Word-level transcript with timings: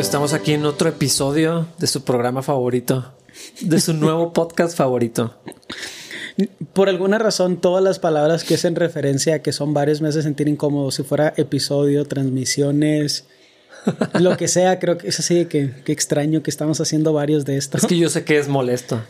pues 0.00 0.06
estamos 0.06 0.32
aquí 0.32 0.54
en 0.54 0.64
otro 0.64 0.88
episodio 0.88 1.66
de 1.76 1.86
su 1.86 2.04
programa 2.04 2.40
favorito, 2.40 3.12
de 3.60 3.78
su 3.82 3.92
nuevo 3.92 4.32
podcast 4.32 4.74
favorito. 4.74 5.34
Por 6.72 6.88
alguna 6.88 7.18
razón, 7.18 7.60
todas 7.60 7.84
las 7.84 7.98
palabras 7.98 8.42
que 8.42 8.54
hacen 8.54 8.76
referencia 8.76 9.34
a 9.34 9.38
que 9.40 9.52
son 9.52 9.74
varios 9.74 10.00
me 10.00 10.08
hacen 10.08 10.22
sentir 10.22 10.48
incómodo. 10.48 10.90
Si 10.90 11.02
fuera 11.02 11.34
episodio, 11.36 12.06
transmisiones, 12.06 13.26
lo 14.18 14.38
que 14.38 14.48
sea, 14.48 14.78
creo 14.78 14.96
que 14.96 15.08
es 15.08 15.20
así 15.20 15.44
que, 15.44 15.70
que 15.84 15.92
extraño 15.92 16.42
que 16.42 16.48
estamos 16.48 16.80
haciendo 16.80 17.12
varios 17.12 17.44
de 17.44 17.58
estos. 17.58 17.82
Es 17.82 17.86
que 17.86 17.98
yo 17.98 18.08
sé 18.08 18.24
que 18.24 18.38
es 18.38 18.48
molesto. 18.48 19.02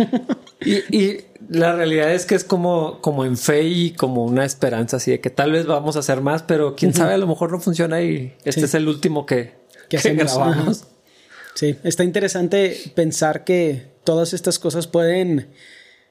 y, 0.64 0.76
y, 0.96 1.20
la 1.50 1.74
realidad 1.74 2.14
es 2.14 2.24
que 2.24 2.34
es 2.34 2.44
como, 2.44 3.02
como 3.02 3.26
en 3.26 3.36
fe 3.36 3.64
y 3.64 3.90
como 3.90 4.24
una 4.24 4.46
esperanza, 4.46 4.96
así 4.96 5.10
de 5.10 5.20
que 5.20 5.28
tal 5.28 5.52
vez 5.52 5.66
vamos 5.66 5.96
a 5.96 5.98
hacer 5.98 6.22
más, 6.22 6.42
pero 6.44 6.76
quién 6.76 6.94
sabe, 6.94 7.12
a 7.12 7.18
lo 7.18 7.26
mejor 7.26 7.52
no 7.52 7.60
funciona 7.60 8.00
y 8.00 8.32
este 8.44 8.60
Sí. 8.60 8.64
es 8.64 8.74
el 8.74 8.88
último 8.88 9.26
que, 9.26 9.59
que 9.90 9.98
hacemos. 9.98 10.24
grabamos. 10.24 10.84
Sí, 11.52 11.76
está 11.82 12.04
interesante 12.04 12.78
pensar 12.94 13.42
que 13.42 13.88
todas 14.04 14.32
estas 14.32 14.60
cosas 14.60 14.86
pueden 14.86 15.48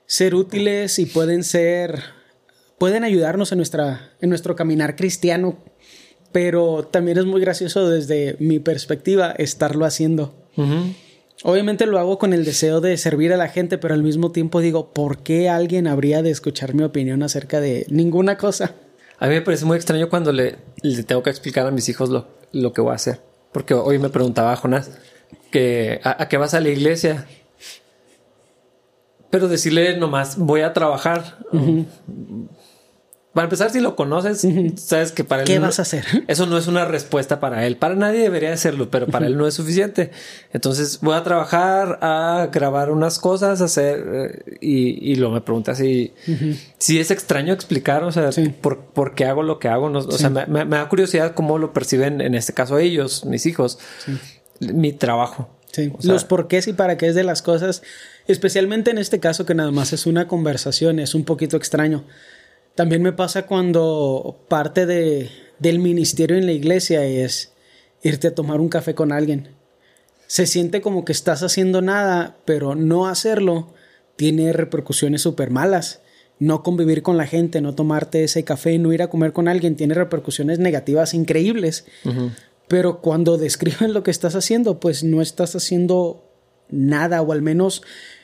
ser 0.06 0.36
útiles 0.36 1.00
y 1.00 1.06
pueden 1.06 1.46
ser, 1.46 2.04
pueden 2.78 3.06
ayudarnos 3.06 3.52
en, 3.54 3.58
nuestra, 3.58 4.12
en 4.22 4.30
nuestro 4.30 4.58
caminar 4.58 4.98
cristiano, 4.98 5.58
pero 6.34 6.84
también 6.92 7.18
es 7.18 7.26
muy 7.26 7.40
gracioso 7.40 7.90
desde 7.90 8.36
mi 8.40 8.60
perspectiva 8.60 9.32
estarlo 9.32 9.86
haciendo. 9.86 10.36
Obviamente 11.44 11.86
lo 11.86 11.98
hago 12.00 12.20
con 12.20 12.34
el 12.34 12.44
deseo 12.44 12.82
de 12.82 12.98
servir 12.98 13.32
a 13.32 13.38
la 13.38 13.48
gente, 13.48 13.78
pero 13.78 13.94
al 13.94 14.04
mismo 14.04 14.32
tiempo 14.34 14.60
digo, 14.60 14.94
¿por 14.94 15.24
qué 15.24 15.48
alguien 15.48 15.88
habría 15.88 16.22
de 16.22 16.32
escuchar 16.32 16.74
mi 16.74 16.84
opinión 16.84 17.24
acerca 17.24 17.62
de 17.62 17.86
ninguna 17.90 18.38
cosa? 18.38 18.76
A 19.20 19.28
mí 19.28 19.36
me 19.36 19.42
parece 19.42 19.64
muy 19.64 19.78
extraño 19.78 20.10
cuando 20.10 20.34
le, 20.34 20.58
le 20.82 21.04
tengo 21.04 21.24
que 21.24 21.30
explicar 21.30 21.66
a 21.66 21.72
mis 21.72 21.88
hijos 21.88 22.10
lo, 22.10 22.28
lo 22.52 22.74
que 22.74 22.82
voy 22.82 22.92
a 22.92 22.96
hacer. 22.96 23.29
Porque 23.52 23.74
hoy 23.74 24.00
me 24.00 24.10
preguntaba 24.10 24.56
Jonás 24.56 24.92
que 25.52 26.00
a, 26.04 26.24
a 26.24 26.28
qué 26.30 26.38
vas 26.38 26.54
a 26.54 26.60
la 26.60 26.70
iglesia. 26.70 27.28
Pero 29.30 29.48
decirle 29.48 29.98
nomás 29.98 30.38
voy 30.38 30.62
a 30.62 30.74
trabajar. 30.74 31.38
Para 33.34 33.44
empezar, 33.46 33.70
si 33.70 33.80
lo 33.80 33.96
conoces, 33.96 34.46
sabes 34.78 35.12
que 35.12 35.24
para 35.24 35.44
él 35.44 35.48
¿Qué 35.48 35.60
no- 35.60 35.68
vas 35.68 35.78
a 35.78 35.84
hacer? 35.84 36.04
Eso 36.28 36.48
no 36.48 36.58
es 36.58 36.66
una 36.66 36.86
respuesta 36.86 37.40
para 37.40 37.68
él. 37.68 37.78
Para 37.78 37.94
nadie 37.94 38.22
debería 38.22 38.58
serlo, 38.58 38.90
pero 38.90 39.06
para 39.06 39.28
él 39.28 39.38
no 39.38 39.46
es 39.46 39.54
suficiente. 39.54 40.10
Entonces 40.52 41.00
voy 41.02 41.16
a 41.16 41.22
trabajar, 41.24 42.00
a 42.02 42.50
grabar 42.52 42.90
unas 42.90 43.20
cosas, 43.20 43.62
hacer 43.62 44.04
eh, 44.12 44.58
y, 44.62 45.12
y 45.12 45.16
luego 45.16 45.36
me 45.36 45.42
pregunta 45.42 45.76
si, 45.76 46.12
si 46.80 47.00
es 47.00 47.12
extraño 47.12 47.54
explicar, 47.54 48.04
o 48.04 48.12
sea, 48.12 48.32
Sí. 48.32 48.50
por, 48.50 48.80
por 48.86 49.14
qué 49.14 49.26
hago 49.26 49.44
lo 49.44 49.60
que 49.60 49.68
hago. 49.68 49.90
No- 49.92 50.00
o 50.00 50.12
sea, 50.18 50.32
me, 50.32 50.48
me- 50.48 50.66
me 50.66 50.78
da 50.78 50.90
curiosidad 50.90 51.36
cómo 51.36 51.60
lo 51.60 51.72
perciben 51.72 52.22
en 52.22 52.34
este 52.34 52.54
caso 52.54 52.80
ellos, 52.80 53.26
mis 53.26 53.46
hijos, 53.46 53.78
mi 54.60 54.92
trabajo. 54.92 55.50
Sí, 55.72 55.94
O 55.96 56.02
sea- 56.02 56.14
los 56.14 56.26
porqués 56.26 56.68
y 56.68 56.74
para 56.74 56.98
qué 56.98 57.14
de 57.14 57.24
las 57.24 57.44
cosas, 57.44 57.84
especialmente 58.28 58.90
en 58.90 58.98
este 58.98 59.20
caso 59.20 59.46
que 59.46 59.54
nada 59.54 59.70
más 59.70 59.94
es 59.94 60.08
una 60.08 60.28
conversación, 60.28 60.98
es 61.00 61.14
un 61.14 61.26
poquito 61.26 61.58
extraño. 61.58 62.04
También 62.80 63.02
me 63.02 63.12
pasa 63.12 63.46
cuando 63.46 64.46
parte 64.48 64.86
de, 64.86 65.30
del 65.60 65.80
ministerio 65.80 66.38
en 66.38 66.46
la 66.46 66.54
iglesia 66.54 67.04
es 67.04 67.52
irte 68.04 68.30
a 68.30 68.34
tomar 68.34 68.62
un 68.62 68.70
café 68.70 68.96
con 68.96 69.12
alguien. 69.12 69.50
Se 70.28 70.46
siente 70.46 70.80
como 70.80 71.04
que 71.04 71.12
estás 71.12 71.44
haciendo 71.44 71.82
nada, 71.82 72.38
pero 72.46 72.76
no 72.76 73.08
hacerlo 73.08 73.74
tiene 74.16 74.54
repercusiones 74.54 75.24
súper 75.24 75.50
malas. 75.50 76.00
No 76.40 76.64
convivir 76.64 77.02
con 77.02 77.18
la 77.18 77.28
gente, 77.28 77.60
no 77.60 77.76
tomarte 77.76 78.24
ese 78.24 78.46
café, 78.46 78.80
no 78.80 78.94
ir 78.94 79.02
a 79.02 79.10
comer 79.10 79.34
con 79.34 79.50
alguien, 79.50 79.76
tiene 79.76 79.94
repercusiones 79.94 80.60
negativas 80.60 81.14
increíbles. 81.14 81.84
Pero 82.70 83.02
cuando 83.02 83.38
describen 83.38 83.92
lo 83.92 84.04
que 84.04 84.12
estás 84.12 84.36
haciendo, 84.36 84.80
pues 84.80 85.04
no 85.04 85.22
estás 85.22 85.54
haciendo 85.54 86.32
nada, 86.70 87.22
o 87.24 87.34
al 87.34 87.42
menos 87.42 87.82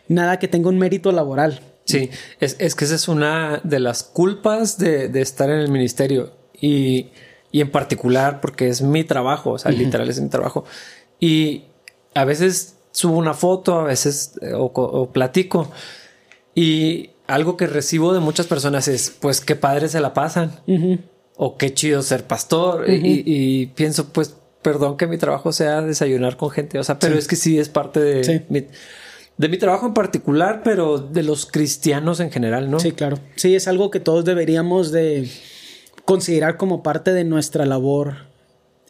nada 0.08 0.40
que 0.40 0.48
tenga 0.48 0.70
un 0.70 0.80
mérito 0.80 1.12
laboral. 1.12 1.60
Sí, 1.86 2.10
es, 2.40 2.56
es 2.60 2.76
que 2.76 2.86
esa 2.86 2.96
es 2.96 3.08
una 3.08 3.62
de 3.64 3.80
las 3.80 4.04
culpas 4.04 4.78
de, 4.78 5.08
de 5.08 5.22
estar 5.22 5.50
en 5.50 5.60
el 5.60 5.70
ministerio 5.70 6.34
y, 6.60 7.12
y 7.52 7.62
en 7.62 7.70
particular 7.72 8.42
porque 8.42 8.68
es 8.70 8.82
mi 8.82 9.04
trabajo, 9.04 9.52
o 9.52 9.58
sea, 9.60 9.72
literal 9.72 10.10
es 10.10 10.20
mi 10.20 10.30
trabajo. 10.30 10.66
Y 11.20 11.66
a 12.16 12.26
veces 12.26 12.76
subo 12.92 13.18
una 13.18 13.34
foto, 13.36 13.80
a 13.80 13.84
veces 13.84 14.34
eh, 14.42 14.54
o, 14.54 14.74
co- 14.74 14.84
o 14.84 15.12
platico 15.12 15.70
y 16.54 17.12
algo 17.28 17.58
que 17.58 17.68
recibo 17.68 18.14
de 18.14 18.20
muchas 18.20 18.48
personas 18.48 18.88
es, 18.88 19.10
pues 19.20 19.42
qué 19.42 19.56
padre 19.56 19.88
se 19.90 20.00
la 20.00 20.14
pasan 20.14 20.54
o 21.38 21.58
qué 21.58 21.74
chido 21.74 22.02
ser 22.02 22.24
pastor 22.26 22.90
y, 22.90 22.94
y- 22.96 23.24
y 23.26 23.66
pienso, 23.68 24.08
pues 24.10 24.36
perdón 24.62 24.98
que 24.98 25.06
mi 25.08 25.18
trabajo 25.18 25.52
sea 25.52 25.82
desayunar 25.82 26.38
con 26.38 26.50
gente, 26.50 26.80
o 26.80 26.84
sea, 26.84 26.98
pero 26.98 27.14
Sí. 27.14 27.20
es 27.20 27.28
que 27.28 27.36
sí 27.36 27.60
es 27.60 27.70
parte 27.70 28.00
de 28.00 28.24
Sí. 28.24 28.42
mi, 28.50 28.66
de 29.38 29.50
mi 29.50 29.58
trabajo 29.58 29.88
en 29.88 29.94
particular, 29.94 30.62
pero 30.64 30.98
de 30.98 31.24
los 31.24 31.46
cristianos 31.46 32.20
en 32.20 32.32
general, 32.32 32.72
¿no? 32.72 32.80
Sí, 32.80 32.92
claro. 32.92 33.20
Sí, 33.36 33.56
es 33.56 33.68
algo 33.68 33.92
que 33.92 34.00
todos 34.00 34.24
deberíamos 34.24 34.92
de 34.92 35.30
considerar 36.06 36.58
como 36.58 36.84
parte 36.84 37.14
de 37.14 37.24
nuestra 37.24 37.66
labor 37.66 38.28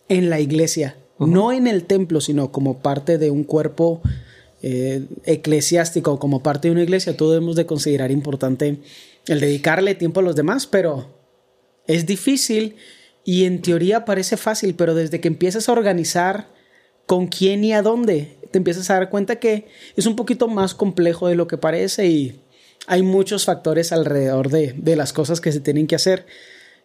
en 0.08 0.30
la 0.30 0.40
iglesia. 0.40 0.98
No 1.18 1.52
en 1.52 1.66
el 1.68 1.86
templo, 1.86 2.22
sino 2.22 2.52
como 2.52 2.80
parte 2.80 3.18
de 3.18 3.32
un 3.32 3.44
cuerpo 3.44 4.02
eh, 4.62 5.06
eclesiástico, 5.24 6.20
como 6.20 6.44
parte 6.44 6.68
de 6.68 6.74
una 6.74 6.84
iglesia. 6.84 7.16
Todos 7.16 7.34
debemos 7.34 7.56
de 7.56 7.66
considerar 7.66 8.12
importante 8.12 8.80
el 9.28 9.40
dedicarle 9.40 9.96
tiempo 9.96 10.20
a 10.20 10.24
los 10.24 10.36
demás, 10.36 10.68
pero 10.68 11.16
es 11.88 12.06
difícil 12.06 12.76
y 13.24 13.46
en 13.46 13.62
teoría 13.62 14.06
parece 14.06 14.38
fácil, 14.38 14.76
pero 14.76 14.94
desde 14.94 15.20
que 15.22 15.28
empiezas 15.28 15.68
a 15.70 15.72
organizar 15.72 16.50
con 17.06 17.28
quién 17.28 17.64
y 17.64 17.74
a 17.74 17.82
dónde, 17.82 18.38
te 18.56 18.60
empiezas 18.60 18.90
a 18.90 18.94
dar 18.94 19.10
cuenta 19.10 19.36
que 19.36 19.68
es 19.98 20.06
un 20.06 20.16
poquito 20.16 20.48
más 20.48 20.74
complejo 20.74 21.28
de 21.28 21.36
lo 21.36 21.46
que 21.46 21.58
parece 21.58 22.08
y 22.08 22.40
hay 22.88 23.02
muchos 23.02 23.44
factores 23.44 23.92
alrededor 23.92 24.48
de, 24.48 24.74
de 24.78 24.96
las 24.96 25.12
cosas 25.12 25.42
que 25.42 25.52
se 25.52 25.60
tienen 25.60 25.88
que 25.88 25.96
hacer. 25.96 26.26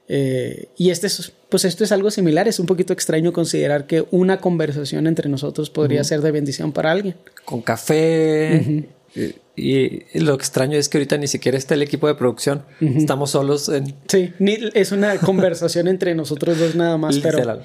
Eh, 0.09 0.67
y 0.77 0.91
este 0.91 1.07
es, 1.07 1.33
pues 1.49 1.65
esto 1.65 1.85
es 1.85 1.93
algo 1.93 2.11
similar, 2.11 2.49
es 2.49 2.59
un 2.59 2.67
poquito 2.67 2.93
extraño 2.93 3.33
considerar 3.33 3.87
que 3.87 4.05
una 4.11 4.41
conversación 4.41 5.07
entre 5.07 5.29
nosotros 5.29 5.71
podría 5.71 6.03
ser 6.03 6.23
de 6.23 6.33
bendición 6.33 6.73
para 6.73 6.91
alguien. 6.91 7.15
Con 7.45 7.63
café. 7.63 8.89
y, 9.15 10.03
y 10.13 10.19
lo 10.19 10.35
extraño 10.35 10.77
es 10.77 10.89
que 10.89 10.99
ahorita 10.99 11.19
ni 11.19 11.29
siquiera 11.29 11.57
está 11.57 11.75
el 11.75 11.83
equipo 11.83 12.09
de 12.09 12.17
producción. 12.17 12.65
Estamos 12.81 13.31
solos 13.31 13.69
en 13.69 13.95
Sí, 14.09 14.33
es 14.75 14.91
una 14.91 15.19
conversación 15.19 15.87
entre 15.87 16.17
nosotros 16.17 16.59
dos 16.59 16.75
nada 16.75 16.99
más, 16.99 17.21
pero. 17.21 17.61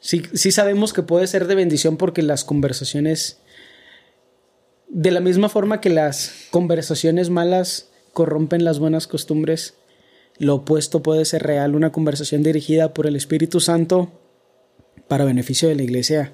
Sí, 0.00 0.22
sí 0.32 0.50
sabemos 0.50 0.92
que 0.92 1.02
puede 1.02 1.26
ser 1.26 1.46
de 1.46 1.54
bendición 1.54 1.96
porque 1.96 2.22
las 2.22 2.44
conversaciones, 2.44 3.38
de 4.88 5.10
la 5.10 5.20
misma 5.20 5.48
forma 5.48 5.80
que 5.80 5.90
las 5.90 6.32
conversaciones 6.50 7.30
malas 7.30 7.88
corrompen 8.12 8.64
las 8.64 8.78
buenas 8.78 9.06
costumbres, 9.06 9.74
lo 10.38 10.56
opuesto 10.56 11.02
puede 11.02 11.24
ser 11.24 11.42
real, 11.42 11.74
una 11.74 11.92
conversación 11.92 12.42
dirigida 12.42 12.94
por 12.94 13.06
el 13.06 13.14
Espíritu 13.14 13.60
Santo 13.60 14.10
para 15.06 15.24
beneficio 15.24 15.68
de 15.68 15.74
la 15.74 15.82
iglesia, 15.82 16.32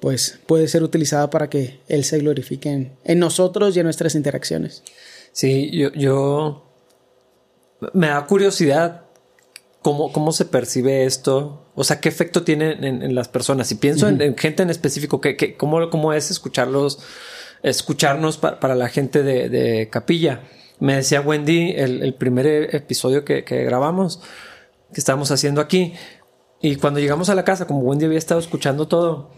pues 0.00 0.38
puede 0.46 0.68
ser 0.68 0.82
utilizada 0.82 1.30
para 1.30 1.50
que 1.50 1.80
Él 1.88 2.04
se 2.04 2.18
glorifique 2.18 2.92
en, 3.04 3.18
nosotros 3.18 3.76
y 3.76 3.80
en 3.80 3.84
nuestras 3.84 4.14
interacciones. 4.14 4.82
Sí, 5.32 5.70
yo, 5.72 5.92
yo 5.92 6.66
me 7.92 8.08
da 8.08 8.26
curiosidad 8.26 9.05
cómo, 9.86 10.10
cómo 10.10 10.32
se 10.32 10.46
percibe 10.46 11.04
esto. 11.04 11.62
O 11.76 11.84
sea, 11.84 12.00
qué 12.00 12.08
efecto 12.08 12.42
tiene 12.42 12.72
en, 12.72 13.02
en 13.04 13.14
las 13.14 13.28
personas. 13.28 13.68
Si 13.68 13.76
pienso 13.76 14.08
en, 14.08 14.20
en 14.20 14.36
gente 14.36 14.64
en 14.64 14.70
específico, 14.70 15.20
¿qué, 15.20 15.36
qué- 15.36 15.56
cómo, 15.56 15.88
cómo 15.90 16.12
es 16.12 16.32
escucharlos, 16.32 16.98
escucharnos 17.62 18.36
pa- 18.36 18.58
para 18.58 18.74
la 18.74 18.88
gente 18.88 19.22
de, 19.22 19.48
de 19.48 19.88
capilla. 19.88 20.40
Me 20.80 20.96
decía 20.96 21.20
Wendy 21.20 21.70
el, 21.76 22.02
el 22.02 22.14
primer 22.14 22.74
episodio 22.74 23.24
que, 23.24 23.44
que 23.44 23.62
grabamos, 23.62 24.20
que 24.92 24.98
estábamos 25.00 25.30
haciendo 25.30 25.60
aquí. 25.60 25.92
Y 26.60 26.74
cuando 26.76 26.98
llegamos 26.98 27.28
a 27.28 27.36
la 27.36 27.44
casa, 27.44 27.68
como 27.68 27.78
Wendy 27.80 28.06
había 28.06 28.18
estado 28.18 28.40
escuchando 28.40 28.88
todo, 28.88 29.30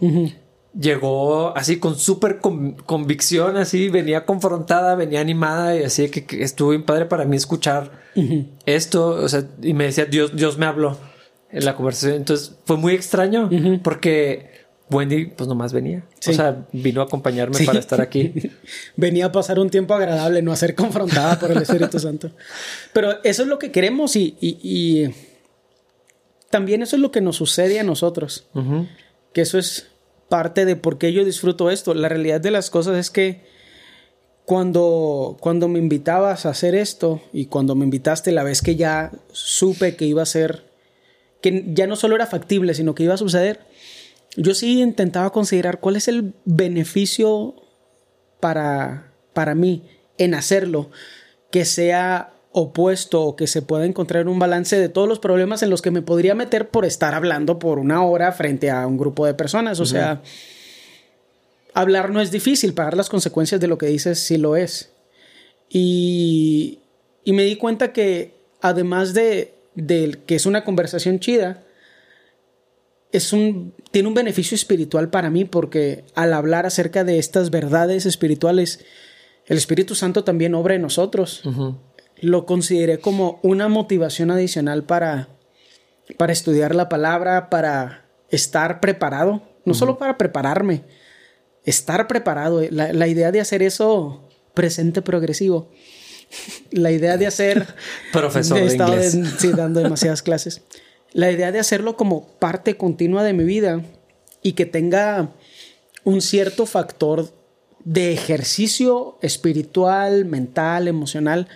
llegó 0.77 1.55
así 1.57 1.79
con 1.79 1.95
súper 1.97 2.39
con- 2.39 2.73
convicción, 2.73 3.57
así 3.57 3.89
venía 3.89 4.25
confrontada, 4.25 4.95
venía 4.95 5.19
animada 5.21 5.75
y 5.77 5.83
así 5.83 6.09
que, 6.09 6.25
que 6.25 6.43
estuvo 6.43 6.69
bien 6.71 6.83
padre 6.83 7.05
para 7.05 7.25
mí 7.25 7.35
escuchar 7.37 7.91
esto, 8.65 9.07
o 9.09 9.29
sea, 9.29 9.45
y 9.61 9.73
me 9.73 9.85
decía, 9.85 10.05
Dios, 10.05 10.35
Dios 10.35 10.57
me 10.57 10.65
habló 10.65 10.97
en 11.51 11.65
la 11.65 11.75
conversación, 11.75 12.15
entonces 12.17 12.55
fue 12.65 12.77
muy 12.77 12.93
extraño 12.93 13.49
porque 13.83 14.59
Wendy 14.91 15.27
pues 15.27 15.47
nomás 15.47 15.71
venía, 15.71 16.03
Sí. 16.19 16.31
o 16.31 16.33
sea, 16.33 16.65
vino 16.73 17.01
a 17.01 17.05
acompañarme 17.05 17.55
Sí. 17.55 17.65
para 17.65 17.79
estar 17.79 18.01
aquí. 18.01 18.33
Venía 18.95 19.27
a 19.27 19.31
pasar 19.31 19.59
un 19.59 19.69
tiempo 19.69 19.93
agradable, 19.93 20.41
no 20.41 20.51
a 20.51 20.55
ser 20.55 20.73
confrontada 20.75 21.39
por 21.39 21.51
el 21.51 21.61
Espíritu 21.61 21.99
Santo. 21.99 22.31
Pero 22.91 23.23
eso 23.23 23.43
es 23.43 23.47
lo 23.47 23.57
que 23.59 23.71
queremos 23.71 24.15
y, 24.15 24.35
y- 24.41 24.57
y 24.63 25.13
también 26.49 26.81
eso 26.81 26.95
es 26.95 27.01
lo 27.01 27.11
que 27.11 27.21
nos 27.21 27.35
sucede 27.35 27.79
a 27.79 27.83
nosotros. 27.83 28.47
Que 29.33 29.41
eso 29.41 29.57
es 29.59 29.87
parte 30.29 30.65
de 30.65 30.75
por 30.75 30.97
qué 30.97 31.11
yo 31.11 31.25
disfruto 31.25 31.69
esto. 31.69 31.93
La 31.93 32.09
realidad 32.09 32.39
de 32.39 32.51
las 32.51 32.69
cosas 32.69 32.97
es 32.97 33.09
que 33.09 33.41
cuando, 34.45 35.37
cuando 35.39 35.67
me 35.67 35.79
invitabas 35.79 36.45
a 36.45 36.49
hacer 36.49 36.73
esto 36.73 37.21
y 37.33 37.45
cuando 37.45 37.75
me 37.75 37.83
invitaste 37.83 38.31
la 38.31 38.43
vez 38.43 38.61
que 38.61 38.75
ya 38.75 39.11
supe 39.31 39.95
que 39.95 40.05
iba 40.05 40.23
a 40.23 40.25
ser, 40.25 40.71
que 41.41 41.65
ya 41.67 41.85
no 41.85 41.95
solo 41.95 42.15
era 42.15 42.25
factible, 42.25 42.73
sino 42.73 42.95
que 42.95 43.03
iba 43.03 43.13
a 43.13 43.17
suceder, 43.17 43.59
yo 44.37 44.53
sí 44.53 44.81
intentaba 44.81 45.31
considerar 45.31 45.79
cuál 45.79 45.97
es 45.97 46.07
el 46.07 46.33
beneficio 46.45 47.55
para, 48.39 49.13
para 49.33 49.55
mí 49.55 49.83
en 50.17 50.33
hacerlo, 50.33 50.89
que 51.51 51.65
sea 51.65 52.33
opuesto 52.51 53.21
o 53.21 53.35
que 53.35 53.47
se 53.47 53.61
pueda 53.61 53.85
encontrar 53.85 54.27
un 54.27 54.39
balance 54.39 54.79
de 54.79 54.89
todos 54.89 55.07
los 55.07 55.19
problemas 55.19 55.61
en 55.61 55.69
los 55.69 55.81
que 55.81 55.91
me 55.91 56.01
podría 56.01 56.35
meter 56.35 56.69
por 56.69 56.85
estar 56.85 57.13
hablando 57.13 57.59
por 57.59 57.79
una 57.79 58.03
hora 58.03 58.31
frente 58.31 58.71
a 58.71 58.87
un 58.87 58.97
grupo 58.97 59.25
de 59.25 59.33
personas. 59.33 59.79
O 59.79 59.85
sea, 59.85 60.21
hablar 61.73 62.09
no 62.09 62.21
es 62.21 62.31
difícil, 62.31 62.73
pagar 62.73 62.97
las 62.97 63.09
consecuencias 63.09 63.61
de 63.61 63.67
lo 63.67 63.77
que 63.77 63.87
dices 63.87 64.19
sí 64.19 64.37
lo 64.37 64.55
es. 64.55 64.91
Y, 65.69 66.79
y 67.23 67.33
me 67.33 67.43
di 67.43 67.55
cuenta 67.55 67.93
que 67.93 68.39
además 68.61 69.13
de, 69.13 69.53
de 69.75 70.19
que 70.25 70.35
es 70.35 70.45
una 70.47 70.63
conversación 70.63 71.19
chida, 71.19 71.63
es 73.11 73.33
un, 73.33 73.73
tiene 73.91 74.07
un 74.07 74.13
beneficio 74.13 74.55
espiritual 74.55 75.09
para 75.09 75.29
mí 75.29 75.45
porque 75.45 76.05
al 76.15 76.33
hablar 76.33 76.65
acerca 76.65 77.03
de 77.03 77.19
estas 77.19 77.49
verdades 77.49 78.05
espirituales, 78.05 78.85
el 79.45 79.57
Espíritu 79.57 79.95
Santo 79.95 80.23
también 80.23 80.53
obra 80.53 80.75
en 80.75 80.81
nosotros. 80.81 81.43
Lo 82.21 82.45
consideré 82.45 82.99
como 82.99 83.39
una 83.43 83.67
motivación 83.67 84.31
adicional 84.31 84.83
para, 84.83 85.29
para 86.17 86.33
estudiar 86.33 86.75
la 86.75 86.89
palabra, 86.89 87.49
para 87.49 88.05
estar 88.29 88.79
preparado, 88.79 89.41
no 89.65 89.73
solo 89.73 89.97
para 89.97 90.17
prepararme, 90.17 90.83
estar 91.65 92.07
preparado. 92.07 92.61
La, 92.71 92.93
la, 92.93 93.07
idea 93.07 93.31
de 93.31 93.39
hacer 93.39 93.63
eso 93.63 94.27
presente 94.53 95.01
progresivo. 95.01 95.71
La 96.71 96.91
idea 96.91 97.17
de 97.17 97.25
hacer... 97.25 97.65
Profesor 98.13 98.59
de, 98.59 98.75
inglés. 98.75 99.17
sí, 99.39 99.51
dando 99.51 99.79
demasiadas 99.79 100.21
clases 100.23 100.61
la 101.13 101.31
idea 101.31 101.51
de 101.51 101.59
hacerlo 101.59 101.97
como 101.97 102.27
parte 102.39 102.77
continua 102.77 103.23
de 103.23 103.33
mi 103.33 103.43
vida 103.43 103.83
y 104.41 104.53
que 104.53 104.65
tenga 104.65 105.31
un 106.03 106.21
cierto 106.21 106.65
factor 106.65 107.31
de 107.83 108.11
ejercicio 108.13 109.17
espiritual, 109.21 110.25
mental, 110.25 110.87
emocional, 110.87 111.47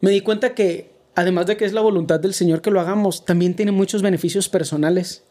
me 0.00 0.10
di 0.10 0.20
cuenta 0.20 0.54
que 0.54 0.96
además 1.14 1.46
de 1.46 1.56
que 1.56 1.64
es 1.64 1.72
la 1.72 1.80
voluntad 1.80 2.20
del 2.20 2.34
Señor 2.34 2.60
que 2.60 2.70
lo 2.70 2.80
hagamos, 2.80 3.24
también 3.24 3.54
tiene 3.54 3.72
muchos 3.72 4.02
beneficios 4.02 4.48
personales 4.48 5.24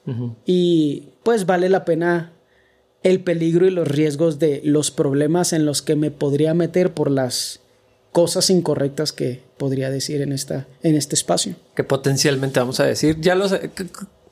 y 0.45 1.09
pues 1.23 1.45
vale 1.45 1.69
la 1.69 1.85
pena 1.85 2.33
el 3.03 3.23
peligro 3.23 3.67
y 3.67 3.69
los 3.69 3.87
riesgos 3.87 4.39
de 4.39 4.61
los 4.63 4.89
problemas 4.89 5.53
en 5.53 5.65
los 5.65 5.83
que 5.83 5.95
me 5.95 6.09
podría 6.09 6.55
meter 6.55 6.93
por 6.93 7.11
las 7.11 7.59
cosas 8.11 8.49
incorrectas 8.49 9.11
que 9.11 9.43
podría 9.57 9.91
decir 9.91 10.21
en, 10.21 10.31
esta, 10.31 10.65
en 10.81 10.95
este 10.95 11.13
espacio. 11.13 11.55
Que 11.75 11.83
potencialmente 11.83 12.59
vamos 12.59 12.79
a 12.79 12.85
decir. 12.85 13.19
Ya 13.21 13.35
los, 13.35 13.53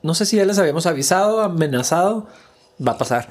no 0.02 0.14
sé 0.14 0.26
si 0.26 0.38
ya 0.38 0.44
les 0.44 0.58
habíamos 0.58 0.86
avisado, 0.86 1.42
amenazado, 1.42 2.26
va 2.84 2.92
a 2.92 2.98
pasar. 2.98 3.28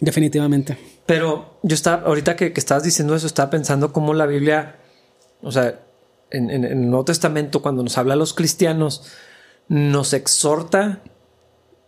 Definitivamente. 0.00 0.76
Pero 1.06 1.58
yo 1.62 1.74
estaba, 1.74 2.06
ahorita 2.06 2.36
que, 2.36 2.52
que 2.52 2.60
estabas 2.60 2.82
diciendo 2.82 3.14
eso, 3.14 3.26
estaba 3.26 3.48
pensando 3.48 3.90
cómo 3.90 4.12
la 4.12 4.26
Biblia, 4.26 4.76
o 5.40 5.50
sea, 5.50 5.80
en, 6.34 6.50
en, 6.50 6.64
el 6.64 6.88
Nuevo 6.88 7.04
Testamento, 7.04 7.62
cuando 7.62 7.82
nos 7.82 7.96
habla 7.98 8.14
a 8.14 8.16
los 8.16 8.34
cristianos, 8.34 9.04
nos 9.68 10.12
exhorta, 10.12 11.00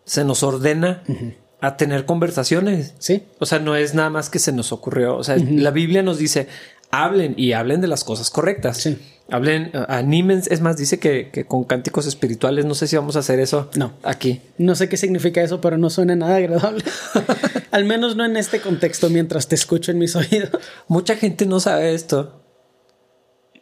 se 0.05 0.25
nos 0.25 0.43
ordena 0.43 1.03
a 1.61 1.77
tener 1.77 2.07
conversaciones. 2.07 2.95
Sí. 2.99 3.25
O 3.39 3.47
sea, 3.47 3.59
no 3.59 3.77
es 3.77 3.95
nada 3.95 4.11
más 4.11 4.31
que 4.31 4.39
se 4.39 4.53
nos 4.53 4.73
ocurrió. 4.73 5.17
O 5.17 5.25
sea, 5.25 5.37
la 5.37 5.71
Biblia 5.71 6.03
nos 6.03 6.19
dice, 6.19 6.49
hablen 6.91 7.35
y 7.37 7.53
hablen 7.53 7.81
de 7.81 7.89
las 7.89 8.05
cosas 8.05 8.31
correctas. 8.31 8.79
Sí. 8.79 8.99
Hablen, 9.29 9.73
animen. 9.89 10.43
Es 10.49 10.61
más, 10.61 10.77
dice 10.77 11.01
que, 11.01 11.45
con 11.49 11.65
cánticos 11.65 12.07
espirituales, 12.07 12.65
no 12.65 12.75
sé 12.75 12.87
si 12.87 12.97
vamos 12.97 13.17
a 13.17 13.21
hacer 13.21 13.41
eso. 13.41 13.71
No. 13.75 13.95
Aquí. 14.05 14.41
No 14.59 14.75
sé 14.77 14.89
qué 14.89 14.97
significa 14.97 15.43
eso, 15.43 15.61
pero 15.61 15.79
no 15.79 15.91
suena 15.91 16.15
nada 16.15 16.37
agradable. 16.37 16.85
Al 17.73 17.85
menos 17.85 18.17
no 18.17 18.25
en 18.25 18.37
este 18.37 18.61
contexto 18.61 19.11
mientras 19.11 19.49
te 19.49 19.57
escucho 19.57 19.91
en 19.91 19.99
mis 19.99 20.15
oídos. 20.15 20.51
Mucha 20.87 21.17
gente 21.17 21.47
no 21.47 21.59
sabe 21.59 21.95
esto. 21.95 22.46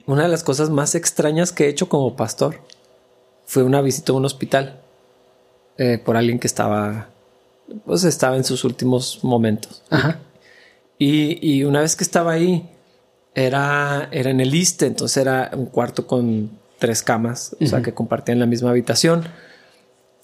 Una 0.06 0.24
de 0.24 0.28
las 0.28 0.42
cosas 0.44 0.70
más 0.70 0.94
extrañas 0.94 1.52
que 1.52 1.64
he 1.64 1.68
hecho 1.68 1.88
como 1.88 2.16
pastor 2.16 2.60
fue 3.46 3.62
una 3.62 3.80
visita 3.80 4.12
a 4.12 4.16
un 4.16 4.24
hospital 4.24 4.80
eh, 5.78 5.98
por 5.98 6.16
alguien 6.16 6.38
que 6.38 6.46
estaba, 6.46 7.08
pues 7.86 8.04
estaba 8.04 8.36
en 8.36 8.44
sus 8.44 8.64
últimos 8.64 9.22
momentos. 9.22 9.82
Ajá. 9.90 10.20
Y, 10.98 11.38
y 11.40 11.64
una 11.64 11.80
vez 11.80 11.96
que 11.96 12.04
estaba 12.04 12.32
ahí, 12.32 12.70
era, 13.34 14.08
era 14.12 14.30
en 14.30 14.40
el 14.40 14.54
ISTE, 14.54 14.86
entonces 14.86 15.16
era 15.16 15.50
un 15.54 15.66
cuarto 15.66 16.06
con 16.06 16.50
tres 16.78 17.02
camas, 17.02 17.56
o 17.60 17.66
sea, 17.66 17.82
que 17.82 17.92
compartían 17.92 18.38
la 18.38 18.46
misma 18.46 18.70
habitación. 18.70 19.24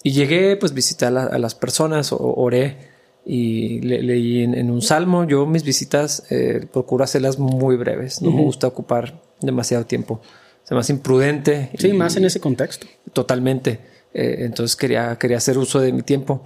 Y 0.02 0.12
llegué, 0.12 0.56
pues 0.56 0.72
visité 0.72 1.06
a, 1.06 1.10
las 1.10 1.54
personas, 1.54 2.10
oré 2.12 2.88
y 3.26 3.80
leí 3.80 4.42
en, 4.42 4.70
un 4.70 4.80
salmo. 4.80 5.24
Yo 5.24 5.46
mis 5.46 5.64
visitas 5.64 6.24
eh, 6.30 6.66
procuro 6.72 7.04
hacerlas 7.04 7.38
muy 7.38 7.76
breves, 7.76 8.22
no 8.22 8.30
me 8.30 8.42
gusta 8.42 8.66
ocupar 8.66 9.20
demasiado 9.40 9.86
tiempo. 9.86 10.20
Es 10.64 10.72
más 10.72 10.90
imprudente. 10.90 11.70
Sí, 11.78 11.92
más 11.92 12.16
en 12.16 12.24
ese 12.24 12.40
contexto. 12.40 12.86
Totalmente. 13.12 13.80
Eh, 14.12 14.36
entonces 14.40 14.76
quería, 14.76 15.16
quería 15.16 15.38
hacer 15.38 15.58
uso 15.58 15.80
de 15.80 15.92
mi 15.92 16.02
tiempo. 16.02 16.44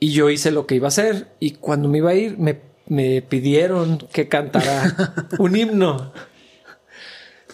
Y 0.00 0.12
yo 0.12 0.30
hice 0.30 0.50
lo 0.50 0.66
que 0.66 0.76
iba 0.76 0.86
a 0.86 0.88
hacer 0.88 1.28
y 1.40 1.52
cuando 1.52 1.88
me 1.88 1.98
iba 1.98 2.10
a 2.10 2.14
ir 2.14 2.38
me 2.38 2.68
me 2.88 3.22
pidieron 3.22 3.98
que 4.12 4.28
cantara 4.28 5.28
un 5.38 5.56
himno. 5.56 6.12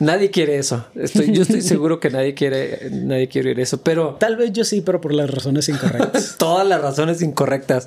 Nadie 0.01 0.31
quiere 0.31 0.59
eso. 0.59 0.87
Estoy, 0.97 1.33
yo 1.33 1.43
estoy 1.43 1.61
seguro 1.61 2.01
que 2.01 2.11
nadie 2.11 2.35
quiere, 2.35 2.89
nadie 2.91 3.29
quiere 3.29 3.51
oír 3.51 3.61
eso, 3.61 3.83
pero 3.83 4.17
tal 4.19 4.37
vez 4.37 4.53
yo 4.53 4.65
sí, 4.65 4.81
pero 4.81 5.01
por 5.01 5.15
las 5.15 5.31
razones 5.31 5.69
incorrectas. 5.69 6.35
Todas 6.39 6.67
las 6.67 6.81
razones 6.81 7.23
incorrectas. 7.23 7.87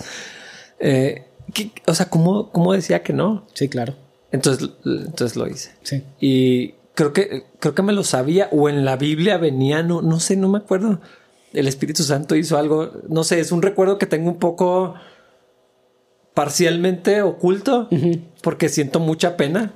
Eh, 0.80 1.26
o 1.86 1.94
sea, 1.94 2.10
¿cómo, 2.10 2.52
¿cómo, 2.52 2.74
decía 2.74 3.04
que 3.04 3.12
no? 3.12 3.46
Sí, 3.54 3.68
claro. 3.68 3.96
Entonces, 4.32 4.70
entonces 4.86 5.38
lo 5.38 5.48
hice. 5.48 5.72
Sí. 5.84 6.04
Y 6.20 6.76
creo 6.96 7.14
que, 7.14 7.46
creo 7.60 7.76
que 7.76 7.84
me 7.84 7.94
lo 7.94 8.04
sabía 8.04 8.50
o 8.52 8.70
en 8.70 8.84
la 8.84 8.98
Biblia 8.98 9.38
venía, 9.38 9.84
no, 9.84 10.02
no 10.02 10.20
sé, 10.20 10.36
no 10.36 10.50
me 10.50 10.58
acuerdo. 10.58 11.00
El 11.54 11.68
Espíritu 11.68 12.04
Santo 12.04 12.36
hizo 12.36 12.58
algo, 12.58 12.92
no 13.08 13.24
sé, 13.24 13.40
es 13.40 13.52
un 13.52 13.62
recuerdo 13.62 13.98
que 13.98 14.06
tengo 14.06 14.30
un 14.30 14.40
poco 14.40 14.96
parcialmente 16.34 17.22
oculto 17.22 17.90
porque 18.44 18.70
siento 18.70 19.00
mucha 19.00 19.38
pena. 19.38 19.74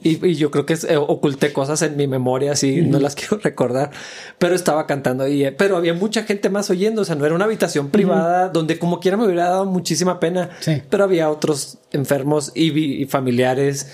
Y, 0.00 0.34
yo 0.34 0.52
creo 0.52 0.64
que 0.64 0.74
eh, 0.74 0.96
oculté 0.96 1.52
cosas 1.52 1.82
en 1.82 1.96
mi 1.96 2.06
memoria, 2.06 2.52
así 2.52 2.82
no 2.82 3.00
las 3.00 3.14
quiero 3.16 3.38
recordar, 3.38 3.90
pero 4.38 4.54
estaba 4.54 4.86
cantando 4.86 5.26
y, 5.26 5.44
eh, 5.44 5.52
pero 5.52 5.76
había 5.76 5.92
mucha 5.92 6.22
gente 6.22 6.50
más 6.50 6.70
oyendo. 6.70 7.02
O 7.02 7.04
sea, 7.04 7.16
no 7.16 7.26
era 7.26 7.34
una 7.34 7.46
habitación 7.46 7.90
privada 7.90 8.48
donde, 8.48 8.78
como 8.78 9.00
quiera, 9.00 9.16
me 9.16 9.24
hubiera 9.24 9.48
dado 9.50 9.64
muchísima 9.66 10.20
pena, 10.20 10.50
pero 10.88 11.04
había 11.04 11.30
otros 11.30 11.78
enfermos 11.90 12.52
y, 12.54 13.06
familiares, 13.06 13.88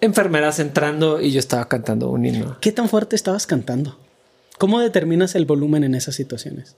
enfermeras 0.00 0.58
entrando 0.60 1.20
y 1.20 1.30
yo 1.30 1.40
estaba 1.40 1.68
cantando 1.68 2.10
un 2.10 2.24
himno. 2.24 2.56
¿Qué 2.60 2.72
tan 2.72 2.88
fuerte 2.88 3.14
estabas 3.14 3.46
cantando? 3.46 3.98
¿Cómo 4.58 4.80
determinas 4.80 5.34
el 5.34 5.44
volumen 5.44 5.84
en 5.84 5.94
esas 5.94 6.14
situaciones? 6.14 6.76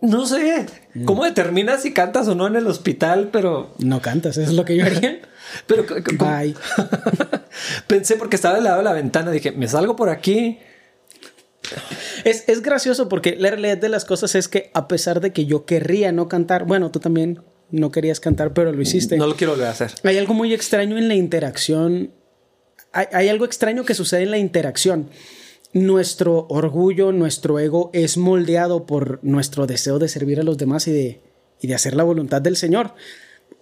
No 0.00 0.26
sé 0.26 0.66
cómo 1.06 1.24
determinas 1.24 1.82
si 1.82 1.92
cantas 1.94 2.28
o 2.28 2.34
no 2.34 2.46
en 2.46 2.54
el 2.54 2.66
hospital, 2.66 3.30
pero. 3.32 3.74
No 3.78 4.02
cantas, 4.02 4.36
eso 4.36 4.50
es 4.50 4.56
lo 4.56 4.64
que 4.64 4.76
yo 4.76 4.84
haría. 4.84 5.20
pero. 5.66 5.84
Bye. 6.18 6.54
Pensé 7.86 8.16
porque 8.16 8.36
estaba 8.36 8.54
del 8.54 8.64
lado 8.64 8.78
de 8.78 8.84
la 8.84 8.92
ventana, 8.92 9.30
dije, 9.30 9.52
me 9.52 9.68
salgo 9.68 9.96
por 9.96 10.08
aquí. 10.08 10.58
Es, 12.24 12.44
es, 12.48 12.62
gracioso 12.62 13.08
porque 13.08 13.34
la 13.36 13.50
realidad 13.50 13.78
de 13.78 13.88
las 13.88 14.04
cosas 14.04 14.34
es 14.34 14.48
que, 14.48 14.70
a 14.74 14.86
pesar 14.86 15.20
de 15.20 15.32
que 15.32 15.46
yo 15.46 15.64
querría 15.64 16.12
no 16.12 16.28
cantar, 16.28 16.64
bueno, 16.64 16.92
tú 16.92 17.00
también 17.00 17.42
no 17.70 17.90
querías 17.90 18.20
cantar, 18.20 18.52
pero 18.52 18.72
lo 18.72 18.80
hiciste. 18.80 19.16
No 19.16 19.26
lo 19.26 19.34
quiero 19.34 19.54
volver 19.54 19.66
a 19.66 19.70
hacer. 19.72 19.92
Hay 20.04 20.18
algo 20.18 20.34
muy 20.34 20.54
extraño 20.54 20.96
en 20.96 21.08
la 21.08 21.14
interacción. 21.14 22.12
Hay, 22.92 23.06
hay 23.12 23.28
algo 23.28 23.44
extraño 23.44 23.84
que 23.84 23.94
sucede 23.94 24.22
en 24.22 24.30
la 24.30 24.38
interacción 24.38 25.10
nuestro 25.76 26.46
orgullo, 26.48 27.12
nuestro 27.12 27.58
ego 27.58 27.90
es 27.92 28.16
moldeado 28.16 28.86
por 28.86 29.20
nuestro 29.22 29.66
deseo 29.66 29.98
de 29.98 30.08
servir 30.08 30.40
a 30.40 30.42
los 30.42 30.56
demás 30.56 30.88
y 30.88 30.92
de, 30.92 31.20
y 31.60 31.66
de 31.66 31.74
hacer 31.74 31.94
la 31.94 32.02
voluntad 32.02 32.40
del 32.40 32.56
Señor. 32.56 32.94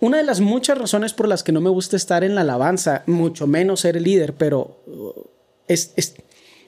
Una 0.01 0.19
de 0.19 0.25
las 0.25 0.41
muchas 0.41 0.77
razones 0.77 1.15
por 1.15 1.29
las 1.29 1.43
que 1.43 1.53
no 1.53 1.61
me 1.61 1.71
gusta 1.71 1.97
estar 1.97 2.25
en 2.25 2.35
la 2.35 2.43
alabanza, 2.43 3.05
mucho 3.07 3.47
menos 3.47 3.81
ser 3.81 3.97
el 3.97 4.05
líder, 4.05 4.35
pero 4.35 4.83
uh, 4.87 5.13
es, 5.69 5.93
es 5.97 6.15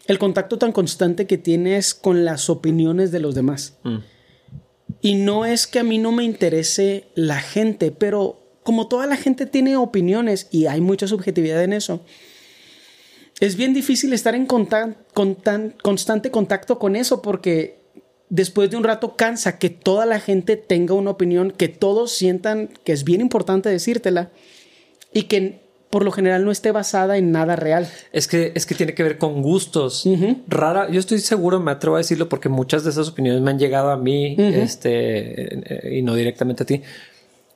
el 0.06 0.18
contacto 0.18 0.58
tan 0.58 0.72
constante 0.72 1.26
que 1.26 1.38
tienes 1.38 1.94
con 1.94 2.24
las 2.24 2.48
opiniones 2.48 3.12
de 3.12 3.20
los 3.20 3.34
demás. 3.34 3.78
Mm. 3.82 3.96
Y 5.00 5.14
no 5.16 5.44
es 5.44 5.66
que 5.66 5.80
a 5.80 5.84
mí 5.84 5.98
no 5.98 6.12
me 6.12 6.24
interese 6.24 7.08
la 7.14 7.40
gente, 7.40 7.90
pero 7.90 8.40
como 8.62 8.88
toda 8.88 9.06
la 9.06 9.16
gente 9.16 9.46
tiene 9.46 9.76
opiniones 9.76 10.48
y 10.50 10.66
hay 10.66 10.80
mucha 10.80 11.06
subjetividad 11.06 11.62
en 11.62 11.72
eso, 11.72 12.00
es 13.40 13.56
bien 13.56 13.74
difícil 13.74 14.12
estar 14.12 14.34
en 14.34 14.46
constante 14.46 16.30
contacto 16.30 16.78
con 16.78 16.96
eso 16.96 17.20
porque 17.22 17.85
después 18.28 18.70
de 18.70 18.76
un 18.76 18.84
rato 18.84 19.16
cansa 19.16 19.58
que 19.58 19.70
toda 19.70 20.06
la 20.06 20.20
gente 20.20 20.56
tenga 20.56 20.94
una 20.94 21.10
opinión, 21.10 21.50
que 21.50 21.68
todos 21.68 22.12
sientan 22.12 22.70
que 22.84 22.92
es 22.92 23.04
bien 23.04 23.20
importante 23.20 23.68
decírtela 23.68 24.30
y 25.12 25.24
que 25.24 25.66
por 25.90 26.04
lo 26.04 26.10
general 26.10 26.44
no 26.44 26.50
esté 26.50 26.72
basada 26.72 27.16
en 27.16 27.30
nada 27.32 27.56
real. 27.56 27.88
Es 28.12 28.26
que, 28.26 28.52
es 28.54 28.66
que 28.66 28.74
tiene 28.74 28.92
que 28.94 29.02
ver 29.02 29.18
con 29.18 29.40
gustos. 29.40 30.04
Rara, 30.48 30.90
yo 30.90 31.00
estoy 31.00 31.20
seguro, 31.20 31.60
me 31.60 31.70
atrevo 31.70 31.96
a 31.96 31.98
decirlo 31.98 32.28
porque 32.28 32.48
muchas 32.48 32.84
de 32.84 32.90
esas 32.90 33.08
opiniones 33.08 33.40
me 33.40 33.50
han 33.50 33.58
llegado 33.58 33.90
a 33.90 33.96
mí, 33.96 34.34
este, 34.38 35.90
y 35.90 36.02
no 36.02 36.14
directamente 36.14 36.64
a 36.64 36.66
ti. 36.66 36.82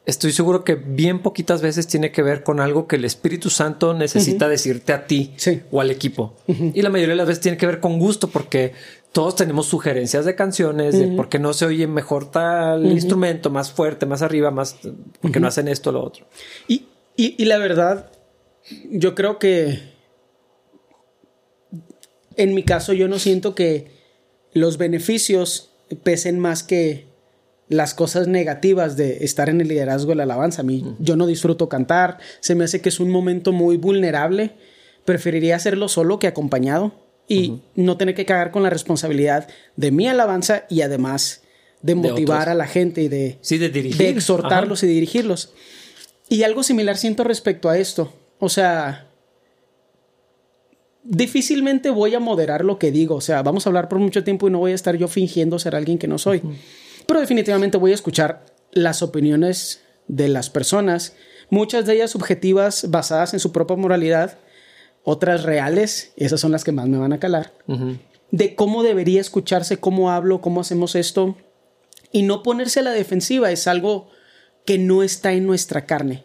Estoy 0.06 0.32
seguro 0.32 0.64
que 0.64 0.74
bien 0.74 1.20
poquitas 1.20 1.60
veces 1.60 1.86
tiene 1.86 2.10
que 2.10 2.22
ver 2.22 2.42
con 2.42 2.60
algo 2.60 2.86
que 2.86 2.96
el 2.96 3.04
Espíritu 3.04 3.50
Santo 3.50 3.92
necesita 3.92 4.48
decirte 4.48 4.92
a 4.92 5.06
ti 5.06 5.34
o 5.70 5.80
al 5.80 5.90
equipo. 5.90 6.34
Y 6.46 6.80
la 6.82 6.88
mayoría 6.88 7.12
de 7.12 7.18
las 7.18 7.28
veces 7.28 7.42
tiene 7.42 7.58
que 7.58 7.66
ver 7.66 7.80
con 7.80 7.98
gusto 7.98 8.28
porque 8.28 8.72
todos 9.12 9.35
tenemos 9.35 9.67
sugerencias 9.67 10.25
de 10.25 10.37
canciones, 10.37 10.99
de 10.99 11.09
por 11.09 11.29
qué 11.29 11.38
no 11.38 11.52
se 11.52 11.67
oye 11.67 11.87
mejor 11.87 12.31
tal 12.31 12.87
instrumento, 12.87 13.50
más 13.50 13.73
fuerte, 13.73 14.07
más 14.07 14.23
arriba, 14.23 14.50
más, 14.50 14.76
porque 15.21 15.40
no 15.40 15.49
hacen 15.49 15.67
esto 15.67 15.90
o 15.90 15.93
lo 15.93 16.05
otro. 16.05 16.26
Y, 16.69 16.87
y 17.17 17.45
la 17.45 17.59
verdad, 17.59 18.12
yo 18.90 19.14
creo 19.14 19.38
que 19.38 19.81
en 22.37 22.55
mi 22.55 22.62
caso 22.62 22.93
yo 22.93 23.09
no 23.09 23.19
siento 23.19 23.55
que 23.55 23.90
los 24.52 24.79
beneficios 24.79 25.71
pesen 26.02 26.38
más 26.38 26.62
que 26.62 27.07
las 27.69 27.95
cosas 27.95 28.29
negativas 28.29 28.97
de 28.97 29.25
estar 29.25 29.49
en 29.49 29.61
el 29.61 29.69
liderazgo 29.69 30.11
de 30.11 30.17
la 30.17 30.23
alabanza. 30.25 30.62
A 30.62 30.64
mí 30.64 30.97
yo 30.99 31.17
no 31.17 31.26
disfruto 31.26 31.69
cantar, 31.69 32.19
se 32.40 32.55
me 32.55 32.64
hace 32.64 32.81
que 32.81 32.88
es 32.88 33.00
un 33.00 33.11
momento 33.11 33.52
muy 33.52 33.76
vulnerable, 33.76 34.52
preferiría 35.05 35.57
hacerlo 35.57 35.88
solo 35.88 36.19
que 36.19 36.26
acompañado 36.26 37.10
y 37.30 37.62
no 37.76 37.96
tener 37.96 38.16
que 38.16 38.26
cagar 38.26 38.50
con 38.50 38.64
la 38.64 38.70
responsabilidad 38.70 39.46
de 39.76 39.92
mi 39.92 40.08
alabanza 40.08 40.64
y 40.68 40.82
además 40.82 41.42
de 41.80 41.94
motivar 41.94 42.49
a 42.49 42.54
la 42.54 42.66
gente 42.66 43.02
y 43.02 43.08
de, 43.08 43.38
de, 43.40 44.08
exhortarlos 44.08 44.82
y 44.82 44.88
dirigirlos. 44.88 45.52
Y 46.28 46.42
algo 46.42 46.64
similar 46.64 46.96
siento 46.96 47.22
respecto 47.22 47.68
a 47.68 47.78
esto. 47.78 48.12
O 48.40 48.49
sea, 48.49 49.06
difícilmente 51.04 51.90
voy 51.90 52.16
a 52.16 52.20
moderar 52.20 52.64
lo 52.64 52.80
que 52.80 52.90
digo. 52.90 53.14
O 53.14 53.20
sea, 53.20 53.44
vamos 53.44 53.64
a 53.64 53.70
hablar 53.70 53.88
por 53.88 54.00
mucho 54.00 54.25
tiempo 54.25 54.49
y 54.49 54.50
no 54.50 54.58
voy 54.58 54.72
a 54.72 54.75
estar 54.75 54.96
yo 54.96 55.06
fingiendo 55.06 55.60
ser 55.60 55.76
alguien 55.76 55.99
que 55.99 56.08
no 56.08 56.18
soy. 56.18 56.42
Pero 57.06 57.20
definitivamente 57.20 57.78
voy 57.78 57.92
a 57.92 57.94
escuchar 57.94 58.44
las 58.72 59.02
opiniones 59.02 59.82
de 60.08 60.26
las 60.26 60.50
personas, 60.50 61.14
muchas 61.49 61.87
de 61.87 61.94
ellas 61.94 62.10
subjetivas 62.10 62.90
basadas 62.90 63.34
en 63.34 63.40
su 63.40 63.52
propia 63.52 63.76
moralidad, 63.76 64.37
otras 65.04 65.45
reales, 65.45 66.12
esas 66.16 66.40
son 66.40 66.52
las 66.52 66.64
que 66.64 66.73
más 66.73 66.88
me 66.88 66.99
van 66.99 67.12
a 67.12 67.21
calar, 67.21 67.52
de 68.30 68.54
cómo 68.54 68.83
debería 68.83 69.21
escucharse, 69.21 69.78
cómo 69.78 70.11
hablo, 70.11 70.40
cómo 70.40 70.61
hacemos 70.61 70.95
esto. 70.95 71.37
Y 72.12 72.23
no 72.23 72.42
ponerse 72.42 72.80
a 72.80 72.85
la 72.85 72.90
defensiva 72.90 73.50
es 73.50 73.66
algo 73.66 74.09
que 74.64 74.78
no 74.78 75.02
está 75.02 75.33
en 75.33 75.47
nuestra 75.47 75.87
carne. 75.87 76.25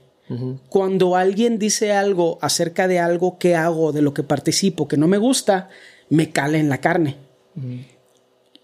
Cuando 0.69 1.15
alguien 1.15 1.59
dice 1.59 1.91
algo 1.91 2.39
acerca 2.41 2.87
de 2.87 2.99
algo 2.99 3.37
que 3.37 3.55
hago, 3.55 3.91
de 3.91 4.01
lo 4.01 4.13
que 4.13 4.23
participo, 4.23 4.87
que 4.87 4.97
no 4.97 5.07
me 5.07 5.19
gusta, 5.19 5.69
me 6.09 6.31
cala 6.31 6.57
en 6.57 6.69
la 6.69 6.81
carne. 6.81 7.17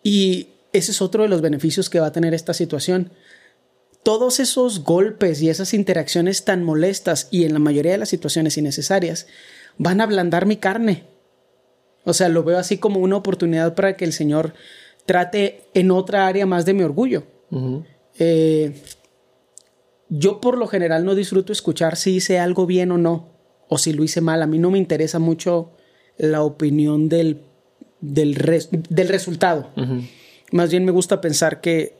Y 0.04 0.48
ese 0.74 0.92
es 0.92 1.02
otro 1.02 1.24
de 1.24 1.30
los 1.30 1.42
beneficios 1.42 1.90
que 1.90 2.00
va 2.00 2.08
a 2.08 2.12
tener 2.12 2.34
esta 2.34 2.54
situación. 2.54 3.12
Todos 4.04 4.40
esos 4.40 4.84
golpes 4.84 5.42
y 5.44 5.50
esas 5.50 5.76
interacciones 5.76 6.44
tan 6.46 6.64
molestas 6.64 7.28
y 7.30 7.46
en 7.46 7.54
la 7.54 7.60
mayoría 7.60 7.92
de 7.92 8.00
las 8.00 8.10
situaciones 8.10 8.58
innecesarias 8.58 9.28
van 9.82 10.00
a 10.00 10.06
ablandar 10.06 10.46
mi 10.46 10.58
carne. 10.58 11.04
O 12.04 12.14
sea, 12.14 12.30
lo 12.30 12.44
veo 12.44 12.58
así 12.58 12.78
como 12.78 13.00
una 13.00 13.18
oportunidad 13.18 13.76
para 13.76 13.96
que 13.96 14.06
el 14.06 14.14
Señor 14.14 14.54
trate 15.06 15.64
en 15.74 15.92
otra 15.92 16.28
área 16.28 16.46
más 16.46 16.66
de 16.66 16.74
mi 16.74 16.84
orgullo 16.84 17.24
yo 20.12 20.42
por 20.42 20.58
lo 20.58 20.68
general 20.68 21.06
no 21.06 21.16
disfruto 21.16 21.54
escuchar 21.54 21.96
si 21.96 22.16
hice 22.16 22.38
algo 22.38 22.66
bien 22.66 22.92
o 22.92 22.98
no, 22.98 23.30
o 23.70 23.78
si 23.78 23.94
lo 23.94 24.04
hice 24.04 24.20
mal. 24.20 24.42
A 24.42 24.48
mí 24.48 24.60
no 24.60 24.70
me 24.70 24.78
interesa 24.78 25.20
mucho 25.20 25.72
la 26.18 26.44
opinión 26.44 27.08
del, 27.08 27.44
del, 28.02 28.36
del 28.90 29.08
resultado. 29.08 29.70
Más 30.52 30.70
bien 30.70 30.84
me 30.84 30.92
gusta 30.92 31.22
pensar 31.22 31.62
que 31.62 31.96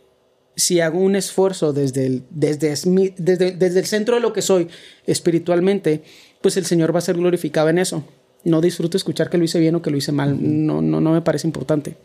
si 0.58 0.82
hago 0.82 1.00
un 1.00 1.16
esfuerzo 1.16 1.72
desde 1.72 2.06
el, 2.06 2.24
desde, 2.30 2.76
desde, 3.16 3.52
desde 3.54 3.80
el 3.80 3.86
centro 3.86 4.16
de 4.16 4.22
lo 4.22 4.34
que 4.34 4.42
soy 4.42 4.68
espiritualmente, 5.06 6.04
pues 6.42 6.58
el 6.58 6.66
Señor 6.66 6.94
va 6.94 7.00
a 7.00 7.04
ser 7.04 7.18
glorificado 7.18 7.70
en 7.70 7.78
eso. 7.78 8.04
No 8.44 8.62
disfruto 8.62 8.98
escuchar 8.98 9.30
que 9.30 9.38
lo 9.38 9.44
hice 9.44 9.60
bien 9.60 9.76
o 9.76 9.82
que 9.82 9.92
lo 9.92 9.98
hice 9.98 10.12
mal. 10.12 10.38
No, 10.40 10.82
no, 10.82 11.00
no 11.00 11.12
me 11.12 11.22
parece 11.22 11.48
importante. 11.48 11.98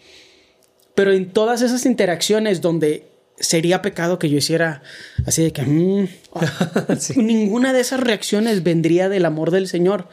Pero 0.95 1.13
en 1.13 1.31
todas 1.31 1.63
esas 1.63 1.87
interacciones 1.87 2.61
donde 2.61 3.07
sería 3.39 3.83
pecado 3.83 4.19
que 4.19 4.31
yo 4.31 4.39
hiciera 4.39 4.83
así 5.27 5.43
de 5.43 5.53
que 5.53 5.63
mm, 5.63 6.09
ninguna 7.17 7.73
de 7.73 7.81
esas 7.81 8.01
reacciones 8.01 8.63
vendría 8.63 9.09
del 9.09 9.25
amor 9.25 9.51
del 9.51 9.69
Señor. 9.69 10.09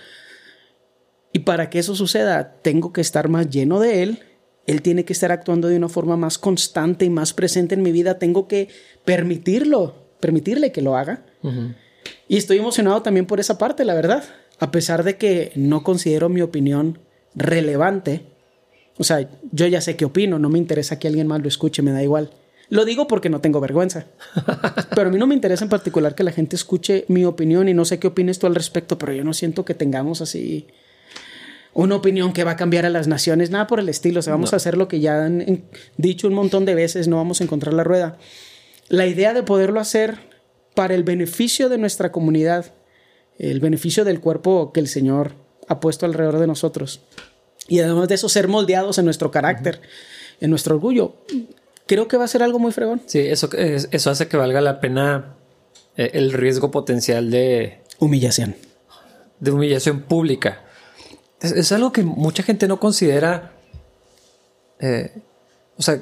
Y 1.32 1.40
para 1.40 1.70
que 1.70 1.80
eso 1.80 1.96
suceda, 1.96 2.58
tengo 2.62 2.94
que 2.94 3.02
estar 3.02 3.28
más 3.28 3.50
lleno 3.50 3.80
de 3.80 4.04
Él. 4.04 4.20
Él 4.68 4.82
tiene 4.82 5.04
que 5.04 5.14
estar 5.14 5.32
actuando 5.32 5.68
de 5.68 5.78
una 5.78 5.90
forma 5.90 6.16
más 6.16 6.38
constante 6.38 7.06
y 7.06 7.10
más 7.10 7.34
presente 7.34 7.76
en 7.76 7.82
mi 7.82 7.92
vida. 7.92 8.20
Tengo 8.20 8.48
que 8.48 8.70
permitirlo, 9.04 9.96
permitirle 10.20 10.72
que 10.72 10.82
lo 10.82 10.96
haga. 10.96 11.26
Y 12.28 12.38
estoy 12.38 12.58
emocionado 12.58 13.02
también 13.02 13.26
por 13.26 13.40
esa 13.40 13.58
parte, 13.58 13.86
la 13.86 13.94
verdad. 13.94 14.24
A 14.60 14.72
pesar 14.72 15.04
de 15.04 15.18
que 15.18 15.52
no 15.56 15.84
considero 15.84 16.30
mi 16.30 16.42
opinión 16.42 17.00
relevante. 17.36 18.26
O 18.98 19.04
sea, 19.04 19.28
yo 19.52 19.68
ya 19.68 19.82
sé 19.82 19.96
qué 19.96 20.06
opino, 20.06 20.40
no 20.40 20.50
me 20.50 20.60
interesa 20.60 21.00
que 21.00 21.08
alguien 21.08 21.28
más 21.28 21.42
lo 21.42 21.48
escuche, 21.48 21.82
me 21.82 21.92
da 21.92 22.04
igual. 22.04 22.32
Lo 22.70 22.86
digo 22.86 23.08
porque 23.08 23.30
no 23.30 23.42
tengo 23.42 23.60
vergüenza. 23.60 24.06
Pero 24.96 25.10
a 25.10 25.12
mí 25.12 25.18
no 25.18 25.28
me 25.28 25.36
interesa 25.36 25.64
en 25.64 25.70
particular 25.70 26.16
que 26.16 26.24
la 26.24 26.32
gente 26.32 26.56
escuche 26.56 27.06
mi 27.08 27.26
opinión 27.26 27.68
y 27.70 27.74
no 27.74 27.86
sé 27.86 28.00
qué 28.00 28.08
opines 28.08 28.40
tú 28.40 28.48
al 28.48 28.56
respecto, 28.56 28.98
pero 28.98 29.14
yo 29.14 29.24
no 29.24 29.34
siento 29.34 29.66
que 29.66 29.74
tengamos 29.74 30.22
así 30.22 30.68
una 31.74 31.96
opinión 31.96 32.34
que 32.34 32.44
va 32.44 32.52
a 32.52 32.56
cambiar 32.56 32.86
a 32.86 32.90
las 32.90 33.08
naciones, 33.08 33.50
nada 33.50 33.68
por 33.68 33.80
el 33.80 33.90
estilo. 33.90 34.20
O 34.20 34.24
sea, 34.24 34.34
vamos 34.34 34.54
a 34.54 34.58
hacer 34.58 34.78
lo 34.78 34.88
que 34.88 35.00
ya 35.00 35.26
han 35.26 35.66
dicho 35.98 36.28
un 36.28 36.34
montón 36.34 36.66
de 36.66 36.76
veces, 36.76 37.08
no 37.08 37.18
vamos 37.18 37.42
a 37.42 37.44
encontrar 37.44 37.74
la 37.74 37.84
rueda. 37.84 38.18
La 38.90 39.08
idea 39.08 39.34
de 39.34 39.44
poderlo 39.44 39.80
hacer 39.80 40.18
para 40.76 40.96
el 40.96 41.04
beneficio 41.04 41.70
de 41.70 41.78
nuestra 41.78 42.12
comunidad, 42.12 42.74
el 43.38 43.60
beneficio 43.60 44.06
del 44.06 44.20
cuerpo 44.20 44.72
que 44.74 44.80
el 44.80 44.88
Señor 44.88 45.34
ha 45.68 45.80
puesto 45.80 46.06
alrededor 46.06 46.40
de 46.40 46.48
nosotros. 46.48 47.02
Y 47.68 47.80
además 47.80 48.08
de 48.08 48.16
eso, 48.16 48.30
ser 48.30 48.48
moldeados 48.48 48.98
en 48.98 49.06
nuestro 49.06 49.32
carácter, 49.32 49.82
en 50.42 50.50
nuestro 50.50 50.76
orgullo 50.76 51.16
creo 51.86 52.08
que 52.08 52.18
va 52.18 52.26
a 52.26 52.28
ser 52.28 52.44
algo 52.44 52.60
muy 52.60 52.72
fregón. 52.72 53.02
Sí, 53.06 53.20
eso, 53.20 53.50
eso 53.54 54.10
hace 54.10 54.28
que 54.28 54.38
valga 54.38 54.62
la 54.62 54.80
pena 54.80 55.36
eh, 55.96 56.12
el 56.14 56.34
riesgo 56.34 56.72
potencial 56.72 57.30
de... 57.30 57.82
Humillación. 58.00 58.56
De 59.40 59.52
humillación 59.52 60.02
pública. 60.02 60.62
Es, 61.42 61.72
algo 61.72 61.92
que 61.92 62.04
mucha 62.04 62.44
gente 62.44 62.68
no 62.68 62.80
considera... 62.80 63.54
Eh, 64.80 65.12
o 65.78 65.82
sea, 65.82 66.00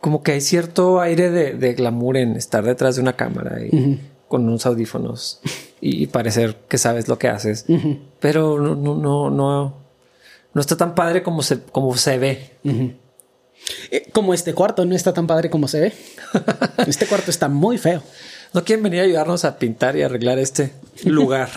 como 0.00 0.22
que 0.22 0.32
hay 0.32 0.40
cierto 0.40 1.00
aire 1.00 1.30
de, 1.30 1.74
glamour 1.74 2.16
en 2.16 2.36
estar 2.36 2.64
detrás 2.64 2.96
de 2.96 3.02
una 3.02 3.16
cámara 3.16 3.62
y 3.64 4.00
con 4.28 4.46
unos 4.46 4.64
audífonos 4.66 5.40
y, 5.80 6.06
parecer 6.06 6.56
que 6.68 6.78
sabes 6.78 7.08
lo 7.08 7.18
que 7.18 7.28
haces. 7.28 7.66
Pero 8.18 8.58
no, 8.58 8.74
no, 8.74 8.94
no, 8.94 9.30
no, 9.30 9.76
no 10.52 10.60
está 10.60 10.76
tan 10.76 10.94
padre 10.94 11.22
como 11.22 11.42
se, 11.42 11.60
como 11.60 11.96
se 11.96 12.18
ve. 12.18 12.50
Eh, 13.90 14.08
como 14.12 14.32
este 14.32 14.54
cuarto 14.54 14.84
no 14.84 14.94
está 14.94 15.12
tan 15.12 15.26
padre 15.26 15.50
como 15.50 15.68
se 15.68 15.80
ve. 15.80 15.92
Este 16.86 17.06
cuarto 17.06 17.30
está 17.30 17.48
muy 17.48 17.76
feo. 17.76 18.02
¿No 18.54 18.64
quieren 18.64 18.82
venir 18.82 19.00
a 19.00 19.04
ayudarnos 19.04 19.44
a 19.44 19.58
pintar 19.58 19.96
y 19.96 20.02
arreglar 20.02 20.38
este 20.38 20.72
lugar? 21.04 21.50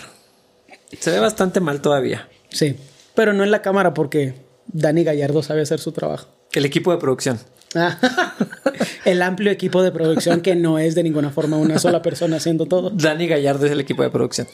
se 1.00 1.10
ve 1.10 1.18
bastante 1.18 1.60
mal 1.60 1.80
todavía. 1.80 2.28
Sí, 2.50 2.76
pero 3.14 3.32
no 3.32 3.42
en 3.42 3.50
la 3.50 3.62
cámara 3.62 3.94
porque 3.94 4.34
Dani 4.66 5.02
Gallardo 5.02 5.42
sabe 5.42 5.62
hacer 5.62 5.80
su 5.80 5.92
trabajo. 5.92 6.28
El 6.52 6.66
equipo 6.66 6.92
de 6.92 6.98
producción. 6.98 7.40
el 9.04 9.22
amplio 9.22 9.50
equipo 9.50 9.82
de 9.82 9.92
producción 9.92 10.40
que 10.40 10.56
no 10.56 10.78
es 10.78 10.94
de 10.94 11.02
ninguna 11.02 11.30
forma 11.30 11.56
una 11.56 11.78
sola 11.78 12.02
persona 12.02 12.36
haciendo 12.36 12.66
todo. 12.66 12.90
Dani 12.90 13.26
Gallardo 13.26 13.66
es 13.66 13.72
el 13.72 13.80
equipo 13.80 14.02
de 14.02 14.10
producción. 14.10 14.46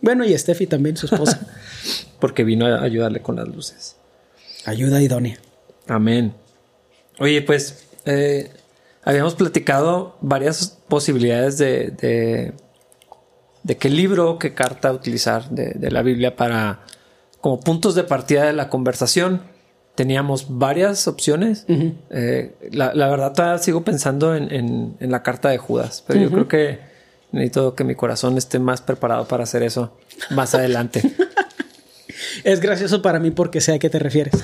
Bueno, 0.00 0.24
y 0.24 0.36
Steffi 0.36 0.66
también, 0.66 0.96
su 0.96 1.06
esposa. 1.06 1.46
porque 2.20 2.44
vino 2.44 2.66
a 2.66 2.82
ayudarle 2.82 3.20
con 3.20 3.36
las 3.36 3.48
luces. 3.48 3.96
Ayuda 4.64 5.00
idónea. 5.00 5.38
Amén. 5.86 6.34
Oye, 7.18 7.40
pues 7.42 7.86
eh, 8.04 8.50
habíamos 9.02 9.34
platicado 9.34 10.16
varias 10.20 10.78
posibilidades 10.88 11.58
de, 11.58 12.52
de, 13.62 13.76
qué 13.76 13.88
libro, 13.88 14.38
qué 14.38 14.54
carta 14.54 14.92
utilizar 14.92 15.48
de, 15.50 15.90
la 15.90 16.02
Biblia 16.02 16.36
para 16.36 16.80
como 17.40 17.60
puntos 17.60 17.94
de 17.94 18.04
partida 18.04 18.44
de 18.44 18.52
la 18.52 18.68
conversación. 18.68 19.42
Teníamos 19.96 20.58
varias 20.58 21.08
opciones. 21.08 21.64
Eh, 21.68 22.54
la, 22.70 22.92
verdad, 22.92 23.32
todavía 23.32 23.58
sigo 23.58 23.82
pensando 23.82 24.36
en, 24.36 24.96
la 25.00 25.22
carta 25.22 25.48
de 25.48 25.58
Judas, 25.58 26.04
pero 26.06 26.20
yo 26.20 26.30
creo 26.30 26.48
que 26.48 26.78
necesito 27.32 27.74
que 27.74 27.84
mi 27.84 27.94
corazón 27.94 28.36
esté 28.36 28.58
más 28.58 28.82
preparado 28.82 29.26
para 29.26 29.44
hacer 29.44 29.62
eso 29.62 29.96
más 30.30 30.54
adelante. 30.54 31.02
es 32.44 32.60
gracioso 32.60 33.02
para 33.02 33.18
mí 33.18 33.30
porque 33.30 33.60
sé 33.60 33.74
a 33.74 33.78
qué 33.78 33.90
te 33.90 33.98
refieres. 33.98 34.34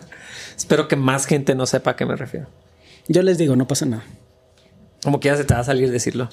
Espero 0.56 0.88
que 0.88 0.96
más 0.96 1.26
gente 1.26 1.54
no 1.54 1.66
sepa 1.66 1.92
a 1.92 1.96
qué 1.96 2.06
me 2.06 2.16
refiero. 2.16 2.46
Yo 3.08 3.22
les 3.22 3.38
digo, 3.38 3.56
no 3.56 3.66
pasa 3.66 3.86
nada. 3.86 4.04
Como 5.02 5.18
que 5.18 5.28
ya 5.28 5.36
se 5.36 5.44
te 5.44 5.54
va 5.54 5.60
a 5.60 5.64
salir 5.64 5.90
decirlo. 5.90 6.28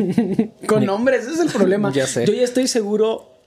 Con 0.66 0.86
nombres, 0.86 1.24
ese 1.24 1.34
es 1.34 1.40
el 1.40 1.50
problema. 1.50 1.92
ya 1.92 2.06
sé. 2.06 2.24
Yo 2.24 2.32
ya 2.32 2.42
estoy 2.42 2.66
seguro 2.66 3.37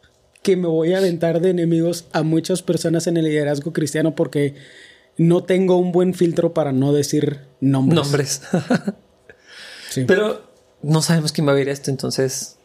que 0.42 0.56
me 0.56 0.68
voy 0.68 0.94
a 0.94 0.98
aventar 0.98 1.40
de 1.42 1.52
enemigos 1.52 2.06
a 2.14 2.24
muchas 2.24 2.62
personas 2.62 3.08
en 3.08 3.18
el 3.18 3.26
liderazgo 3.26 3.74
cristiano 3.74 4.16
porque 4.16 4.56
no 5.18 5.44
tengo 5.44 5.78
un 5.78 5.92
buen 5.92 6.14
filtro 6.14 6.54
para 6.54 6.72
no 6.72 6.94
decir 6.94 7.42
nombres. 7.60 8.04
Nombres. 8.04 8.42
Pero 10.08 10.42
no 10.82 11.02
sabemos 11.02 11.32
quién 11.32 11.48
va 11.48 11.52
a 11.52 11.56
ver 11.56 11.70
esto, 11.70 11.92
entonces. 11.92 12.58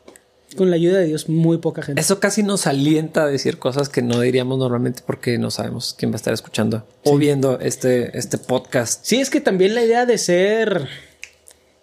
Con 0.57 0.71
la 0.71 0.77
ayuda 0.77 0.99
de 0.99 1.07
Dios, 1.07 1.29
muy 1.29 1.59
poca 1.59 1.83
gente. 1.83 2.01
Eso 2.01 2.21
casi 2.21 2.43
nos 2.43 2.67
alienta 2.67 3.25
a 3.25 3.27
decir 3.27 3.59
cosas 3.59 3.89
que 3.89 4.01
no 4.01 4.21
diríamos 4.21 4.59
normalmente 4.59 5.03
porque 5.05 5.39
no 5.39 5.51
sabemos 5.51 5.95
quién 5.99 6.13
va 6.13 6.15
a 6.15 6.17
estar 6.17 6.33
escuchando 6.33 6.87
o 7.05 7.19
viendo 7.19 7.59
este, 7.61 8.17
este 8.17 8.39
podcast. 8.39 9.05
Sí, 9.05 9.17
es 9.21 9.29
que 9.29 9.41
también 9.41 9.75
la 9.75 9.83
idea 9.83 10.07
de 10.07 10.19
ser. 10.19 10.89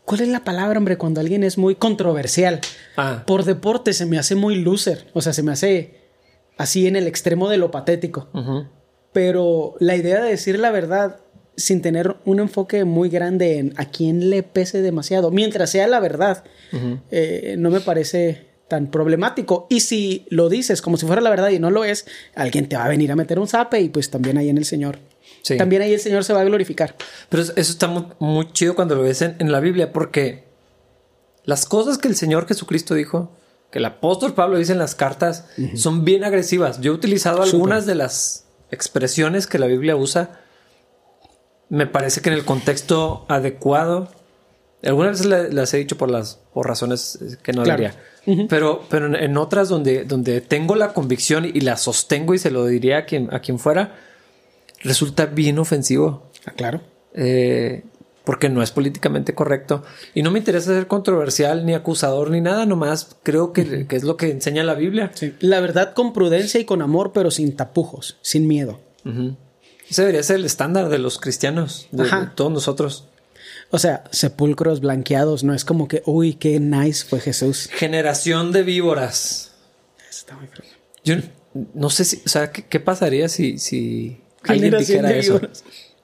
¿Cuál 0.06 0.22
es 0.22 0.28
la 0.28 0.44
palabra, 0.44 0.78
hombre? 0.78 0.98
Cuando 0.98 1.22
alguien 1.22 1.44
es 1.44 1.58
muy 1.58 1.76
controversial. 1.76 2.60
Ah. 2.98 3.24
Por 3.26 3.46
deporte 3.46 3.94
se 3.94 4.06
me 4.06 4.20
hace 4.20 4.36
muy 4.36 4.56
loser. 4.56 5.08
O 5.14 5.22
sea, 5.22 5.34
se 5.34 5.44
me 5.44 5.52
hace 5.52 6.02
así 6.58 6.88
en 6.88 6.96
el 6.96 7.08
extremo 7.08 7.50
de 7.50 7.58
lo 7.58 7.72
patético. 7.72 8.30
Pero 9.14 9.76
la 9.80 9.96
idea 9.96 10.22
de 10.22 10.30
decir 10.30 10.60
la 10.60 10.72
verdad 10.72 11.20
sin 11.56 11.82
tener 11.82 12.16
un 12.26 12.40
enfoque 12.40 12.84
muy 12.84 13.10
grande 13.10 13.60
en 13.60 13.74
a 13.78 13.86
quién 13.86 14.30
le 14.30 14.44
pese 14.44 14.82
demasiado, 14.82 15.32
mientras 15.32 15.70
sea 15.70 15.88
la 15.88 16.00
verdad, 16.00 16.44
eh, 17.12 17.56
no 17.58 17.70
me 17.70 17.80
parece 17.80 18.48
tan 18.68 18.90
problemático. 18.90 19.68
Y 19.70 19.82
si 19.82 20.26
lo 20.30 20.50
dices 20.50 20.82
como 20.82 20.98
si 20.98 21.06
fuera 21.06 21.22
la 21.22 21.30
verdad 21.30 21.50
y 21.50 21.60
no 21.60 21.70
lo 21.70 21.84
es, 21.84 22.06
alguien 22.36 22.68
te 22.68 22.76
va 22.76 22.86
a 22.86 22.90
venir 22.90 23.12
a 23.12 23.16
meter 23.16 23.40
un 23.40 23.48
zape 23.48 23.80
y 23.82 23.90
pues 23.90 24.10
también 24.10 24.38
ahí 24.38 24.50
en 24.50 24.58
el 24.58 24.66
Señor. 24.66 24.98
También 25.58 25.82
ahí 25.82 25.94
el 25.94 26.00
Señor 26.00 26.24
se 26.24 26.34
va 26.34 26.42
a 26.42 26.46
glorificar. 26.46 26.96
Pero 27.30 27.44
eso 27.44 27.54
está 27.56 27.88
muy, 27.88 28.52
chido 28.54 28.76
cuando 28.76 28.96
lo 28.96 29.04
ves 29.04 29.22
en, 29.22 29.52
la 29.52 29.60
Biblia 29.60 29.92
porque 29.92 30.46
las 31.44 31.66
cosas 31.66 31.98
que 31.98 32.08
el 32.08 32.16
Señor 32.16 32.48
Jesucristo 32.48 32.96
dijo, 32.96 33.32
que 33.70 33.80
el 33.80 33.86
apóstol 33.86 34.34
Pablo 34.34 34.58
dice 34.58 34.72
en 34.72 34.78
las 34.78 34.96
cartas, 34.96 35.48
son 35.76 36.06
bien 36.06 36.24
agresivas. 36.24 36.80
Yo 36.80 36.92
he 36.92 36.96
utilizado 36.96 37.42
algunas 37.42 37.86
de 37.86 37.96
las 37.96 38.46
expresiones 38.72 39.48
que 39.48 39.60
la 39.60 39.68
Biblia 39.68 39.96
usa. 39.96 40.40
Me 41.70 41.88
parece 41.88 42.22
que 42.22 42.30
en 42.30 42.36
el 42.36 42.46
contexto 42.46 43.26
adecuado, 43.28 44.10
algunas 44.84 45.24
veces 45.24 45.54
las 45.54 45.74
he 45.74 45.78
dicho 45.78 45.98
por 45.98 46.10
las 46.10 46.40
por 46.54 46.68
razones 46.68 47.38
que 47.42 47.52
no 47.52 47.64
diría, 47.64 47.96
pero, 48.48 48.84
pero 48.90 49.14
en, 49.16 49.38
otras 49.38 49.70
donde, 49.70 50.06
donde 50.06 50.40
tengo 50.40 50.76
la 50.76 50.94
convicción 50.94 51.46
y 51.46 51.62
la 51.62 51.78
sostengo 51.78 52.34
y 52.34 52.38
se 52.38 52.52
lo 52.52 52.66
diría 52.66 53.00
a 53.00 53.06
quien, 53.06 53.34
a 53.34 53.40
quien 53.40 53.58
fuera, 53.58 53.96
resulta 54.84 55.26
bien 55.26 55.60
ofensivo. 55.60 56.30
Ah, 56.46 56.52
claro. 56.52 56.82
Eh, 57.14 57.84
porque 58.24 58.50
no 58.50 58.64
es 58.64 58.72
políticamente 58.72 59.36
correcto. 59.36 59.84
Y 60.14 60.24
no 60.24 60.32
me 60.32 60.40
interesa 60.40 60.74
ser 60.74 60.88
controversial, 60.88 61.66
ni 61.66 61.74
acusador, 61.74 62.30
ni 62.30 62.42
nada, 62.42 62.66
nomás 62.66 63.18
creo 63.24 63.52
que, 63.52 63.86
es 63.90 64.04
lo 64.04 64.18
que 64.18 64.32
enseña 64.32 64.64
la 64.64 64.76
Biblia. 64.76 65.12
La 65.40 65.60
verdad 65.60 65.94
con 65.94 66.14
prudencia 66.14 66.60
y 66.60 66.66
con 66.66 66.82
amor, 66.82 67.12
pero 67.14 67.32
sin 67.32 67.56
tapujos, 67.56 68.18
sin 68.22 68.48
miedo. 68.48 68.80
Ese 69.90 70.04
debería 70.04 70.24
ser 70.24 70.38
el 70.38 70.46
estándar 70.46 70.90
de 70.90 71.00
los 71.00 71.20
cristianos, 71.20 71.88
de, 71.92 72.08
todos 72.36 72.52
nosotros. 72.52 73.06
O 73.72 73.80
sea, 73.80 74.06
sepulcros 74.12 74.80
blanqueados, 74.80 75.44
no 75.44 75.54
es 75.54 75.66
como 75.66 75.88
que, 75.88 76.02
uy, 76.06 76.36
qué 76.36 76.60
nice 76.60 77.06
fue 77.06 77.20
Jesús. 77.20 77.70
Generación 77.74 78.52
de 78.52 78.64
víboras. 78.64 79.52
Está 80.10 80.36
muy 80.38 80.48
Yo 81.04 81.16
no 81.74 81.90
sé 81.90 82.06
si, 82.06 82.22
o 82.26 82.30
sea, 82.30 82.52
¿qué, 82.52 82.80
pasaría 82.80 83.28
si, 83.30 83.58
si 83.58 84.22
alguien 84.48 84.78
dijera 84.78 85.12
eso? 85.12 85.40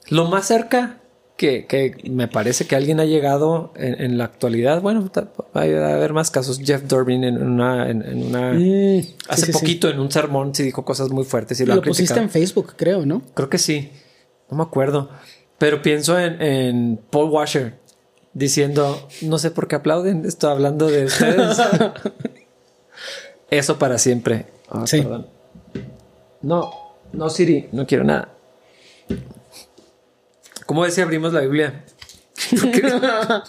Lo 0.10 0.25
más 0.25 0.48
cerca 0.48 1.00
que, 1.39 1.96
me 2.10 2.27
parece 2.27 2.67
que 2.67 2.75
alguien 2.75 3.00
ha 3.00 3.05
llegado 3.05 3.72
en, 3.75 4.17
la 4.17 4.25
actualidad. 4.25 4.81
Bueno, 4.81 5.10
va 5.55 5.62
a 5.62 5.93
haber 5.93 6.13
más 6.13 6.31
casos. 6.31 6.60
Jeff 6.63 6.84
Durbin 6.84 7.24
en 7.24 7.41
una, 7.41 7.89
en, 7.89 8.24
una 8.24 8.53
mm, 8.53 9.03
hace 9.29 9.51
poquito 9.53 9.89
en 9.89 10.00
un 10.00 10.12
sermón 10.12 10.53
se 10.53 10.63
dijo 10.63 10.84
cosas 10.84 11.12
muy 11.12 11.24
fuertes 11.24 11.60
y 11.62 11.65
lo, 11.65 11.75
lo 11.75 11.81
pusiste 11.81 12.19
en 12.19 12.30
Facebook, 12.30 12.73
creo, 12.75 13.06
¿no? 13.06 13.21
Creo 13.34 13.49
que 13.49 13.58
sí. 13.58 13.89
No 14.49 14.58
me 14.58 14.63
acuerdo. 14.63 15.10
Pero 15.58 15.82
pienso 15.82 16.17
en, 16.19 16.99
Paul 17.10 17.30
Washer 17.30 17.80
diciendo, 18.34 19.08
no 19.21 19.38
sé 19.38 19.52
por 19.52 19.67
qué 19.67 19.75
aplauden, 19.75 20.25
estoy 20.25 20.52
hablando 20.52 20.88
de 20.88 21.06
ustedes. 21.06 21.58
Eso 23.49 23.80
para 23.80 23.97
siempre. 23.97 24.47
Ah, 24.69 24.86
sí. 24.86 25.06
No, 26.41 26.71
no, 27.13 27.30
Siri, 27.30 27.69
no 27.72 27.86
quiero 27.86 28.04
nada. 28.04 28.36
¿Cómo 30.65 30.82
ves 30.82 30.93
si 30.93 31.02
abrimos 31.02 31.34
la 31.34 31.41
Biblia? 31.41 31.84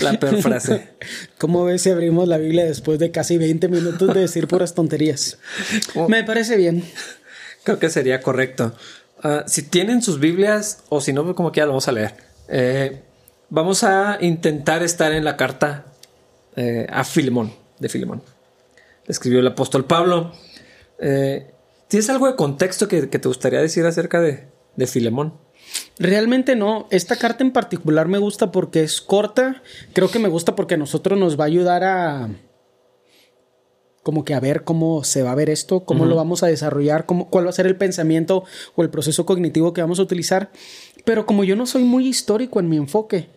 la 0.00 0.18
peor 0.18 0.42
frase. 0.42 0.88
¿Cómo 1.38 1.64
ves 1.64 1.82
si 1.82 1.90
abrimos 1.90 2.26
la 2.26 2.38
Biblia 2.38 2.64
después 2.64 2.98
de 2.98 3.10
casi 3.10 3.38
20 3.38 3.68
minutos 3.68 4.14
de 4.14 4.20
decir 4.20 4.48
puras 4.48 4.74
tonterías? 4.74 5.38
Me 6.08 6.24
parece 6.24 6.56
bien. 6.56 6.84
Creo 7.64 7.78
que 7.78 7.90
sería 7.90 8.22
correcto. 8.22 8.74
Ah, 9.22 9.44
si 9.46 9.62
tienen 9.62 10.02
sus 10.02 10.18
Biblias, 10.18 10.82
o 10.88 11.00
si 11.00 11.12
no, 11.12 11.34
como 11.34 11.52
que 11.52 11.58
ya 11.58 11.66
lo 11.66 11.72
vamos 11.72 11.88
a 11.88 11.92
leer. 11.92 12.14
Eh, 12.48 13.02
vamos 13.50 13.84
a 13.84 14.18
intentar 14.20 14.82
estar 14.82 15.12
en 15.12 15.24
la 15.24 15.36
carta 15.36 15.86
eh, 16.56 16.86
a 16.90 17.04
Filemón, 17.04 17.52
de 17.78 17.88
Filemón. 17.88 18.22
Escribió 19.06 19.40
el 19.40 19.46
apóstol 19.46 19.84
Pablo. 19.84 20.32
Eh, 20.98 21.52
¿Tienes 21.92 22.08
algo 22.08 22.26
de 22.26 22.36
contexto 22.36 22.88
que, 22.88 23.02
te 23.02 23.28
gustaría 23.28 23.60
decir 23.60 23.84
acerca 23.84 24.18
de, 24.22 24.48
de 24.76 24.86
Filemón? 24.86 25.34
Realmente 25.98 26.56
no. 26.56 26.86
Esta 26.90 27.16
carta 27.16 27.44
en 27.44 27.52
particular 27.52 28.08
me 28.08 28.16
gusta 28.16 28.50
porque 28.50 28.82
es 28.82 29.02
corta. 29.02 29.62
Creo 29.92 30.10
que 30.10 30.18
me 30.18 30.30
gusta 30.30 30.56
porque 30.56 30.72
a 30.72 30.78
nosotros 30.78 31.18
nos 31.18 31.38
va 31.38 31.44
a 31.44 31.48
ayudar 31.48 31.84
a. 31.84 32.30
como 34.02 34.24
que 34.24 34.32
a 34.32 34.40
ver 34.40 34.64
cómo 34.64 35.04
se 35.04 35.22
va 35.22 35.32
a 35.32 35.34
ver 35.34 35.50
esto, 35.50 35.84
cómo 35.84 36.06
lo 36.06 36.16
vamos 36.16 36.42
a 36.42 36.46
desarrollar, 36.46 37.04
cómo, 37.04 37.28
cuál 37.28 37.44
va 37.44 37.50
a 37.50 37.52
ser 37.52 37.66
el 37.66 37.76
pensamiento 37.76 38.44
o 38.74 38.82
el 38.82 38.88
proceso 38.88 39.26
cognitivo 39.26 39.74
que 39.74 39.82
vamos 39.82 39.98
a 39.98 40.04
utilizar. 40.04 40.50
Pero 41.04 41.26
como 41.26 41.44
yo 41.44 41.56
no 41.56 41.66
soy 41.66 41.84
muy 41.84 42.08
histórico 42.08 42.58
en 42.58 42.70
mi 42.70 42.78
enfoque, 42.78 43.28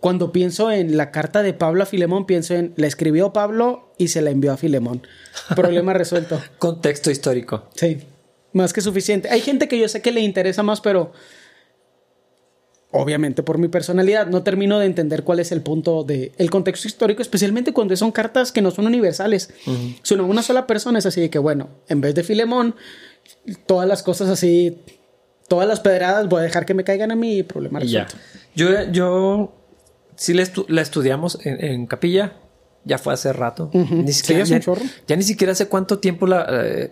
cuando 0.00 0.30
pienso 0.32 0.70
en 0.70 0.96
la 0.96 1.10
carta 1.10 1.42
de 1.42 1.52
Pablo 1.52 1.82
a 1.82 1.86
Filemón, 1.86 2.26
pienso 2.26 2.54
en 2.54 2.72
la 2.76 2.86
escribió 2.86 3.32
Pablo 3.32 3.92
y 3.98 4.08
se 4.08 4.22
la 4.22 4.30
envió 4.30 4.52
a 4.52 4.56
Filemón. 4.56 5.02
Problema 5.56 5.92
resuelto. 5.92 6.40
Contexto 6.58 7.10
histórico. 7.10 7.68
Sí, 7.74 7.98
más 8.52 8.72
que 8.72 8.80
suficiente. 8.80 9.28
Hay 9.28 9.40
gente 9.40 9.66
que 9.66 9.78
yo 9.78 9.88
sé 9.88 10.00
que 10.00 10.12
le 10.12 10.20
interesa 10.20 10.62
más, 10.62 10.80
pero 10.80 11.12
obviamente 12.92 13.42
por 13.42 13.58
mi 13.58 13.68
personalidad, 13.68 14.28
no 14.28 14.42
termino 14.42 14.78
de 14.78 14.86
entender 14.86 15.24
cuál 15.24 15.40
es 15.40 15.52
el 15.52 15.62
punto 15.62 16.04
de 16.04 16.32
el 16.38 16.48
contexto 16.48 16.88
histórico, 16.88 17.20
especialmente 17.20 17.72
cuando 17.72 17.96
son 17.96 18.12
cartas 18.12 18.52
que 18.52 18.62
no 18.62 18.70
son 18.70 18.86
universales, 18.86 19.50
sino 20.02 20.26
una 20.26 20.42
sola 20.42 20.66
persona 20.66 20.98
es 20.98 21.06
así 21.06 21.20
de 21.20 21.30
que, 21.30 21.38
bueno, 21.38 21.68
en 21.88 22.00
vez 22.00 22.14
de 22.14 22.22
Filemón, 22.22 22.76
todas 23.66 23.86
las 23.86 24.02
cosas 24.02 24.28
así, 24.28 24.78
todas 25.48 25.68
las 25.68 25.80
pedradas 25.80 26.28
voy 26.28 26.40
a 26.40 26.42
dejar 26.44 26.64
que 26.64 26.74
me 26.74 26.84
caigan 26.84 27.10
a 27.10 27.16
mí 27.16 27.38
y 27.38 27.42
problema 27.42 27.80
resuelto. 27.80 28.14
Yo, 28.54 28.90
yo 28.90 29.57
sí 30.18 30.34
la, 30.34 30.82
estudiamos 30.82 31.38
en, 31.44 31.86
capilla, 31.86 32.36
ya 32.84 32.98
fue 32.98 33.14
hace 33.14 33.32
rato. 33.32 33.70
ni 33.72 34.12
siquiera, 34.12 34.44
ya, 34.44 35.16
ni 35.16 35.22
siquiera 35.22 35.54
sé 35.54 35.68
cuánto 35.68 35.98
tiempo 36.00 36.26
la... 36.26 36.46
Eh, 36.50 36.90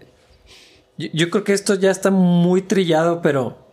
yo 0.97 1.29
creo 1.29 1.45
que 1.45 1.53
esto 1.53 1.75
ya 1.75 1.91
está 1.91 2.11
muy 2.11 2.63
trillado, 2.63 3.21
pero 3.21 3.69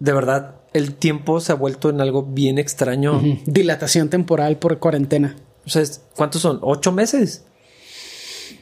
de 0.00 0.12
verdad 0.12 0.56
el 0.72 0.94
tiempo 0.94 1.38
se 1.40 1.52
ha 1.52 1.54
vuelto 1.54 1.90
en 1.90 2.00
algo 2.00 2.24
bien 2.24 2.58
extraño. 2.58 3.22
Dilatación 3.46 4.08
temporal 4.08 4.56
por 4.58 4.78
cuarentena. 4.80 5.36
O 5.64 5.70
sea, 5.70 5.84
¿cuántos 6.16 6.42
son? 6.42 6.58
¿Ocho 6.62 6.90
meses? 6.90 7.44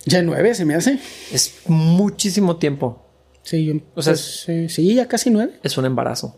Ya 0.04 0.20
nueve 0.20 0.54
se 0.54 0.66
me 0.66 0.74
hace. 0.74 0.98
Es 1.32 1.62
muchísimo 1.66 2.56
tiempo. 2.56 3.02
Sí, 3.42 3.82
o 3.94 4.02
sea, 4.02 4.12
pues, 4.12 4.72
sí, 4.72 4.94
ya 4.94 5.08
casi 5.08 5.30
nueve. 5.30 5.58
Es 5.62 5.78
un 5.78 5.86
embarazo. 5.86 6.36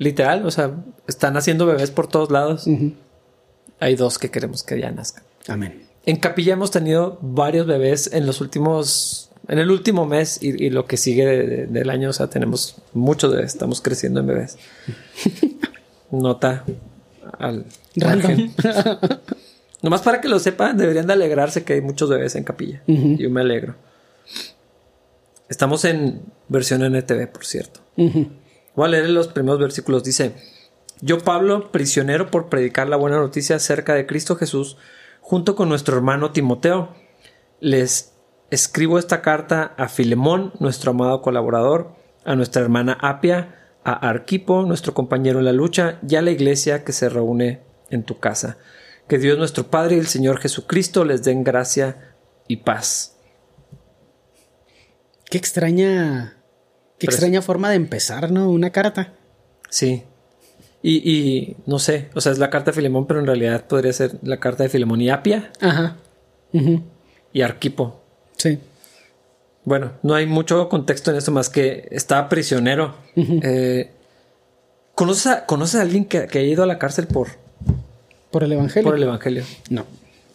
Literal, 0.00 0.46
o 0.46 0.50
sea, 0.50 0.72
están 1.06 1.36
haciendo 1.36 1.66
bebés 1.66 1.90
por 1.90 2.06
todos 2.06 2.30
lados. 2.30 2.66
Hay 3.80 3.96
dos 3.96 4.18
que 4.18 4.30
queremos 4.30 4.62
que 4.62 4.80
ya 4.80 4.90
nazcan. 4.90 5.24
Amén. 5.46 5.86
En 6.06 6.16
Capilla 6.16 6.54
hemos 6.54 6.70
tenido 6.70 7.18
varios 7.20 7.66
bebés 7.66 8.10
en 8.14 8.24
los 8.24 8.40
últimos 8.40 9.30
en 9.46 9.58
el 9.58 9.70
último 9.70 10.06
mes 10.06 10.42
y, 10.42 10.70
lo 10.70 10.86
que 10.86 10.96
sigue 10.96 11.66
del 11.66 11.90
año, 11.90 12.08
o 12.08 12.12
sea, 12.14 12.28
tenemos 12.28 12.76
muchos 12.94 13.30
bebés, 13.30 13.52
estamos 13.52 13.82
creciendo 13.82 14.20
en 14.20 14.26
bebés. 14.26 14.56
Nota 16.10 16.64
al 17.38 17.66
margen. 17.96 18.54
Nomás 19.82 20.00
para 20.00 20.22
que 20.22 20.28
lo 20.28 20.38
sepan, 20.38 20.78
deberían 20.78 21.06
de 21.06 21.12
alegrarse 21.12 21.62
que 21.62 21.74
hay 21.74 21.82
muchos 21.82 22.08
bebés 22.08 22.36
en 22.36 22.44
capilla. 22.44 22.80
Yo 22.86 23.28
me 23.28 23.42
alegro. 23.42 23.74
Estamos 25.50 25.84
en 25.84 26.22
versión 26.48 26.82
NTV, 26.82 27.26
por 27.26 27.44
cierto. 27.44 27.80
Voy 28.80 28.86
a 28.86 28.92
leer 28.92 29.10
los 29.10 29.28
primeros 29.28 29.60
versículos. 29.60 30.04
Dice, 30.04 30.36
yo 31.02 31.18
Pablo, 31.18 31.70
prisionero 31.70 32.30
por 32.30 32.48
predicar 32.48 32.88
la 32.88 32.96
buena 32.96 33.18
noticia 33.18 33.56
acerca 33.56 33.92
de 33.92 34.06
Cristo 34.06 34.36
Jesús, 34.36 34.78
junto 35.20 35.54
con 35.54 35.68
nuestro 35.68 35.98
hermano 35.98 36.30
Timoteo, 36.32 36.94
les 37.60 38.14
escribo 38.50 38.98
esta 38.98 39.20
carta 39.20 39.74
a 39.76 39.88
Filemón, 39.88 40.54
nuestro 40.60 40.92
amado 40.92 41.20
colaborador, 41.20 41.94
a 42.24 42.34
nuestra 42.36 42.62
hermana 42.62 42.96
Apia, 43.02 43.74
a 43.84 43.92
Arquipo, 44.08 44.62
nuestro 44.62 44.94
compañero 44.94 45.40
en 45.40 45.44
la 45.44 45.52
lucha, 45.52 45.98
y 46.08 46.16
a 46.16 46.22
la 46.22 46.30
iglesia 46.30 46.82
que 46.82 46.94
se 46.94 47.10
reúne 47.10 47.60
en 47.90 48.04
tu 48.04 48.18
casa. 48.18 48.56
Que 49.08 49.18
Dios 49.18 49.36
nuestro 49.36 49.66
Padre 49.66 49.96
y 49.96 49.98
el 49.98 50.06
Señor 50.06 50.38
Jesucristo 50.38 51.04
les 51.04 51.22
den 51.22 51.44
gracia 51.44 52.14
y 52.48 52.56
paz. 52.56 53.18
Qué 55.28 55.36
extraña. 55.36 56.39
Qué 57.00 57.06
Pero 57.06 57.10
es- 57.12 57.16
extraña 57.16 57.42
forma 57.42 57.70
de 57.70 57.76
empezar, 57.76 58.30
¿no? 58.30 58.48
Una 58.50 58.70
carta. 58.70 59.14
Sí. 59.70 60.02
Y, 60.82 61.10
y 61.10 61.56
no 61.66 61.78
sé, 61.78 62.08
o 62.14 62.20
sea, 62.20 62.30
es 62.32 62.38
la 62.38 62.48
carta 62.50 62.70
de 62.70 62.74
Filemón, 62.76 63.06
pero 63.06 63.20
en 63.20 63.26
realidad 63.26 63.66
podría 63.66 63.92
ser 63.92 64.12
la 64.22 64.38
carta 64.38 64.62
de 64.62 64.68
Filemón 64.68 65.00
y 65.02 65.10
Apia 65.10 65.50
Ajá. 65.60 65.96
Ujú. 66.52 66.82
y 67.32 67.42
Arquipo. 67.42 68.00
Sí. 68.36 68.58
Bueno, 69.64 69.92
no 70.02 70.14
hay 70.14 70.24
mucho 70.26 70.68
contexto 70.70 71.10
en 71.10 71.16
esto 71.18 71.32
más 71.32 71.50
que 71.50 71.86
está 71.90 72.28
prisionero. 72.30 72.94
Eh, 73.16 73.90
¿conoces, 74.94 75.26
a, 75.26 75.46
conoces 75.46 75.76
a 75.76 75.82
alguien 75.82 76.04
que, 76.06 76.26
que 76.28 76.38
haya 76.38 76.48
ido 76.48 76.62
a 76.62 76.66
la 76.66 76.78
cárcel 76.78 77.06
por, 77.06 77.28
¿Por 78.30 78.44
el 78.44 78.52
evangelio? 78.52 78.84
por 78.88 78.96
el 78.96 79.02
Evangelio? 79.02 79.44
No. 79.68 79.84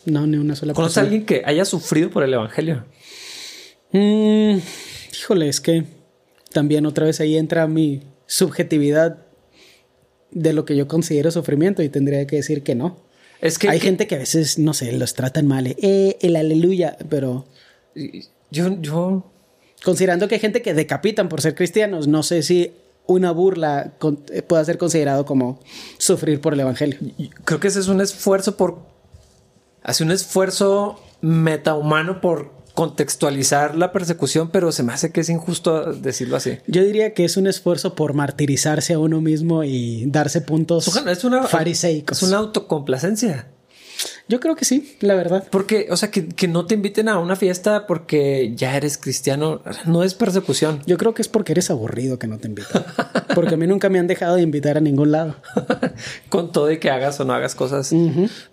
No, 0.06 0.28
ni 0.28 0.38
una 0.38 0.56
sola 0.56 0.74
¿Conoces 0.74 1.00
a 1.00 1.02
alguien 1.02 1.26
que 1.26 1.42
haya 1.46 1.66
sufrido 1.66 2.12
por 2.12 2.22
el 2.24 2.32
Evangelio? 2.34 2.86
Mm, 3.92 4.58
híjole, 5.20 5.50
es 5.50 5.60
que 5.60 5.86
también 6.56 6.86
otra 6.86 7.06
vez 7.06 7.20
ahí 7.20 7.36
entra 7.36 7.68
mi 7.68 8.02
subjetividad 8.28 9.18
de 10.32 10.54
lo 10.54 10.64
que 10.64 10.78
yo 10.78 10.88
considero 10.88 11.30
sufrimiento 11.32 11.84
y 11.84 11.90
tendría 11.90 12.26
que 12.26 12.38
decir 12.38 12.64
que 12.64 12.76
no. 12.76 12.96
Es 13.42 13.60
que 13.60 13.68
Hay 13.68 13.80
que- 13.80 13.88
gente 13.88 14.08
que 14.08 14.16
a 14.16 14.20
veces, 14.20 14.58
no 14.58 14.74
sé, 14.74 14.94
los 14.94 15.14
tratan 15.16 15.48
mal. 15.48 15.68
Eh, 15.68 16.18
el 16.22 16.38
aleluya, 16.38 16.98
pero 17.10 17.46
yo, 18.52 18.82
yo 18.82 19.30
considerando 19.84 20.30
que 20.30 20.36
hay 20.36 20.42
gente 20.42 20.62
que 20.62 20.74
decapitan 20.74 21.28
por 21.28 21.42
ser 21.42 21.56
cristianos, 21.56 22.08
no 22.08 22.24
sé 22.24 22.42
si 22.42 22.72
una 23.06 23.32
burla 23.32 23.92
con- 24.00 24.24
eh, 24.32 24.42
pueda 24.42 24.64
ser 24.64 24.78
considerado 24.78 25.26
como 25.26 25.60
sufrir 25.98 26.40
por 26.40 26.54
el 26.54 26.62
evangelio. 26.62 26.98
creo 27.44 27.60
que 27.60 27.68
ese 27.68 27.82
es 27.82 27.90
un 27.90 28.00
esfuerzo 28.00 28.56
por. 28.56 28.80
Hace 29.84 30.04
un 30.06 30.12
esfuerzo 30.12 31.00
metahumano 31.20 32.22
por 32.22 32.55
contextualizar 32.76 33.76
la 33.76 33.92
persecución, 33.92 34.50
pero 34.52 34.72
se 34.72 34.84
me 34.84 34.94
hace 34.94 35.12
que 35.12 35.22
es 35.22 35.30
injusto 35.30 35.94
decirlo 35.94 36.36
así. 36.36 36.58
Yo 36.68 36.84
diría 36.84 37.14
que 37.14 37.26
es 37.26 37.38
un 37.38 37.48
esfuerzo 37.48 37.96
por 37.96 38.14
martirizarse 38.14 38.94
a 38.94 39.00
uno 39.00 39.22
mismo 39.22 39.64
y 39.64 40.06
darse 40.08 40.42
puntos 40.42 40.88
Es 41.08 41.24
una, 41.24 41.44
fariseicos. 41.44 42.22
es 42.22 42.28
una 42.28 42.38
autocomplacencia. 42.38 43.48
Yo 44.28 44.42
creo 44.42 44.56
que 44.56 44.66
sí, 44.66 44.98
la 45.00 45.16
verdad. 45.16 45.48
Porque, 45.50 45.88
o 45.90 45.96
sea, 45.96 46.12
que, 46.12 46.28
que 46.28 46.50
no 46.50 46.66
te 46.66 46.74
inviten 46.74 47.08
a 47.08 47.18
una 47.20 47.38
fiesta 47.38 47.88
porque 47.88 48.54
ya 48.56 48.76
eres 48.76 48.98
cristiano 48.98 49.62
no 49.86 50.04
es 50.04 50.16
persecución. 50.16 50.82
Yo 50.86 50.98
creo 50.98 51.14
que 51.14 51.22
es 51.22 51.30
porque 51.30 51.54
eres 51.54 51.70
aburrido 51.70 52.20
que 52.20 52.28
no 52.28 52.38
te 52.38 52.48
invitan. 52.48 52.84
Porque 53.36 53.56
a 53.56 53.58
mí 53.58 53.68
nunca 53.68 53.90
me 53.90 54.00
han 54.00 54.08
dejado 54.08 54.36
de 54.36 54.44
invitar 54.44 54.78
a 54.78 54.80
ningún 54.80 55.12
lado. 55.12 55.36
Con 56.30 56.54
todo 56.54 56.72
y 56.72 56.78
que 56.80 56.90
hagas 56.90 57.20
o 57.20 57.26
no 57.26 57.34
hagas 57.34 57.54
cosas. 57.54 57.94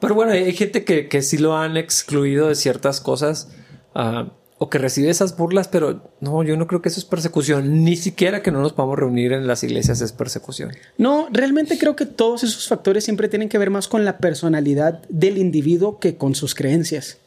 Pero 0.01 0.15
bueno, 0.17 0.33
hay 0.33 0.53
gente 0.55 0.85
que, 0.85 1.09
que 1.09 1.23
sí 1.23 1.39
lo 1.39 1.57
han 1.57 1.77
excluido 1.77 2.49
de 2.49 2.57
ciertas 2.57 3.01
cosas 3.01 3.47
ah, 3.95 4.33
o 4.63 4.71
que 4.71 4.79
recibe 4.79 5.11
esas 5.11 5.37
burlas, 5.37 5.67
pero 5.67 6.13
no, 6.21 6.45
yo 6.45 6.57
no 6.57 6.69
creo 6.69 6.81
que 6.81 6.89
eso 6.89 7.01
es 7.01 7.05
persecución. 7.05 7.83
Ni 7.83 7.97
siquiera 7.97 8.43
que 8.43 8.53
no 8.53 8.61
nos 8.61 8.73
podamos 8.73 8.97
reunir 8.97 9.33
en 9.33 9.49
las 9.49 9.65
iglesias 9.65 10.01
es 10.01 10.13
persecución. 10.13 10.71
No, 10.99 11.27
realmente 11.33 11.79
creo 11.79 11.97
que 11.97 12.07
todos 12.07 12.45
esos 12.45 12.69
factores 12.69 13.03
siempre 13.03 13.29
tienen 13.29 13.49
que 13.49 13.59
ver 13.59 13.71
más 13.71 13.89
con 13.89 14.05
la 14.05 14.19
personalidad 14.19 15.03
del 15.09 15.39
individuo 15.39 15.99
que 15.99 16.17
con 16.17 16.37
sus 16.37 16.55
creencias. 16.55 17.19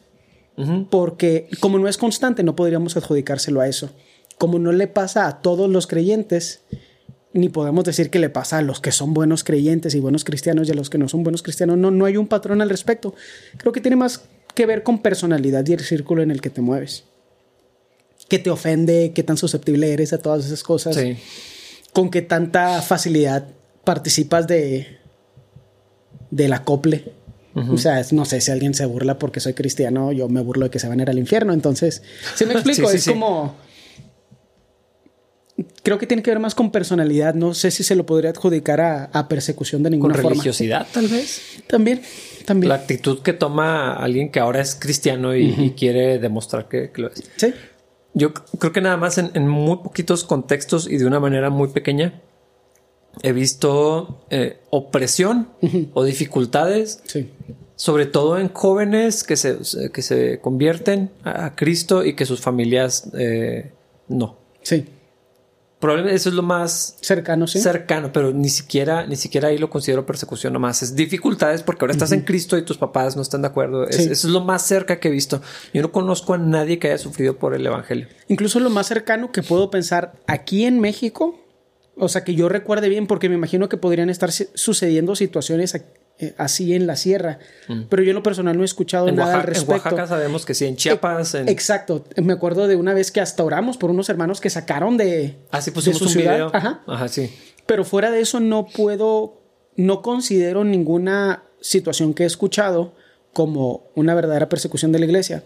Porque 0.90 1.50
como 1.60 1.78
no 1.78 1.90
es 1.90 1.98
constante, 1.98 2.42
no 2.42 2.56
podríamos 2.56 2.96
adjudicárselo 2.96 3.60
a 3.60 3.68
eso. 3.68 3.90
Como 4.38 4.58
no 4.58 4.72
le 4.72 4.88
pasa 4.88 5.28
a 5.28 5.42
todos 5.42 5.70
los 5.70 5.88
creyentes, 5.88 6.62
ni 7.34 7.50
podemos 7.50 7.84
decir 7.84 8.10
que 8.10 8.20
le 8.20 8.30
pasa 8.30 8.60
a 8.60 8.62
los 8.62 8.80
que 8.80 8.94
son 8.94 9.14
buenos 9.14 9.44
creyentes 9.44 9.94
y 9.94 10.00
buenos 10.00 10.24
cristianos 10.24 10.70
y 10.70 10.72
a 10.72 10.76
los 10.76 10.90
que 10.90 10.98
no 10.98 11.10
son 11.10 11.24
buenos 11.24 11.44
cristianos. 11.44 11.78
No, 11.78 11.92
no 11.92 12.06
hay 12.06 12.16
un 12.16 12.28
patrón 12.28 12.62
al 12.62 12.70
respecto. 12.70 13.14
Creo 13.58 13.74
que 13.74 13.82
tiene 13.82 13.98
más 13.98 14.24
que 14.56 14.66
ver 14.66 14.82
con 14.84 15.00
personalidad 15.02 15.66
y 15.68 15.74
el 15.74 15.82
círculo 15.82 16.24
en 16.24 16.32
el 16.32 16.42
que 16.42 16.50
te 16.50 16.62
mueves. 16.62 17.04
¿Qué 18.28 18.40
te 18.40 18.50
ofende? 18.50 19.12
¿Qué 19.14 19.22
tan 19.22 19.38
susceptible 19.38 19.94
eres 19.94 20.12
a 20.14 20.18
todas 20.18 20.46
esas 20.46 20.64
cosas? 20.64 20.96
Sí. 20.96 21.18
con 21.94 22.10
qué 22.10 22.22
tanta 22.22 22.82
facilidad 22.82 23.48
participas 23.84 24.48
de 24.48 24.98
del 26.32 26.54
acople. 26.54 27.14
O 27.72 27.78
sea, 27.78 28.04
no 28.12 28.26
sé 28.26 28.42
si 28.42 28.52
alguien 28.52 28.74
se 28.74 28.86
burla 28.86 29.18
porque 29.18 29.40
soy 29.40 29.54
cristiano, 29.54 30.12
yo 30.12 30.28
me 30.28 30.42
burlo 30.42 30.66
de 30.66 30.72
que 30.72 30.80
se 30.80 30.90
van 30.90 31.00
a 31.00 31.04
ir 31.04 31.10
al 31.10 31.18
infierno. 31.20 31.54
Entonces, 31.54 32.02
si 32.36 32.46
me 32.46 32.54
explico, 32.60 32.90
Sí, 32.90 32.98
es 32.98 33.06
como. 33.08 33.56
Creo 35.86 35.98
que 36.00 36.08
tiene 36.08 36.22
que 36.24 36.32
ver 36.32 36.40
más 36.40 36.56
con 36.56 36.72
personalidad. 36.72 37.34
No 37.36 37.54
sé 37.54 37.70
si 37.72 37.84
se 37.84 37.96
lo 37.96 38.06
podría 38.06 38.32
adjudicar 38.32 38.82
a, 38.82 39.06
a 39.14 39.28
persecución 39.30 39.84
de 39.84 39.88
Con 39.90 39.92
ninguna 39.92 40.16
forma. 40.16 40.30
religiosidad, 40.32 40.86
tal 40.92 41.08
vez. 41.08 41.62
También, 41.68 42.02
también. 42.46 42.70
La 42.70 42.76
actitud 42.76 43.20
que 43.22 43.34
toma 43.34 43.94
alguien 43.94 44.32
que 44.32 44.40
ahora 44.40 44.62
es 44.62 44.76
cristiano 44.76 45.36
y, 45.36 45.54
y 45.58 45.72
quiere 45.78 46.18
demostrar 46.20 46.68
que, 46.68 46.92
que 46.92 47.02
lo 47.02 47.08
es. 47.12 47.24
Sí. 47.38 47.54
Yo 48.16 48.34
creo 48.34 48.72
que 48.74 48.82
nada 48.82 48.98
más 48.98 49.18
en, 49.20 49.30
en 49.36 49.48
muy 49.48 49.78
poquitos 49.78 50.24
contextos 50.24 50.90
y 50.90 50.98
de 50.98 51.06
una 51.06 51.20
manera 51.20 51.50
muy 51.50 51.68
pequeña 51.70 52.22
he 53.22 53.32
visto 53.32 54.26
eh, 54.30 54.58
opresión 54.72 55.50
o 55.94 56.04
dificultades, 56.04 57.02
Sí. 57.06 57.30
sobre 57.76 58.06
todo 58.08 58.40
en 58.40 58.50
jóvenes 58.52 59.24
que 59.24 59.36
se, 59.38 59.58
que 59.94 60.02
se 60.02 60.40
convierten 60.42 61.12
a, 61.24 61.46
a 61.46 61.56
Cristo 61.56 62.04
y 62.04 62.14
que 62.16 62.26
sus 62.26 62.42
familias 62.42 63.10
eh, 63.18 63.72
no. 64.08 64.38
Sí. 64.64 64.86
Probablemente 65.80 66.16
eso 66.16 66.30
es 66.30 66.36
lo 66.36 66.42
más 66.42 66.98
Cercano, 67.02 67.48
sí. 67.48 67.60
cercano, 67.60 68.12
pero 68.14 68.32
ni 68.32 68.50
siquiera, 68.50 69.06
ni 69.06 69.16
siquiera 69.18 69.50
ahí 69.50 69.58
lo 69.58 69.70
considero 69.70 70.06
persecución 70.06 70.54
nomás. 70.54 70.82
Es 70.82 70.96
dificultades 70.96 71.64
porque 71.64 71.84
ahora 71.84 71.94
estás 71.94 72.12
en 72.14 72.22
Cristo 72.22 72.58
y 72.58 72.64
tus 72.64 72.78
papás 72.78 73.16
no 73.16 73.22
están 73.22 73.42
de 73.42 73.50
acuerdo. 73.50 73.86
Es- 73.88 73.98
Sí. 73.98 74.04
eso 74.04 74.28
es 74.28 74.34
lo 74.34 74.42
más 74.42 74.66
cerca 74.66 75.00
que 75.00 75.10
he 75.10 75.12
visto. 75.12 75.42
Yo 75.74 75.82
no 75.82 75.92
conozco 75.92 76.34
a 76.34 76.38
nadie 76.38 76.80
que 76.80 76.88
haya 76.88 76.98
sufrido 76.98 77.38
por 77.38 77.54
el 77.54 77.66
Evangelio. 77.66 78.08
Incluso 78.30 78.60
lo 78.62 78.70
más 78.70 78.88
cercano 78.88 79.32
que 79.32 79.44
puedo 79.44 79.70
pensar 79.70 80.14
aquí 80.28 80.66
en 80.66 80.80
México, 80.80 81.40
o 81.98 82.08
sea, 82.10 82.24
que 82.24 82.36
yo 82.36 82.48
recuerde 82.50 82.90
bien, 82.90 83.06
porque 83.06 83.28
me 83.30 83.36
imagino 83.36 83.68
que 83.70 83.78
podrían 83.78 84.10
estar 84.10 84.32
sucediendo 84.32 85.16
situaciones 85.16 85.76
eh, 86.20 86.34
así 86.38 86.74
en 86.74 86.88
la 86.88 86.96
sierra, 86.96 87.40
pero 87.90 88.02
yo 88.04 88.12
en 88.12 88.16
lo 88.16 88.24
personal 88.24 88.56
no 88.56 88.64
he 88.64 88.66
escuchado 88.66 89.06
Mm. 89.06 89.10
En 89.10 89.16
nada 89.18 89.32
al 89.34 89.36
Oaxaca, 89.40 89.48
en 89.50 89.54
respecto. 89.56 89.90
Oaxaca 89.96 90.08
sabemos 90.08 90.46
que 90.46 90.54
sí, 90.54 90.66
en 90.66 90.76
Chiapas, 90.78 91.36
en... 91.36 91.50
Exacto. 91.50 92.06
Me 92.22 92.34
acuerdo 92.34 92.68
de 92.68 92.76
una 92.76 92.94
vez 92.94 93.12
que 93.12 93.20
hasta 93.22 93.44
oramos 93.44 93.78
por 93.78 93.90
unos 93.90 94.08
hermanos 94.10 94.40
que 94.40 94.50
sacaron 94.50 94.96
de, 94.98 95.36
Ah, 95.52 95.62
sí, 95.62 95.72
de 95.72 95.76
pusimos 95.76 95.98
su 96.00 96.06
un 96.06 96.10
ciudad. 96.12 96.34
video. 96.36 96.52
Ajá. 96.54 96.84
Ajá, 96.88 97.08
sí. 97.10 97.30
Pero 97.66 97.84
fuera 97.84 98.12
de 98.12 98.22
eso 98.22 98.40
no 98.40 98.66
puedo, 98.68 99.42
no 99.76 100.02
considero 100.02 100.64
ninguna 100.64 101.44
situación 101.60 102.14
que 102.14 102.24
he 102.24 102.28
escuchado 102.28 102.94
como 103.34 103.90
una 103.96 104.16
verdadera 104.16 104.48
persecución 104.48 104.92
de 104.94 105.00
la 105.00 105.06
iglesia. 105.06 105.44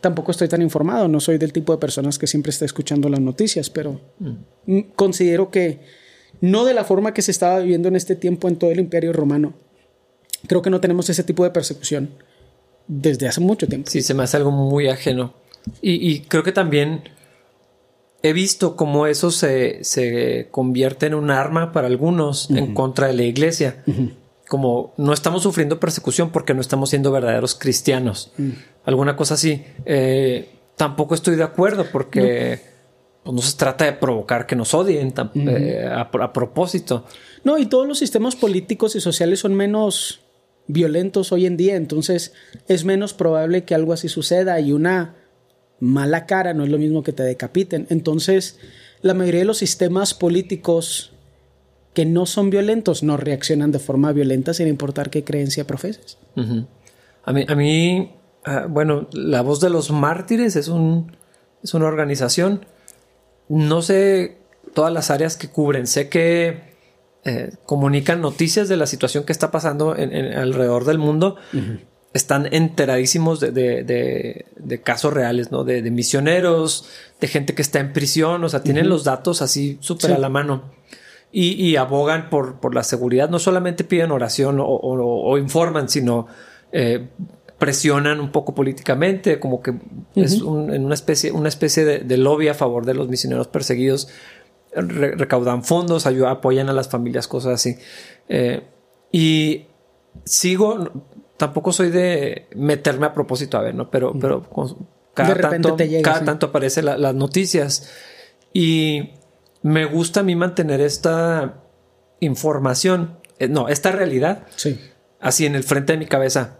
Tampoco 0.00 0.30
estoy 0.30 0.48
tan 0.48 0.62
informado, 0.62 1.08
no 1.08 1.20
soy 1.20 1.36
del 1.38 1.52
tipo 1.52 1.72
de 1.72 1.78
personas 1.78 2.18
que 2.18 2.26
siempre 2.26 2.50
está 2.50 2.64
escuchando 2.64 3.08
las 3.08 3.20
noticias, 3.20 3.68
pero 3.68 4.00
mm, 4.66 4.80
considero 4.94 5.50
que 5.50 5.80
no 6.40 6.64
de 6.64 6.74
la 6.74 6.84
forma 6.84 7.12
que 7.14 7.22
se 7.22 7.30
estaba 7.30 7.58
viviendo 7.60 7.88
en 7.88 7.96
este 7.96 8.14
tiempo 8.14 8.46
en 8.48 8.56
todo 8.56 8.70
el 8.70 8.78
imperio 8.78 9.12
romano. 9.12 9.54
Creo 10.48 10.62
que 10.62 10.70
no 10.70 10.80
tenemos 10.80 11.08
ese 11.10 11.24
tipo 11.24 11.44
de 11.44 11.50
persecución 11.50 12.10
desde 12.88 13.28
hace 13.28 13.40
mucho 13.40 13.66
tiempo. 13.66 13.90
Sí, 13.90 14.02
se 14.02 14.14
me 14.14 14.22
hace 14.22 14.36
algo 14.36 14.50
muy 14.50 14.88
ajeno. 14.88 15.34
Y, 15.82 16.10
y 16.10 16.20
creo 16.20 16.42
que 16.42 16.52
también 16.52 17.02
he 18.22 18.32
visto 18.32 18.76
cómo 18.76 19.06
eso 19.06 19.30
se, 19.30 19.82
se 19.84 20.48
convierte 20.50 21.06
en 21.06 21.14
un 21.14 21.30
arma 21.30 21.72
para 21.72 21.86
algunos 21.86 22.50
en 22.50 22.74
contra 22.74 23.08
de 23.08 23.14
la 23.14 23.22
iglesia. 23.22 23.84
Como 24.48 24.94
no 24.96 25.12
estamos 25.12 25.42
sufriendo 25.42 25.80
persecución 25.80 26.30
porque 26.30 26.54
no 26.54 26.60
estamos 26.60 26.90
siendo 26.90 27.10
verdaderos 27.10 27.54
cristianos. 27.54 28.32
Alguna 28.84 29.16
cosa 29.16 29.34
así. 29.34 29.64
Eh, 29.84 30.48
tampoco 30.76 31.14
estoy 31.14 31.36
de 31.36 31.42
acuerdo 31.42 31.86
porque 31.90 32.60
pues, 33.22 33.34
no 33.34 33.42
se 33.42 33.56
trata 33.56 33.84
de 33.84 33.92
provocar 33.92 34.46
que 34.46 34.54
nos 34.54 34.72
odien 34.74 35.12
eh, 35.34 35.88
a, 35.88 36.02
a 36.02 36.32
propósito. 36.32 37.04
No, 37.42 37.58
y 37.58 37.66
todos 37.66 37.86
los 37.86 37.98
sistemas 37.98 38.36
políticos 38.36 38.94
y 38.96 39.00
sociales 39.00 39.40
son 39.40 39.54
menos 39.54 40.20
violentos 40.68 41.32
hoy 41.32 41.46
en 41.46 41.56
día, 41.56 41.76
entonces 41.76 42.32
es 42.68 42.84
menos 42.84 43.14
probable 43.14 43.64
que 43.64 43.74
algo 43.74 43.92
así 43.92 44.08
suceda 44.08 44.58
y 44.60 44.72
una 44.72 45.14
mala 45.80 46.26
cara 46.26 46.54
no 46.54 46.64
es 46.64 46.70
lo 46.70 46.78
mismo 46.78 47.02
que 47.02 47.12
te 47.12 47.22
decapiten. 47.22 47.86
Entonces, 47.90 48.58
la 49.02 49.14
mayoría 49.14 49.40
de 49.40 49.46
los 49.46 49.58
sistemas 49.58 50.14
políticos 50.14 51.12
que 51.94 52.04
no 52.04 52.26
son 52.26 52.50
violentos 52.50 53.02
no 53.02 53.16
reaccionan 53.16 53.72
de 53.72 53.78
forma 53.78 54.12
violenta 54.12 54.52
sin 54.54 54.68
importar 54.68 55.10
qué 55.10 55.24
creencia 55.24 55.66
profeses. 55.66 56.18
Ujú. 56.36 56.66
A 57.24 57.32
mí, 57.32 57.44
a 57.48 57.54
mí 57.54 58.12
ah, 58.44 58.66
bueno, 58.68 59.08
la 59.12 59.42
voz 59.42 59.60
de 59.60 59.70
los 59.70 59.90
mártires 59.90 60.56
es, 60.56 60.68
un, 60.68 61.16
es 61.62 61.74
una 61.74 61.86
organización. 61.86 62.66
No 63.48 63.82
sé 63.82 64.38
todas 64.74 64.92
las 64.92 65.10
áreas 65.10 65.36
que 65.36 65.48
cubren. 65.48 65.86
Sé 65.86 66.08
que 66.08 66.75
eh, 67.26 67.50
comunican 67.66 68.20
noticias 68.20 68.68
de 68.68 68.76
la 68.76 68.86
situación 68.86 69.24
que 69.24 69.32
está 69.32 69.50
pasando 69.50 69.96
en, 69.96 70.14
en- 70.14 70.32
alrededor 70.38 70.84
del 70.84 70.98
mundo. 70.98 71.36
Están 72.12 72.48
enteradísimos 72.50 73.40
de, 73.40 73.50
de- 73.50 73.82
de- 73.84 74.46
de 74.56 74.80
casos 74.80 75.12
reales, 75.12 75.50
¿no? 75.50 75.64
De, 75.64 75.82
misioneros, 75.90 76.88
de 77.20 77.28
gente 77.28 77.54
que 77.54 77.60
está 77.62 77.78
en 77.80 77.92
prisión. 77.92 78.42
O 78.44 78.48
sea, 78.48 78.62
tienen 78.62 78.88
los 78.88 79.04
datos 79.04 79.42
así 79.42 79.76
súper 79.80 80.10
Sí. 80.12 80.16
a 80.16 80.18
la 80.18 80.28
mano. 80.30 80.62
Y, 81.32 81.52
y 81.62 81.76
abogan 81.76 82.30
por, 82.30 82.60
por 82.60 82.74
la 82.74 82.82
seguridad. 82.84 83.28
No 83.28 83.38
solamente 83.38 83.84
piden 83.84 84.12
oración 84.12 84.60
o, 84.60 84.64
o- 84.66 85.30
o 85.30 85.36
informan, 85.36 85.88
sino 85.90 86.26
eh, 86.72 87.08
presionan 87.58 88.20
un 88.20 88.30
poco 88.32 88.54
políticamente, 88.54 89.38
como 89.40 89.60
que 89.60 89.74
es 90.14 90.34
en 90.40 90.84
una 90.84 90.94
especie, 90.94 91.32
una 91.32 91.48
especie 91.48 91.84
de, 91.84 92.16
lobby 92.16 92.48
a 92.48 92.54
favor 92.54 92.86
de 92.86 92.94
los 92.94 93.08
misioneros 93.08 93.48
perseguidos, 93.48 94.08
recaudan 94.76 95.64
fondos, 95.64 96.06
ayudan, 96.06 96.32
apoyan 96.32 96.68
a 96.68 96.72
las 96.72 96.88
familias, 96.88 97.26
cosas 97.26 97.54
así. 97.54 97.76
Eh, 98.28 98.62
y 99.10 99.66
sigo, 100.24 100.90
tampoco 101.36 101.72
soy 101.72 101.90
de 101.90 102.48
meterme 102.54 103.06
a 103.06 103.14
propósito 103.14 103.56
a 103.56 103.62
ver, 103.62 103.74
¿no? 103.74 103.90
Pero, 103.90 104.12
pero 104.18 104.48
cada, 105.14 105.34
tanto, 105.34 105.76
cada 106.02 106.24
tanto 106.24 106.46
aparecen 106.46 106.84
las 106.84 107.14
noticias 107.14 107.90
y 108.52 109.14
me 109.62 109.84
gusta 109.84 110.20
a 110.20 110.22
mí 110.22 110.36
mantener 110.36 110.80
esta 110.80 111.62
información, 112.20 113.18
eh, 113.38 113.48
no, 113.48 113.68
esta 113.68 113.92
realidad, 113.92 114.44
sí. 114.56 114.78
así 115.20 115.46
en 115.46 115.54
el 115.54 115.64
frente 115.64 115.92
de 115.92 115.98
mi 115.98 116.06
cabeza. 116.06 116.58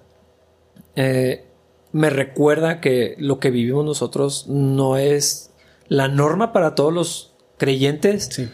Eh, 0.95 1.45
me 1.93 2.11
recuerda 2.11 2.81
que 2.81 3.15
lo 3.19 3.39
que 3.39 3.51
vivimos 3.51 3.85
nosotros 3.85 4.47
no 4.49 4.97
es 4.97 5.53
la 5.89 6.09
norma 6.09 6.53
para 6.53 6.75
todos 6.75 6.93
los 6.93 7.36
creyentes. 7.57 8.29
Sí 8.31 8.49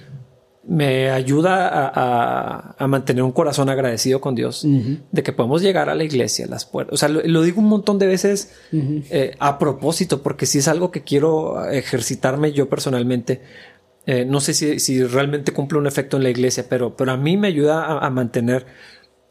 me 0.65 1.11
ayuda 1.11 1.91
a, 2.79 2.87
mantener 2.87 3.23
un 3.23 3.33
corazón 3.33 3.69
agradecido 3.69 4.21
con 4.21 4.35
Dios 4.35 4.65
de 4.65 5.23
que 5.23 5.33
podemos 5.33 5.63
llegar 5.63 5.89
a 5.89 5.95
la 5.95 6.05
iglesia, 6.05 6.47
las 6.47 6.65
puertas. 6.65 6.95
O 6.95 6.97
sea, 6.97 7.09
lo, 7.09 7.43
digo 7.43 7.61
un 7.61 7.69
montón 7.69 7.99
de 7.99 8.07
veces 8.07 8.53
eh, 8.73 9.35
a 9.39 9.59
propósito, 9.59 10.23
porque 10.23 10.47
si 10.47 10.59
es 10.59 10.69
algo 10.69 10.91
que 10.91 11.03
quiero 11.03 11.69
ejercitarme 11.71 12.53
yo 12.53 12.69
personalmente. 12.69 13.43
Eh, 14.05 14.25
no 14.25 14.41
sé 14.41 14.53
si, 14.53 15.05
realmente 15.05 15.53
cumple 15.53 15.79
un 15.79 15.87
efecto 15.87 16.17
en 16.17 16.25
la 16.25 16.31
iglesia, 16.31 16.67
pero, 16.69 16.97
pero 16.97 17.13
a 17.13 17.17
mí 17.17 17.37
me 17.37 17.47
ayuda 17.47 17.99
a, 18.05 18.11
mantener 18.11 18.67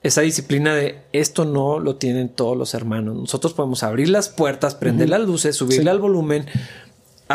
esa 0.02 0.22
disciplina 0.22 0.74
de 0.74 1.02
esto 1.12 1.44
no 1.44 1.78
lo 1.78 1.98
tienen 1.98 2.30
todos 2.30 2.58
los 2.58 2.74
hermanos. 2.74 3.18
Nosotros 3.18 3.54
podemos 3.54 3.84
abrir 3.84 4.08
las 4.08 4.30
puertas, 4.30 4.76
prender 4.76 5.10
las 5.10 5.22
luces, 5.22 5.58
subirle 5.58 5.92
al 5.92 6.00
volumen, 6.00 6.46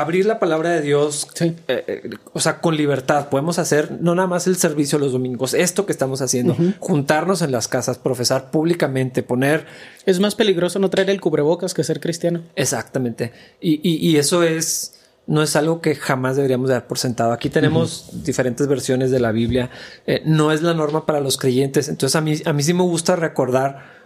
abrir 0.00 0.26
la 0.26 0.38
palabra 0.38 0.70
de 0.70 0.82
Dios, 0.82 1.28
eh, 1.40 1.54
eh, 1.68 2.10
o 2.32 2.40
sea, 2.40 2.60
con 2.60 2.76
libertad. 2.76 3.28
Podemos 3.28 3.58
hacer 3.58 3.98
no 4.00 4.14
nada 4.14 4.28
más 4.28 4.46
el 4.46 4.56
servicio 4.56 4.98
los 4.98 5.12
domingos, 5.12 5.54
esto 5.54 5.86
que 5.86 5.92
estamos 5.92 6.22
haciendo, 6.22 6.56
juntarnos 6.78 7.42
en 7.42 7.52
las 7.52 7.68
casas, 7.68 7.98
profesar 7.98 8.50
públicamente, 8.50 9.22
poner... 9.22 9.66
Es 10.04 10.20
más 10.20 10.34
peligroso 10.34 10.78
no 10.78 10.88
traer 10.88 11.10
el 11.10 11.20
cubrebocas 11.20 11.74
que 11.74 11.82
ser 11.82 12.00
cristiano. 12.00 12.42
Exactamente. 12.54 13.32
Y, 13.60 14.16
eso 14.16 14.42
es, 14.42 14.94
no 15.26 15.42
es 15.42 15.56
algo 15.56 15.80
que 15.80 15.94
jamás 15.94 16.36
deberíamos 16.36 16.70
dar 16.70 16.86
por 16.86 16.98
sentado. 16.98 17.32
Aquí 17.32 17.50
tenemos 17.50 18.10
diferentes 18.24 18.68
versiones 18.68 19.10
de 19.10 19.20
la 19.20 19.32
Biblia. 19.32 19.70
Eh, 20.06 20.22
no 20.24 20.52
es 20.52 20.62
la 20.62 20.74
norma 20.74 21.06
para 21.06 21.20
los 21.20 21.36
creyentes. 21.36 21.88
Entonces 21.88 22.14
a 22.14 22.20
mí, 22.20 22.36
a 22.44 22.52
mí 22.52 22.62
sí 22.62 22.72
me 22.72 22.82
gusta 22.82 23.16
recordar 23.16 23.96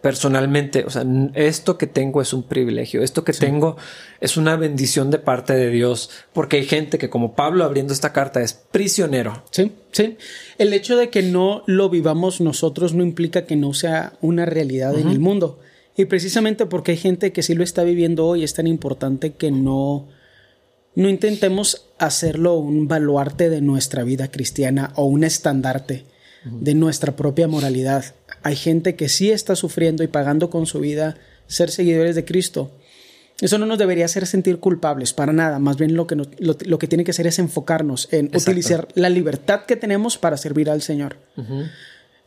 personalmente, 0.00 0.84
o 0.84 0.90
sea, 0.90 1.04
esto 1.34 1.76
que 1.76 1.86
tengo 1.86 2.22
es 2.22 2.32
un 2.32 2.42
privilegio, 2.42 3.02
esto 3.02 3.22
que 3.22 3.32
tengo 3.32 3.76
es 4.20 4.36
una 4.36 4.56
bendición 4.56 5.10
de 5.10 5.18
parte 5.18 5.52
de 5.52 5.70
Dios, 5.70 6.10
porque 6.32 6.56
hay 6.56 6.64
gente 6.64 6.96
que 6.96 7.10
como 7.10 7.34
Pablo 7.34 7.64
abriendo 7.64 7.92
esta 7.92 8.12
carta 8.12 8.40
es 8.40 8.54
prisionero. 8.54 9.44
Sí, 9.50 9.72
sí. 9.92 10.16
El 10.58 10.72
hecho 10.72 10.96
de 10.96 11.10
que 11.10 11.22
no 11.22 11.62
lo 11.66 11.90
vivamos 11.90 12.40
nosotros 12.40 12.94
no 12.94 13.02
implica 13.02 13.44
que 13.44 13.56
no 13.56 13.74
sea 13.74 14.14
una 14.22 14.46
realidad 14.46 14.98
en 14.98 15.08
el 15.08 15.20
mundo. 15.20 15.60
Y 15.96 16.06
precisamente 16.06 16.64
porque 16.64 16.92
hay 16.92 16.98
gente 16.98 17.32
que 17.32 17.42
sí 17.42 17.54
lo 17.54 17.62
está 17.62 17.84
viviendo 17.84 18.26
hoy, 18.26 18.42
es 18.42 18.54
tan 18.54 18.66
importante 18.66 19.34
que 19.34 19.50
no, 19.50 20.08
no 20.94 21.08
intentemos 21.10 21.88
hacerlo 21.98 22.54
un 22.54 22.88
baluarte 22.88 23.50
de 23.50 23.60
nuestra 23.60 24.02
vida 24.02 24.30
cristiana 24.30 24.92
o 24.96 25.04
un 25.04 25.24
estandarte 25.24 26.06
de 26.44 26.74
nuestra 26.74 27.16
propia 27.16 27.48
moralidad 27.48 28.14
hay 28.42 28.56
gente 28.56 28.96
que 28.96 29.08
sí 29.08 29.30
está 29.30 29.56
sufriendo 29.56 30.02
y 30.02 30.08
pagando 30.08 30.50
con 30.50 30.66
su 30.66 30.80
vida 30.80 31.16
ser 31.46 31.70
seguidores 31.70 32.14
de 32.14 32.24
Cristo. 32.24 32.70
Eso 33.40 33.58
no 33.58 33.66
nos 33.66 33.78
debería 33.78 34.04
hacer 34.04 34.26
sentir 34.26 34.58
culpables 34.58 35.12
para 35.12 35.32
nada. 35.32 35.58
Más 35.58 35.76
bien 35.76 35.94
lo 35.94 36.06
que, 36.06 36.16
lo, 36.16 36.78
que 36.78 36.86
tiene 36.86 37.04
que 37.04 37.10
hacer 37.10 37.26
es 37.26 37.38
enfocarnos 37.38 38.08
en 38.12 38.26
utilizar 38.26 38.88
la 38.94 39.08
libertad 39.08 39.64
que 39.64 39.76
tenemos 39.76 40.18
para 40.18 40.36
servir 40.36 40.68
al 40.68 40.82
Señor. 40.82 41.16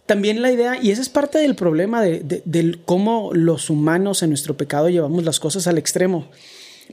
También 0.07 0.41
la 0.41 0.51
idea, 0.51 0.81
y 0.81 0.91
esa 0.91 1.01
es 1.01 1.09
parte 1.09 1.37
del 1.37 1.55
problema 1.55 2.01
de, 2.01 2.79
cómo 2.85 3.31
los 3.33 3.69
humanos 3.69 4.23
en 4.23 4.29
nuestro 4.29 4.57
pecado 4.57 4.89
llevamos 4.89 5.23
las 5.23 5.39
cosas 5.39 5.67
al 5.67 5.77
extremo. 5.77 6.29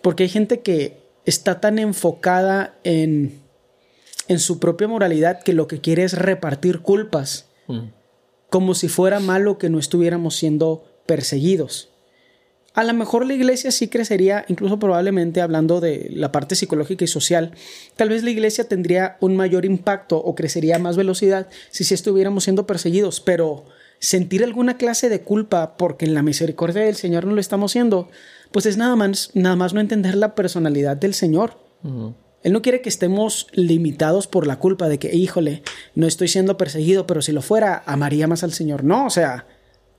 Porque 0.02 0.24
hay 0.24 0.28
gente 0.28 0.60
que 0.60 0.98
está 1.24 1.60
tan 1.60 1.78
enfocada 1.78 2.74
en, 2.84 3.40
en 4.30 4.38
su 4.38 4.60
propia 4.60 4.86
moralidad 4.86 5.42
que 5.42 5.52
lo 5.52 5.66
que 5.66 5.80
quiere 5.80 6.04
es 6.04 6.16
repartir 6.16 6.82
culpas 6.82 7.50
como 8.48 8.74
si 8.74 8.88
fuera 8.88 9.18
malo 9.18 9.58
que 9.58 9.68
no 9.68 9.80
estuviéramos 9.80 10.36
siendo 10.36 10.84
perseguidos. 11.04 11.88
A 12.72 12.84
lo 12.84 12.94
mejor 12.94 13.26
la 13.26 13.34
iglesia 13.34 13.72
sí 13.72 13.88
crecería, 13.88 14.44
incluso 14.46 14.78
probablemente 14.78 15.40
hablando 15.40 15.80
de 15.80 16.08
la 16.12 16.30
parte 16.30 16.54
psicológica 16.54 17.04
y 17.04 17.08
social, 17.08 17.54
tal 17.96 18.10
vez 18.10 18.22
la 18.22 18.30
iglesia 18.30 18.68
tendría 18.68 19.16
un 19.20 19.34
mayor 19.34 19.64
impacto 19.64 20.18
o 20.18 20.36
crecería 20.36 20.76
a 20.76 20.78
más 20.78 20.96
velocidad 20.96 21.48
si 21.70 21.82
sí 21.82 21.94
estuviéramos 21.94 22.44
siendo 22.44 22.68
perseguidos, 22.68 23.20
pero 23.20 23.64
sentir 23.98 24.44
alguna 24.44 24.76
clase 24.76 25.08
de 25.08 25.22
culpa 25.22 25.76
porque 25.76 26.04
en 26.04 26.14
la 26.14 26.22
misericordia 26.22 26.82
del 26.82 26.94
Señor 26.94 27.24
no 27.26 27.34
lo 27.34 27.40
estamos 27.40 27.72
haciendo, 27.72 28.08
pues 28.52 28.66
es 28.66 28.76
nada 28.76 28.94
más, 28.94 29.32
nada 29.34 29.56
más 29.56 29.74
no 29.74 29.80
entender 29.80 30.14
la 30.14 30.36
personalidad 30.36 30.96
del 30.96 31.14
Señor. 31.14 31.58
Él 32.42 32.52
no 32.52 32.62
quiere 32.62 32.80
que 32.80 32.88
estemos 32.88 33.48
limitados 33.52 34.26
por 34.26 34.46
la 34.46 34.58
culpa 34.58 34.88
de 34.88 34.98
que, 34.98 35.14
híjole, 35.14 35.62
no 35.94 36.06
estoy 36.06 36.28
siendo 36.28 36.56
perseguido, 36.56 37.06
pero 37.06 37.20
si 37.20 37.32
lo 37.32 37.42
fuera, 37.42 37.82
amaría 37.86 38.26
más 38.26 38.42
al 38.42 38.52
Señor. 38.52 38.82
No, 38.82 39.06
o 39.06 39.10
sea, 39.10 39.46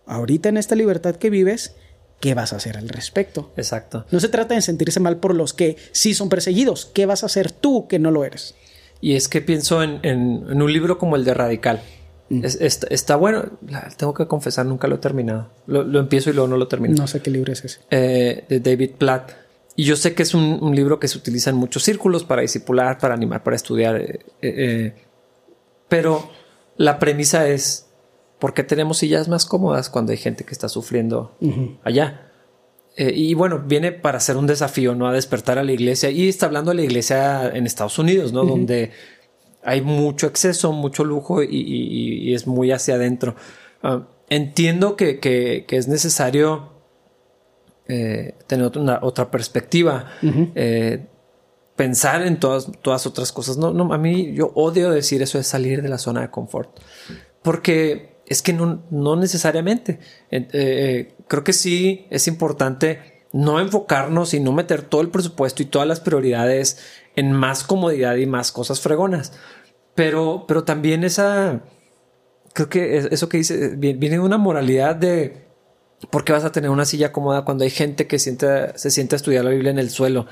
ahorita 0.08 0.50
en 0.50 0.58
esta 0.58 0.76
libertad 0.76 1.16
que 1.18 1.30
vives, 1.30 1.76
¿qué 2.20 2.34
vas 2.34 2.54
a 2.54 2.56
hacer 2.56 2.78
al 2.78 2.90
respecto? 2.90 3.52
Exacto. 3.58 4.06
No 4.12 4.20
se 4.20 4.30
trata 4.30 4.56
de 4.56 4.62
sentirse 4.62 5.00
mal 5.00 5.18
por 5.18 5.36
los 5.36 5.54
que 5.54 5.78
sí 5.92 6.16
son 6.16 6.30
perseguidos. 6.30 6.86
¿Qué 6.86 7.06
vas 7.06 7.24
a 7.24 7.28
hacer 7.28 7.52
tú 7.52 7.88
que 7.88 8.00
no 8.00 8.10
lo 8.10 8.24
eres? 8.26 8.56
Y 9.02 9.16
es 9.16 9.28
que 9.28 9.42
pienso 9.42 9.84
en, 9.84 10.02
un 10.06 10.74
libro 10.74 10.98
como 10.98 11.16
el 11.16 11.26
de 11.26 11.34
Radical. 11.34 11.82
Mm. 12.30 12.46
está, 12.46 13.18
bueno, 13.18 13.60
tengo 13.98 14.14
que 14.14 14.26
confesar, 14.26 14.66
nunca 14.66 14.88
lo 14.88 14.96
he 14.96 15.00
terminado. 15.00 15.50
Lo, 15.68 16.00
empiezo 16.00 16.30
y 16.30 16.34
luego 16.34 16.48
no 16.48 16.58
lo 16.58 16.68
termino. 16.68 16.96
No 16.96 17.08
sé 17.08 17.22
qué 17.22 17.30
libro 17.30 17.52
es 17.54 17.66
ese. 17.66 17.82
Eh, 17.92 18.46
de 18.48 18.60
David 18.60 18.92
Platt. 18.98 19.32
Y 19.76 19.86
yo 19.86 19.96
sé 19.96 20.14
que 20.14 20.24
es 20.24 20.34
un, 20.34 20.76
libro 20.76 21.00
que 21.00 21.08
se 21.08 21.18
utiliza 21.18 21.50
en 21.50 21.56
muchos 21.56 21.84
círculos 21.84 22.24
para 22.24 22.42
discipular, 22.42 22.98
para 22.98 23.14
animar, 23.14 23.44
para 23.44 23.56
estudiar. 23.56 23.96
Eh, 23.96 24.20
eh, 24.42 24.54
eh, 24.58 24.94
pero 25.88 26.30
la 26.78 27.00
premisa 27.00 27.48
es, 27.48 27.88
¿por 28.40 28.54
qué 28.54 28.64
tenemos 28.64 28.98
sillas 28.98 29.28
más 29.28 29.46
cómodas 29.46 29.90
cuando 29.90 30.12
hay 30.12 30.18
gente 30.18 30.44
que 30.44 30.52
está 30.52 30.70
sufriendo 30.70 31.38
allá? 31.84 32.28
y 32.98 33.34
bueno, 33.36 33.64
viene 33.66 33.94
para 33.94 34.18
hacer 34.18 34.36
un 34.36 34.46
desafío, 34.46 34.94
¿no? 34.94 35.08
A 35.08 35.14
despertar 35.14 35.58
a 35.58 35.64
la 35.64 35.72
iglesia. 35.72 36.12
Y 36.12 36.28
está 36.28 36.48
hablando 36.48 36.72
de 36.72 36.76
la 36.76 36.84
iglesia 36.84 37.48
en 37.48 37.66
Estados 37.66 37.98
Unidos, 37.98 38.34
¿no? 38.34 38.44
Donde 38.44 38.92
hay 39.64 39.82
mucho 39.82 40.28
exceso, 40.28 40.72
mucho 40.72 41.04
lujo 41.04 41.42
y, 41.42 42.34
es 42.34 42.48
muy 42.48 42.72
hacia 42.72 42.96
adentro. 42.96 43.36
Ah, 43.82 44.08
entiendo 44.30 44.96
que, 44.96 45.20
que, 45.20 45.66
es 45.70 45.88
necesario 45.88 46.71
eh, 47.88 48.36
tener 48.48 48.66
otra, 48.66 49.00
otra 49.02 49.32
perspectiva, 49.32 50.08
eh, 50.56 51.08
pensar 51.76 52.22
en 52.22 52.40
todas, 52.40 52.70
todas 52.82 53.06
otras 53.06 53.32
cosas. 53.32 53.58
No, 53.58 53.74
no, 53.74 53.94
a 53.94 53.98
mí 53.98 54.34
yo 54.34 54.52
odio 54.56 54.92
decir 54.92 55.22
eso 55.22 55.38
de 55.38 55.44
salir 55.44 55.82
de 55.82 55.90
la 55.90 55.98
zona 55.98 56.22
de 56.22 56.30
confort, 56.30 56.80
porque 57.42 58.22
es 58.28 58.42
que 58.42 58.54
no, 58.54 58.84
no 58.92 59.16
necesariamente. 59.16 60.00
Eh, 60.30 61.16
creo 61.28 61.44
que 61.44 61.54
sí 61.54 62.08
es 62.10 62.28
importante 62.28 63.26
no 63.34 63.60
enfocarnos 63.60 64.34
y 64.34 64.40
no 64.40 64.52
meter 64.52 64.82
todo 64.84 65.02
el 65.02 65.10
presupuesto 65.10 65.64
y 65.64 65.66
todas 65.66 65.88
las 65.88 66.00
prioridades 66.00 66.80
en 67.16 67.32
más 67.32 67.64
comodidad 67.64 68.16
y 68.16 68.26
más 68.26 68.52
cosas 68.52 68.80
fregonas. 68.82 69.34
Pero, 69.96 70.46
pero 70.48 70.64
también 70.64 71.04
esa, 71.04 71.62
creo 72.54 72.70
que 72.70 72.98
eso 72.98 73.30
que 73.30 73.38
dice, 73.38 73.76
viene 73.76 74.16
de 74.16 74.20
una 74.20 74.38
moralidad 74.38 74.96
de 74.96 75.51
¿Por 76.10 76.26
qué 76.26 76.34
vas 76.34 76.44
a 76.44 76.52
tener 76.52 76.70
una 76.70 76.86
silla 76.86 77.12
cómoda 77.12 77.46
cuando 77.46 77.64
hay 77.64 77.70
gente 77.70 78.08
que 78.08 78.20
siente, 78.20 78.78
se 78.78 78.90
siente 78.90 79.16
a 79.16 79.18
estudiar 79.18 79.46
la 79.46 79.52
Biblia 79.52 79.72
en 79.72 79.80
el 79.80 79.90
suelo? 79.90 80.26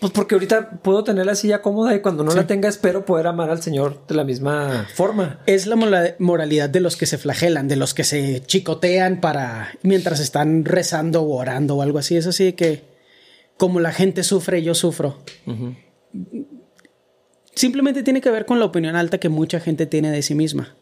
Pues 0.00 0.12
porque 0.12 0.34
ahorita 0.34 0.80
puedo 0.82 1.04
tener 1.04 1.26
la 1.26 1.34
silla 1.34 1.60
cómoda 1.60 1.94
y 1.94 2.00
cuando 2.00 2.24
no 2.24 2.34
la 2.34 2.46
tenga 2.46 2.70
espero 2.70 3.04
poder 3.04 3.26
amar 3.26 3.50
al 3.50 3.62
Señor 3.62 4.06
de 4.08 4.14
la 4.14 4.24
misma 4.24 4.88
forma. 4.94 5.40
Es 5.44 5.66
la 5.66 5.76
moralidad 6.18 6.70
de 6.70 6.80
los 6.80 6.96
que 6.96 7.04
se 7.04 7.18
flagelan, 7.18 7.68
de 7.68 7.76
los 7.76 7.92
que 7.92 8.04
se 8.04 8.40
chicotean 8.40 9.20
para 9.20 9.72
mientras 9.82 10.18
están 10.20 10.64
rezando 10.64 11.20
o 11.20 11.36
orando 11.36 11.76
o 11.76 11.82
algo 11.82 11.98
así. 11.98 12.16
Es 12.16 12.26
así 12.26 12.54
que 12.54 12.82
como 13.58 13.78
la 13.78 13.92
gente 13.92 14.22
sufre, 14.22 14.62
yo 14.62 14.74
sufro. 14.74 15.18
Simplemente 17.54 18.02
tiene 18.02 18.22
que 18.22 18.30
ver 18.30 18.46
con 18.46 18.58
la 18.58 18.64
opinión 18.64 18.96
alta 18.96 19.18
que 19.18 19.28
mucha 19.28 19.60
gente 19.60 19.84
tiene 19.84 20.10
de 20.10 20.22
sí 20.22 20.34
misma. 20.34 20.76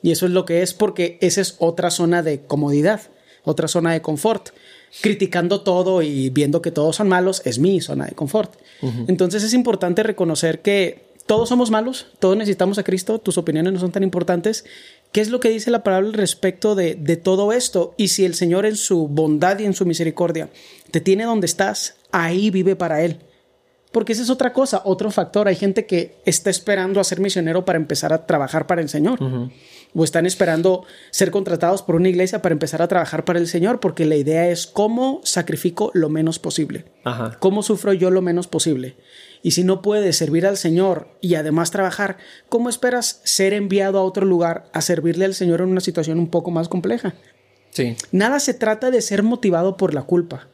Y 0.00 0.12
eso 0.12 0.26
es 0.26 0.32
lo 0.32 0.44
que 0.44 0.62
es 0.62 0.74
porque 0.74 1.18
esa 1.20 1.40
es 1.40 1.56
otra 1.58 1.90
zona 1.90 2.22
de 2.22 2.42
comodidad 2.42 3.00
otra 3.44 3.68
zona 3.68 3.92
de 3.92 4.02
confort. 4.02 4.50
Criticando 5.00 5.60
todo 5.60 6.02
y 6.02 6.30
viendo 6.30 6.60
que 6.62 6.72
todos 6.72 6.96
son 6.96 7.08
malos 7.08 7.42
es 7.44 7.58
mi 7.58 7.80
zona 7.80 8.06
de 8.06 8.12
confort. 8.12 8.54
Entonces 9.06 9.42
es 9.42 9.54
importante 9.54 10.02
reconocer 10.02 10.62
que 10.62 11.10
todos 11.26 11.48
somos 11.48 11.70
malos, 11.70 12.08
todos 12.18 12.36
necesitamos 12.36 12.78
a 12.78 12.82
Cristo, 12.82 13.20
tus 13.20 13.38
opiniones 13.38 13.72
no 13.72 13.78
son 13.78 13.92
tan 13.92 14.02
importantes. 14.02 14.64
¿Qué 15.12 15.20
es 15.20 15.30
lo 15.30 15.38
que 15.38 15.50
dice 15.50 15.70
la 15.70 15.84
palabra 15.84 16.08
al 16.08 16.14
respecto 16.14 16.74
de, 16.74 16.96
de 16.96 17.16
todo 17.16 17.52
esto? 17.52 17.94
Y 17.96 18.08
si 18.08 18.24
el 18.24 18.34
Señor 18.34 18.66
en 18.66 18.74
su 18.74 19.06
bondad 19.06 19.58
y 19.60 19.64
en 19.64 19.74
su 19.74 19.86
misericordia 19.86 20.50
te 20.90 21.00
tiene 21.00 21.24
donde 21.24 21.46
estás, 21.46 21.94
ahí 22.10 22.50
vive 22.50 22.74
para 22.74 23.02
Él. 23.02 23.20
Porque 23.92 24.12
esa 24.12 24.22
es 24.22 24.30
otra 24.30 24.52
cosa, 24.52 24.82
otro 24.84 25.10
factor. 25.10 25.48
Hay 25.48 25.56
gente 25.56 25.84
que 25.84 26.16
está 26.24 26.48
esperando 26.50 27.00
a 27.00 27.04
ser 27.04 27.20
misionero 27.20 27.64
para 27.64 27.78
empezar 27.78 28.12
a 28.12 28.24
trabajar 28.26 28.66
para 28.66 28.80
el 28.80 28.88
Señor. 28.88 29.18
O 29.94 30.04
están 30.04 30.24
esperando 30.24 30.84
ser 31.10 31.30
contratados 31.30 31.82
por 31.82 31.96
una 31.96 32.08
iglesia 32.08 32.42
para 32.42 32.52
empezar 32.52 32.80
a 32.80 32.88
trabajar 32.88 33.24
para 33.24 33.38
el 33.38 33.48
Señor, 33.48 33.80
porque 33.80 34.06
la 34.06 34.16
idea 34.16 34.48
es 34.48 34.66
cómo 34.66 35.20
sacrifico 35.24 35.90
lo 35.94 36.08
menos 36.08 36.38
posible. 36.38 36.84
Cómo 37.38 37.62
sufro 37.62 37.92
yo 37.92 38.10
lo 38.10 38.22
menos 38.22 38.46
posible. 38.46 38.96
Y 39.42 39.52
si 39.52 39.64
no 39.64 39.82
puedes 39.82 40.16
servir 40.16 40.46
al 40.46 40.56
Señor 40.56 41.08
y 41.20 41.34
además 41.34 41.70
trabajar, 41.70 42.18
¿cómo 42.48 42.68
esperas 42.68 43.20
ser 43.24 43.52
enviado 43.52 43.98
a 43.98 44.04
otro 44.04 44.26
lugar 44.26 44.70
a 44.72 44.80
servirle 44.80 45.24
al 45.24 45.34
Señor 45.34 45.60
en 45.60 45.68
una 45.68 45.80
situación 45.80 46.18
un 46.18 46.28
poco 46.28 46.50
más 46.50 46.68
compleja? 46.68 47.14
Sí. 47.70 47.96
Nada 48.12 48.40
se 48.40 48.54
trata 48.54 48.90
de 48.90 49.00
ser 49.00 49.22
motivado 49.22 49.76
por 49.76 49.94
la 49.94 50.02
culpa. 50.02 50.48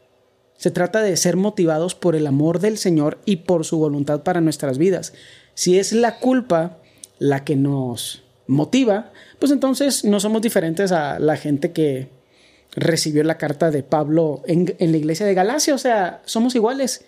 Se 0.57 0.70
trata 0.70 1.03
de 1.03 1.16
ser 1.16 1.37
motivados 1.37 1.94
por 1.94 2.16
el 2.16 2.27
amor 2.27 2.61
del 2.61 2.79
Señor 2.79 3.18
y 3.27 3.37
por 3.37 3.64
su 3.64 3.79
voluntad 3.79 4.22
para 4.22 4.40
nuestras 4.40 4.79
vidas. 4.79 5.12
Si 5.55 5.79
es 5.79 5.92
la 5.92 6.18
culpa 6.18 6.79
la 7.18 7.44
que 7.44 7.57
nos 7.57 8.22
motiva, 8.46 9.12
pues 9.38 9.53
entonces 9.53 10.05
no 10.05 10.20
somos 10.20 10.42
diferentes 10.42 10.92
a 10.92 11.18
la 11.18 11.37
gente 11.37 11.72
que 11.72 12.09
recibió 12.75 13.25
la 13.25 13.38
carta 13.38 13.70
de 13.70 13.83
Pablo 13.83 14.42
en, 14.46 14.75
la 14.79 14.96
iglesia 14.96 15.27
de 15.27 15.35
Galacia. 15.35 15.75
O 15.75 15.79
sea, 15.79 16.22
somos 16.25 16.55
iguales. 16.55 17.05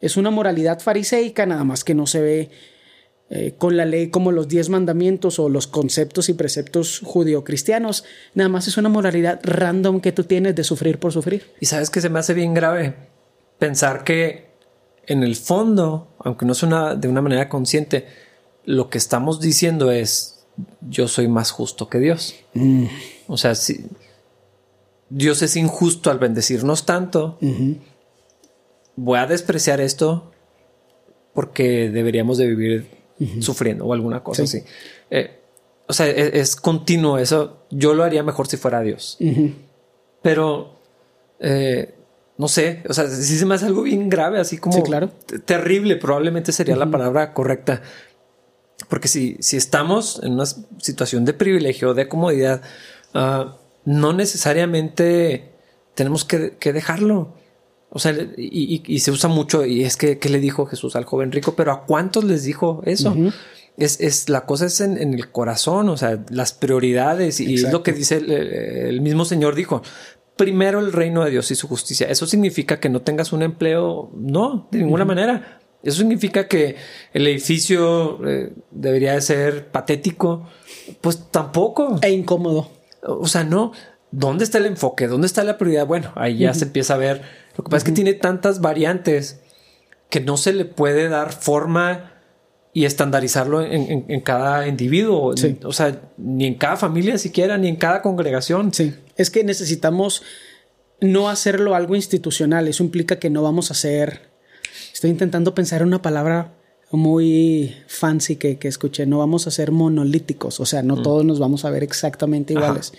Es 0.00 0.16
una 0.16 0.30
moralidad 0.30 0.80
fariseica, 0.80 1.46
nada 1.46 1.64
más 1.64 1.84
que 1.84 1.94
no 1.94 2.06
se 2.06 2.20
ve 2.20 2.50
eh, 3.30 3.54
con 3.56 3.76
la 3.76 3.84
ley 3.84 4.10
como 4.10 4.32
los 4.32 4.48
diez 4.48 4.68
mandamientos 4.68 5.38
o 5.38 5.48
los 5.48 5.66
conceptos 5.66 6.28
y 6.28 6.34
preceptos 6.34 7.00
judio-cristianos. 7.04 8.04
Nada 8.34 8.48
más 8.48 8.66
es 8.66 8.76
una 8.76 8.88
moralidad 8.88 9.40
random 9.44 10.00
que 10.00 10.12
tú 10.12 10.24
tienes 10.24 10.54
de 10.54 10.64
sufrir 10.64 10.98
por 10.98 11.12
sufrir. 11.12 11.44
Y 11.60 11.66
sabes 11.66 11.88
que 11.90 12.00
se 12.00 12.08
me 12.08 12.18
hace 12.18 12.34
bien 12.34 12.52
grave 12.52 12.94
pensar 13.58 14.02
que 14.02 14.50
en 15.06 15.22
el 15.22 15.36
fondo, 15.36 16.14
aunque 16.18 16.46
no 16.46 16.54
suena 16.54 16.94
de 16.94 17.08
una 17.08 17.22
manera 17.22 17.48
consciente, 17.48 18.06
lo 18.64 18.90
que 18.90 18.98
estamos 18.98 19.40
diciendo 19.40 19.90
es 19.90 20.31
yo 20.88 21.08
soy 21.08 21.28
más 21.28 21.50
justo 21.50 21.88
que 21.88 21.98
Dios. 21.98 22.34
Mm. 22.54 22.86
O 23.28 23.36
sea, 23.36 23.54
si 23.54 23.86
Dios 25.08 25.42
es 25.42 25.56
injusto 25.56 26.10
al 26.10 26.18
bendecirnos 26.18 26.86
tanto, 26.86 27.38
voy 28.96 29.18
a 29.18 29.26
despreciar 29.26 29.80
esto 29.80 30.32
porque 31.34 31.90
deberíamos 31.90 32.38
de 32.38 32.46
vivir 32.46 32.88
sufriendo 33.40 33.86
o 33.86 33.92
alguna 33.92 34.22
cosa 34.22 34.42
así. 34.44 34.62
Eh, 35.10 35.38
o 35.86 35.92
sea, 35.92 36.08
e-, 36.08 36.40
es, 36.40 36.56
continuo 36.56 37.18
eso. 37.18 37.64
Yo 37.70 37.94
lo 37.94 38.04
haría 38.04 38.22
mejor 38.22 38.46
si 38.46 38.56
fuera 38.56 38.80
Dios. 38.80 39.18
Pero, 40.22 40.78
eh, 41.40 41.94
no 42.38 42.48
sé, 42.48 42.82
o 42.88 42.94
sea, 42.94 43.08
si 43.08 43.36
se 43.36 43.46
me 43.46 43.54
hace 43.54 43.66
algo 43.66 43.82
bien 43.82 44.08
grave, 44.08 44.38
así 44.38 44.58
como 44.58 44.82
claro. 44.82 45.10
terrible, 45.44 45.96
probablemente 45.96 46.52
sería 46.52 46.76
la 46.76 46.90
palabra 46.90 47.32
correcta. 47.34 47.82
Porque 48.88 49.08
si, 49.08 49.36
si 49.40 49.56
estamos 49.56 50.20
en 50.22 50.32
una 50.32 50.46
situación 50.46 51.24
de 51.24 51.32
privilegio, 51.32 51.94
de 51.94 52.08
comodidad, 52.08 52.62
ah, 53.14 53.56
no 53.84 54.12
necesariamente 54.12 55.52
tenemos 55.94 56.24
que, 56.24 56.56
que 56.58 56.72
dejarlo. 56.72 57.34
O 57.94 57.98
sea, 57.98 58.14
y, 58.38 58.98
se 59.00 59.10
usa 59.10 59.28
mucho, 59.28 59.66
y 59.66 59.84
es 59.84 59.98
que, 59.98 60.18
¿qué 60.18 60.30
le 60.30 60.40
dijo 60.40 60.64
Jesús 60.64 60.96
al 60.96 61.04
joven 61.04 61.30
rico? 61.30 61.54
Pero 61.54 61.72
¿a 61.72 61.84
cuántos 61.84 62.24
les 62.24 62.42
dijo 62.42 62.80
eso? 62.86 63.14
es, 63.76 64.28
la 64.30 64.46
cosa 64.46 64.64
es 64.64 64.80
en, 64.80 64.96
el 64.96 65.30
corazón, 65.30 65.90
o 65.90 65.96
sea, 65.98 66.24
las 66.30 66.54
prioridades, 66.54 67.38
y 67.40 67.54
es 67.54 67.70
lo 67.70 67.82
que 67.82 67.92
dice 67.92 68.16
el, 68.16 69.00
mismo 69.02 69.26
Señor 69.26 69.54
dijo. 69.54 69.82
Primero 70.36 70.80
el 70.80 70.94
reino 70.94 71.22
de 71.22 71.30
Dios 71.30 71.50
y 71.50 71.54
su 71.54 71.68
justicia. 71.68 72.08
¿Eso 72.08 72.26
significa 72.26 72.80
que 72.80 72.88
no 72.88 73.02
tengas 73.02 73.34
un 73.34 73.42
empleo? 73.42 74.10
No, 74.16 74.66
de 74.72 74.78
ninguna 74.78 75.04
manera. 75.04 75.60
Eso 75.82 75.98
significa 75.98 76.48
que 76.48 76.76
el 77.12 77.26
edificio 77.26 78.24
eh, 78.26 78.52
debería 78.70 79.14
de 79.14 79.20
ser 79.20 79.68
patético. 79.70 80.48
Pues 81.00 81.30
tampoco. 81.30 81.98
E 82.02 82.10
incómodo. 82.10 82.70
O 83.02 83.26
sea, 83.26 83.44
no. 83.44 83.72
¿Dónde 84.10 84.44
está 84.44 84.58
el 84.58 84.66
enfoque? 84.66 85.06
¿Dónde 85.06 85.26
está 85.26 85.42
la 85.42 85.58
prioridad? 85.58 85.86
Bueno, 85.86 86.12
ahí 86.16 86.38
ya 86.38 86.52
se 86.52 86.66
empieza 86.66 86.94
a 86.94 86.98
ver 86.98 87.22
lo 87.56 87.64
que 87.64 87.70
pasa 87.70 87.78
es 87.78 87.84
que 87.84 87.92
tiene 87.92 88.14
tantas 88.14 88.60
variantes 88.60 89.40
que 90.08 90.20
no 90.20 90.36
se 90.36 90.52
le 90.52 90.64
puede 90.64 91.08
dar 91.08 91.32
forma 91.32 92.12
y 92.74 92.86
estandarizarlo 92.86 93.62
en, 93.62 94.20
cada 94.22 94.66
individuo. 94.66 95.34
O 95.64 95.72
sea, 95.72 96.00
ni 96.16 96.46
en 96.46 96.54
cada 96.54 96.76
familia 96.76 97.18
siquiera, 97.18 97.58
ni 97.58 97.68
en 97.68 97.76
cada 97.76 98.00
congregación. 98.00 98.72
Sí. 98.72 98.94
Es 99.16 99.30
que 99.30 99.44
necesitamos 99.44 100.22
no 101.00 101.28
hacerlo 101.28 101.74
algo 101.74 101.96
institucional. 101.96 102.68
Eso 102.68 102.82
implica 102.82 103.18
que 103.18 103.28
no 103.28 103.42
vamos 103.42 103.70
a 103.70 103.74
hacer. 103.74 104.31
Estoy 105.02 105.10
intentando 105.10 105.52
pensar 105.52 105.82
en 105.82 105.88
una 105.88 106.00
palabra 106.00 106.54
muy 106.92 107.74
fancy 107.88 108.36
que, 108.36 108.56
escuché. 108.62 109.04
No 109.04 109.18
vamos 109.18 109.48
a 109.48 109.50
ser 109.50 109.72
monolíticos. 109.72 110.60
O 110.60 110.64
sea, 110.64 110.84
no 110.84 110.94
mm. 110.94 111.02
todos 111.02 111.24
nos 111.24 111.40
vamos 111.40 111.64
a 111.64 111.70
ver 111.70 111.82
exactamente 111.82 112.52
iguales 112.52 112.92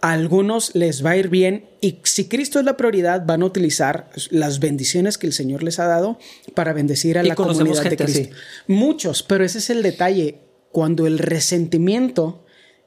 a 0.00 0.12
algunos 0.12 0.76
les 0.76 1.04
va 1.04 1.10
a 1.10 1.16
ir 1.16 1.28
bien 1.28 1.64
y 1.80 1.98
si 2.04 2.28
Cristo 2.28 2.58
es 2.58 2.64
la 2.64 2.76
prioridad, 2.76 3.24
van 3.24 3.42
a 3.42 3.46
utilizar 3.46 4.10
las 4.30 4.58
bendiciones 4.58 5.16
que 5.16 5.28
el 5.28 5.32
Señor 5.32 5.62
les 5.62 5.78
ha 5.78 5.86
dado 5.86 6.18
para 6.54 6.72
bendecir 6.72 7.18
a 7.18 7.22
la 7.22 7.36
comunidad 7.36 7.82
de 7.82 7.96
Cristo. 7.96 8.34
Muchos, 8.68 9.24
pero 9.24 9.44
ese 9.44 9.58
es 9.58 9.70
el 9.70 9.82
detalle. 9.82 10.40
Cuando 10.70 11.06
el 11.06 11.18
resentimiento 11.18 12.44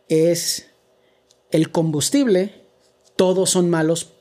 es 0.08 0.67
el 1.51 1.69
combustible, 1.71 2.65
todos 3.15 3.49
son 3.49 3.69
malos 3.69 4.13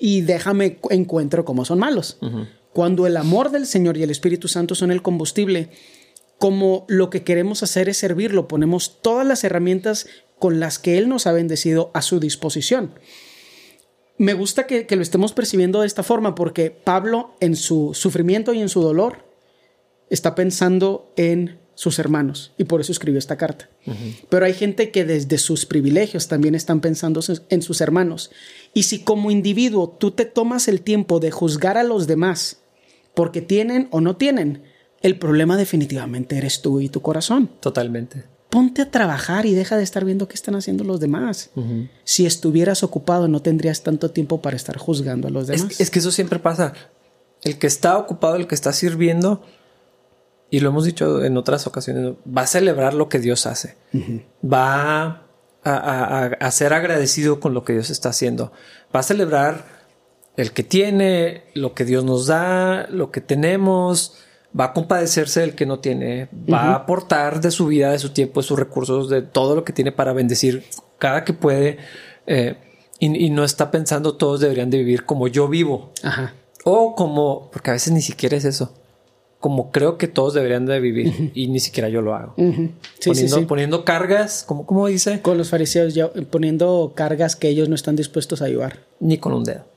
y 0.00 0.20
déjame 0.20 0.78
encuentro 0.90 1.44
cómo 1.44 1.64
son 1.64 1.78
malos. 1.78 2.18
Cuando 2.72 3.06
el 3.06 3.16
amor 3.16 3.50
del 3.50 3.66
Señor 3.66 3.96
y 3.96 4.02
el 4.02 4.10
Espíritu 4.10 4.48
Santo 4.48 4.74
son 4.74 4.90
el 4.90 5.02
combustible, 5.02 5.70
como 6.38 6.86
lo 6.88 7.10
que 7.10 7.22
queremos 7.22 7.62
hacer 7.62 7.88
es 7.88 7.98
servirlo, 7.98 8.48
ponemos 8.48 9.02
todas 9.02 9.26
las 9.26 9.44
herramientas 9.44 10.06
con 10.38 10.58
las 10.58 10.78
que 10.78 10.96
Él 10.96 11.08
nos 11.08 11.26
ha 11.26 11.32
bendecido 11.32 11.90
a 11.92 12.02
su 12.02 12.18
disposición. 12.18 12.94
Me 14.16 14.34
gusta 14.34 14.66
que, 14.66 14.86
lo 14.88 15.02
estemos 15.02 15.32
percibiendo 15.32 15.80
de 15.80 15.86
esta 15.86 16.02
forma 16.02 16.34
porque 16.34 16.70
Pablo 16.70 17.34
en 17.40 17.56
su 17.56 17.92
sufrimiento 17.94 18.52
y 18.52 18.60
en 18.60 18.68
su 18.68 18.82
dolor 18.82 19.24
está 20.08 20.34
pensando 20.34 21.12
en 21.16 21.58
sus 21.74 21.98
hermanos 21.98 22.52
y 22.58 22.64
por 22.64 22.82
eso 22.82 22.92
escribió 22.92 23.18
esta 23.18 23.38
carta. 23.38 23.70
Pero 24.28 24.44
hay 24.44 24.52
gente 24.52 24.90
que 24.90 25.04
desde 25.04 25.38
sus 25.38 25.64
privilegios 25.64 26.28
también 26.28 26.54
están 26.54 26.80
pensando 26.80 27.20
en 27.48 27.62
sus 27.62 27.80
hermanos. 27.80 28.30
Y 28.74 28.82
si 28.82 29.04
como 29.04 29.30
individuo 29.30 29.88
tú 29.88 30.10
te 30.10 30.26
tomas 30.26 30.68
el 30.68 30.82
tiempo 30.82 31.18
de 31.20 31.30
juzgar 31.30 31.78
a 31.78 31.82
los 31.82 32.06
demás 32.06 32.59
porque 33.20 33.42
tienen 33.42 33.86
o 33.90 34.00
no 34.00 34.16
tienen, 34.16 34.62
el 35.02 35.18
problema 35.18 35.58
definitivamente 35.58 36.38
eres 36.38 36.62
tú 36.62 36.80
y 36.80 36.88
tu 36.88 37.02
corazón. 37.02 37.50
Totalmente 37.60 38.24
ponte 38.48 38.80
a 38.80 38.90
trabajar 38.90 39.44
y 39.44 39.54
deja 39.54 39.76
de 39.76 39.82
estar 39.82 40.06
viendo 40.06 40.26
qué 40.26 40.34
están 40.34 40.56
haciendo 40.56 40.82
los 40.82 41.00
demás. 41.00 41.50
Si 42.02 42.24
estuvieras 42.24 42.82
ocupado, 42.82 43.28
no 43.28 43.42
tendrías 43.42 43.82
tanto 43.82 44.10
tiempo 44.10 44.40
para 44.40 44.56
estar 44.56 44.78
juzgando 44.78 45.28
a 45.28 45.30
los 45.30 45.48
demás. 45.48 45.78
Es, 45.78 45.90
que 45.90 45.98
eso 45.98 46.10
siempre 46.10 46.38
pasa. 46.38 46.72
El 47.42 47.58
que 47.58 47.66
está 47.66 47.98
ocupado, 47.98 48.36
el 48.36 48.48
que 48.48 48.54
está 48.54 48.72
sirviendo, 48.72 49.42
y 50.48 50.60
lo 50.60 50.70
hemos 50.70 50.86
dicho 50.86 51.22
en 51.22 51.36
otras 51.36 51.66
ocasiones, 51.66 52.14
va 52.26 52.42
a 52.42 52.46
celebrar 52.46 52.94
lo 52.94 53.10
que 53.10 53.18
Dios 53.20 53.44
hace. 53.44 53.76
Va 54.42 55.28
a, 55.62 56.50
ser 56.50 56.72
agradecido 56.72 57.38
con 57.38 57.52
lo 57.52 57.64
que 57.64 57.74
Dios 57.74 57.90
está 57.90 58.08
haciendo. 58.08 58.50
Va 58.94 59.00
a 59.00 59.04
celebrar 59.04 59.79
el 60.40 60.52
que 60.52 60.62
tiene, 60.62 61.42
lo 61.54 61.74
que 61.74 61.84
Dios 61.84 62.04
nos 62.04 62.26
da, 62.26 62.86
lo 62.90 63.10
que 63.10 63.20
tenemos 63.20 64.14
va 64.58 64.66
a 64.66 64.72
compadecerse 64.72 65.40
del 65.40 65.54
que 65.54 65.66
no 65.66 65.78
tiene, 65.78 66.28
va 66.52 66.62
a 66.62 66.74
aportar 66.74 67.40
de 67.40 67.50
su 67.50 67.66
vida, 67.66 67.92
de 67.92 67.98
su 67.98 68.10
tiempo, 68.10 68.40
de 68.40 68.46
sus 68.46 68.58
recursos, 68.58 69.08
de 69.08 69.22
todo 69.22 69.54
lo 69.54 69.64
que 69.64 69.72
tiene 69.72 69.92
para 69.92 70.12
bendecir 70.12 70.64
cada 70.98 71.24
que 71.24 71.32
puede. 71.32 71.78
Eh, 72.26 72.56
y, 72.98 73.30
no 73.30 73.44
está 73.44 73.70
pensando 73.70 74.16
todos 74.16 74.40
deberían 74.40 74.68
de 74.68 74.78
vivir 74.78 75.04
como 75.04 75.28
yo 75.28 75.48
vivo. 75.48 75.92
Ajá. 76.02 76.34
O 76.64 76.94
como, 76.94 77.50
porque 77.50 77.70
a 77.70 77.72
veces 77.72 77.92
ni 77.92 78.02
siquiera 78.02 78.36
es 78.36 78.44
eso. 78.44 78.74
Como 79.38 79.70
creo 79.70 79.96
que 79.96 80.06
todos 80.06 80.34
deberían 80.34 80.66
de 80.66 80.80
vivir 80.80 81.32
y 81.34 81.48
ni 81.48 81.60
siquiera 81.60 81.88
yo 81.88 82.02
lo 82.02 82.14
hago. 82.14 82.34
poniendo, 82.36 83.46
poniendo, 83.46 83.84
cargas, 83.86 84.44
como, 84.46 84.66
como 84.66 84.86
dice. 84.86 85.22
Con 85.22 85.38
los 85.38 85.48
fariseos, 85.48 85.94
ya, 85.94 86.10
poniendo 86.30 86.92
cargas 86.94 87.36
que 87.36 87.48
ellos 87.48 87.68
no 87.70 87.74
están 87.74 87.96
dispuestos 87.96 88.42
a 88.42 88.46
ayudar. 88.46 88.80
Ni 88.98 89.16
con 89.16 89.32
un 89.32 89.44
dedo. 89.44 89.69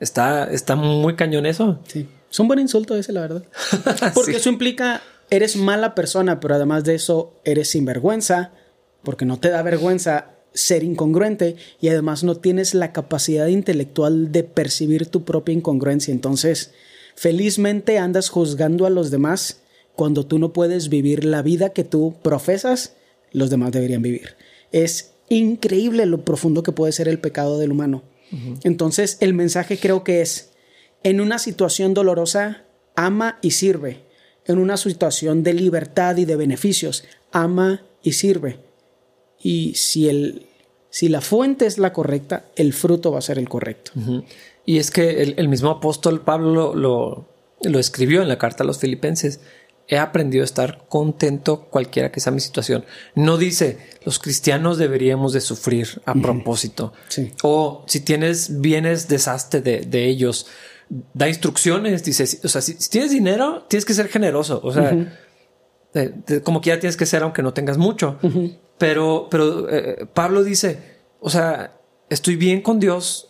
Está, 0.00 0.50
está 0.50 0.74
muy 0.76 1.14
cañón 1.14 1.46
eso. 1.46 1.78
Sí. 1.86 2.08
Es 2.30 2.40
un 2.40 2.48
buen 2.48 2.58
insulto 2.58 2.96
ese, 2.96 3.12
la 3.12 3.22
verdad. 3.22 3.44
Porque 4.14 4.36
eso 4.36 4.48
implica, 4.48 5.02
eres 5.30 5.56
mala 5.56 5.94
persona, 5.94 6.40
pero 6.40 6.54
además 6.54 6.84
de 6.84 6.94
eso, 6.94 7.34
eres 7.44 7.70
sinvergüenza, 7.70 8.52
porque 9.02 9.24
no 9.24 9.38
te 9.38 9.48
da 9.48 9.62
vergüenza 9.62 10.32
ser 10.52 10.82
incongruente 10.82 11.56
y 11.80 11.88
además 11.88 12.24
no 12.24 12.34
tienes 12.34 12.74
la 12.74 12.92
capacidad 12.92 13.46
intelectual 13.46 14.32
de 14.32 14.44
percibir 14.44 15.06
tu 15.06 15.24
propia 15.24 15.54
incongruencia. 15.54 16.12
Entonces, 16.12 16.72
felizmente 17.14 17.98
andas 17.98 18.28
juzgando 18.28 18.86
a 18.86 18.90
los 18.90 19.10
demás 19.10 19.62
cuando 19.94 20.26
tú 20.26 20.38
no 20.38 20.52
puedes 20.52 20.88
vivir 20.88 21.24
la 21.24 21.42
vida 21.42 21.70
que 21.70 21.84
tú 21.84 22.14
profesas, 22.22 22.94
los 23.32 23.50
demás 23.50 23.72
deberían 23.72 24.02
vivir. 24.02 24.36
Es 24.72 25.12
increíble 25.28 26.06
lo 26.06 26.24
profundo 26.24 26.62
que 26.62 26.72
puede 26.72 26.92
ser 26.92 27.08
el 27.08 27.18
pecado 27.18 27.58
del 27.58 27.72
humano. 27.72 28.02
Entonces, 28.62 29.16
el 29.20 29.34
mensaje 29.34 29.78
creo 29.78 30.04
que 30.04 30.20
es, 30.20 30.52
en 31.02 31.20
una 31.20 31.38
situación 31.38 31.94
dolorosa, 31.94 32.64
ama 32.94 33.38
y 33.42 33.52
sirve. 33.52 34.04
En 34.46 34.58
una 34.58 34.76
situación 34.76 35.42
de 35.42 35.54
libertad 35.54 36.16
y 36.16 36.24
de 36.24 36.36
beneficios, 36.36 37.04
ama 37.32 37.82
y 38.02 38.12
sirve. 38.12 38.58
Y 39.42 39.74
si, 39.74 40.08
el, 40.08 40.46
si 40.90 41.08
la 41.08 41.20
fuente 41.20 41.66
es 41.66 41.78
la 41.78 41.92
correcta, 41.92 42.46
el 42.56 42.72
fruto 42.72 43.12
va 43.12 43.18
a 43.18 43.22
ser 43.22 43.38
el 43.38 43.48
correcto. 43.48 43.92
Y 44.64 44.78
es 44.78 44.90
que 44.90 45.22
el, 45.22 45.48
mismo 45.48 45.70
apóstol 45.70 46.20
Pablo 46.22 46.74
lo, 46.74 47.26
lo, 47.62 47.78
escribió 47.78 48.22
en 48.22 48.28
la 48.28 48.38
carta 48.38 48.62
a 48.62 48.66
los 48.66 48.78
filipenses. 48.78 49.40
He 49.92 49.98
aprendido 49.98 50.42
a 50.42 50.44
estar 50.44 50.86
contento 50.88 51.62
cualquiera 51.68 52.12
que 52.12 52.20
sea 52.20 52.32
mi 52.32 52.38
situación. 52.38 52.84
No 53.16 53.36
dice, 53.36 53.78
los 54.04 54.20
cristianos 54.20 54.78
deberíamos 54.78 55.32
de 55.32 55.40
sufrir 55.40 56.00
a 56.06 56.14
propósito. 56.14 56.92
O 57.42 57.84
si 57.88 58.00
tienes 58.00 58.60
bienes, 58.60 59.08
deshazte 59.08 59.60
de, 59.60 59.80
de, 59.80 60.06
ellos. 60.06 60.46
Da 60.88 61.28
instrucciones, 61.28 62.04
dice, 62.04 62.38
o 62.44 62.48
sea, 62.48 62.62
si, 62.62 62.74
tienes 62.88 63.10
dinero, 63.10 63.64
tienes 63.68 63.84
que 63.84 63.94
ser 63.94 64.06
generoso. 64.06 64.60
O 64.62 64.72
sea, 64.72 64.96
como 66.44 66.60
quiera 66.60 66.78
tienes 66.78 66.96
que 66.96 67.04
ser 67.06 67.24
aunque 67.24 67.42
no 67.42 67.52
tengas 67.52 67.76
mucho. 67.76 68.18
Pero, 68.78 69.26
pero 69.28 69.68
eh, 69.68 70.06
Pablo 70.14 70.44
dice, 70.44 70.78
o 71.18 71.30
sea, 71.30 71.80
estoy 72.08 72.36
bien 72.36 72.62
con 72.62 72.78
Dios, 72.78 73.29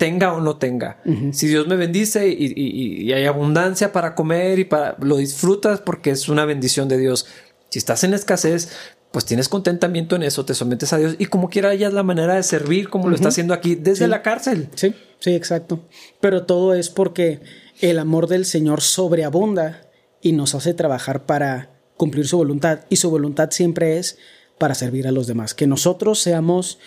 tenga 0.00 0.32
o 0.32 0.40
no 0.40 0.56
tenga. 0.56 0.96
Si 1.32 1.46
Dios 1.46 1.66
me 1.66 1.76
bendice 1.76 2.26
y, 2.26 3.12
hay 3.12 3.26
abundancia 3.26 3.92
para 3.92 4.14
comer 4.14 4.58
y 4.58 4.64
para 4.64 4.96
lo 4.98 5.18
disfrutas 5.18 5.82
porque 5.82 6.10
es 6.10 6.30
una 6.30 6.46
bendición 6.46 6.88
de 6.88 6.96
Dios. 6.96 7.26
Si 7.68 7.78
estás 7.78 8.02
en 8.02 8.14
escasez, 8.14 8.70
pues 9.12 9.26
tienes 9.26 9.50
contentamiento 9.50 10.16
en 10.16 10.22
eso, 10.22 10.46
te 10.46 10.54
sometes 10.54 10.94
a 10.94 10.96
Dios 10.96 11.16
y 11.18 11.26
como 11.26 11.50
quiera 11.50 11.68
hayas 11.68 11.92
la 11.92 12.02
manera 12.02 12.36
de 12.36 12.42
servir 12.42 12.88
como 12.88 13.10
lo 13.10 13.14
está 13.14 13.28
haciendo 13.28 13.52
aquí 13.52 13.74
desde 13.74 14.08
la 14.08 14.22
cárcel. 14.22 14.70
Sí, 14.74 14.94
sí, 15.18 15.34
exacto. 15.34 15.84
Pero 16.18 16.46
todo 16.46 16.72
es 16.72 16.88
porque 16.88 17.40
el 17.82 17.98
amor 17.98 18.26
del 18.26 18.46
Señor 18.46 18.80
sobreabunda 18.80 19.82
y 20.22 20.32
nos 20.32 20.54
hace 20.54 20.72
trabajar 20.72 21.26
para 21.26 21.68
cumplir 21.98 22.26
su 22.26 22.38
voluntad 22.38 22.86
y 22.88 22.96
su 22.96 23.10
voluntad 23.10 23.50
siempre 23.50 23.98
es 23.98 24.16
para 24.56 24.74
servir 24.74 25.06
a 25.06 25.12
los 25.12 25.26
demás, 25.26 25.52
que 25.52 25.66
nosotros 25.66 26.20
seamos 26.20 26.78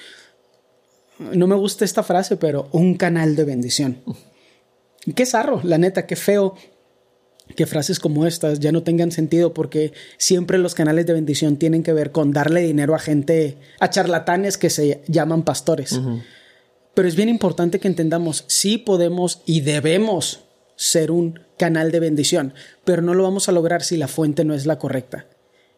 no 1.20 1.48
me 1.48 1.56
gusta 1.56 1.86
esta 1.86 2.04
frase, 2.04 2.38
pero 2.38 2.70
un 2.72 2.96
canal 2.96 3.36
de 3.36 3.44
bendición. 3.44 4.02
Qué 5.16 5.26
zarro, 5.26 5.62
la 5.64 5.78
neta, 5.78 6.06
qué 6.06 6.16
feo 6.16 6.56
que 7.56 7.66
frases 7.66 8.00
como 8.00 8.26
estas 8.26 8.60
ya 8.60 8.72
no 8.72 8.84
tengan 8.84 9.12
sentido 9.12 9.54
porque 9.54 9.92
siempre 10.18 10.58
los 10.58 10.76
canales 10.76 11.06
de 11.06 11.14
bendición 11.14 11.58
tienen 11.58 11.84
que 11.84 11.94
ver 11.94 12.12
con 12.12 12.32
darle 12.32 12.62
dinero 12.62 12.96
a 12.96 13.00
gente, 13.00 13.58
a 13.80 13.90
charlatanes 13.90 14.58
que 14.58 14.70
se 14.70 15.04
llaman 15.08 15.44
pastores. 15.44 16.00
Pero 16.94 17.08
es 17.08 17.16
bien 17.16 17.30
importante 17.30 17.80
que 17.80 17.88
entendamos, 17.88 18.46
sí 18.48 18.78
podemos 18.78 19.42
y 19.46 19.62
debemos 19.62 20.46
ser 20.76 21.12
un 21.12 21.40
canal 21.58 21.92
de 21.92 22.00
bendición, 22.00 22.54
pero 22.86 23.02
no 23.02 23.14
lo 23.14 23.24
vamos 23.24 23.50
a 23.50 23.52
lograr 23.52 23.84
si 23.84 23.98
la 23.98 24.08
fuente 24.08 24.46
no 24.46 24.54
es 24.54 24.66
la 24.66 24.80
correcta 24.80 25.28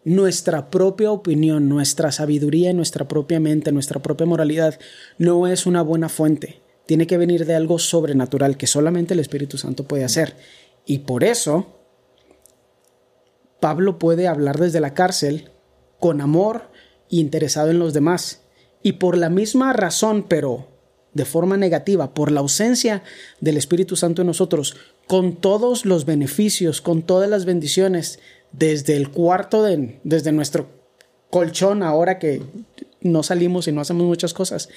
nuestra 0.06 0.70
propia 0.70 1.12
opinión, 1.12 1.68
nuestra 1.68 2.12
sabiduría, 2.12 2.72
nuestra 2.74 3.08
propia 3.08 3.40
mente, 3.40 3.72
nuestra 3.72 4.02
propia 4.02 4.28
moralidad 4.28 4.80
no 5.18 5.48
es 5.48 5.66
una 5.66 5.82
buena 5.82 6.10
fuente. 6.10 6.62
Tiene 6.86 7.08
que 7.08 7.18
venir 7.18 7.46
de 7.46 7.56
algo 7.56 7.80
sobrenatural 7.80 8.56
que 8.56 8.68
solamente 8.68 9.16
el 9.16 9.20
Espíritu 9.20 9.58
Santo 9.58 9.86
puede 9.86 10.04
hacer. 10.04 10.36
Y 10.86 11.00
por 11.00 11.24
eso 11.24 11.80
Pablo 13.60 13.98
puede 13.98 14.28
hablar 14.28 14.60
desde 14.60 14.80
la 14.80 14.94
cárcel 14.94 15.50
con 16.00 16.22
amor 16.22 16.70
e 17.12 17.16
interesado 17.16 17.72
en 17.72 17.80
los 17.80 17.94
demás. 17.94 18.44
Y 18.84 18.94
por 18.94 19.18
la 19.18 19.32
misma 19.32 19.74
razón, 19.74 20.28
pero 20.30 20.68
de 21.14 21.26
forma 21.26 21.58
negativa, 21.58 22.14
por 22.14 22.32
la 22.32 22.42
ausencia 22.42 23.02
del 23.42 23.58
Espíritu 23.58 23.96
Santo 23.96 24.22
en 24.22 24.28
nosotros, 24.28 24.76
con 25.08 25.38
todos 25.38 25.86
los 25.86 26.06
beneficios, 26.06 26.82
con 26.82 27.02
todas 27.02 27.30
las 27.30 27.46
bendiciones 27.46 28.20
desde 28.58 28.96
el 28.96 29.10
cuarto, 29.10 29.64
de, 29.64 30.00
desde 30.04 30.32
nuestro 30.32 30.68
colchón, 31.30 31.84
ahora 31.84 32.20
que 32.20 32.42
no 33.02 33.24
salimos 33.24 33.68
y 33.68 33.72
no 33.72 33.82
hacemos 33.82 34.06
muchas 34.06 34.34
cosas. 34.34 34.70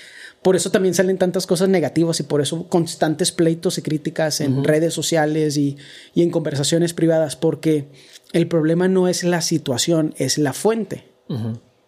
Por 0.43 0.55
eso 0.55 0.71
también 0.71 0.95
salen 0.95 1.19
tantas 1.19 1.47
cosas 1.47 1.69
negativas 1.69 2.21
y 2.21 2.25
por 2.25 2.41
eso 2.41 2.69
constantes 2.69 3.33
pleitos 3.33 3.79
y 3.79 3.83
críticas 3.83 4.41
en 4.41 4.65
redes 4.65 4.95
sociales 4.95 5.57
y, 5.57 5.77
en 6.15 6.31
conversaciones 6.31 6.93
privadas, 6.93 7.37
porque 7.37 7.89
el 8.33 8.47
problema 8.47 8.89
no 8.89 9.09
es 9.09 9.25
la 9.25 9.41
situación, 9.41 10.15
es 10.19 10.39
la 10.39 10.53
fuente. 10.53 11.05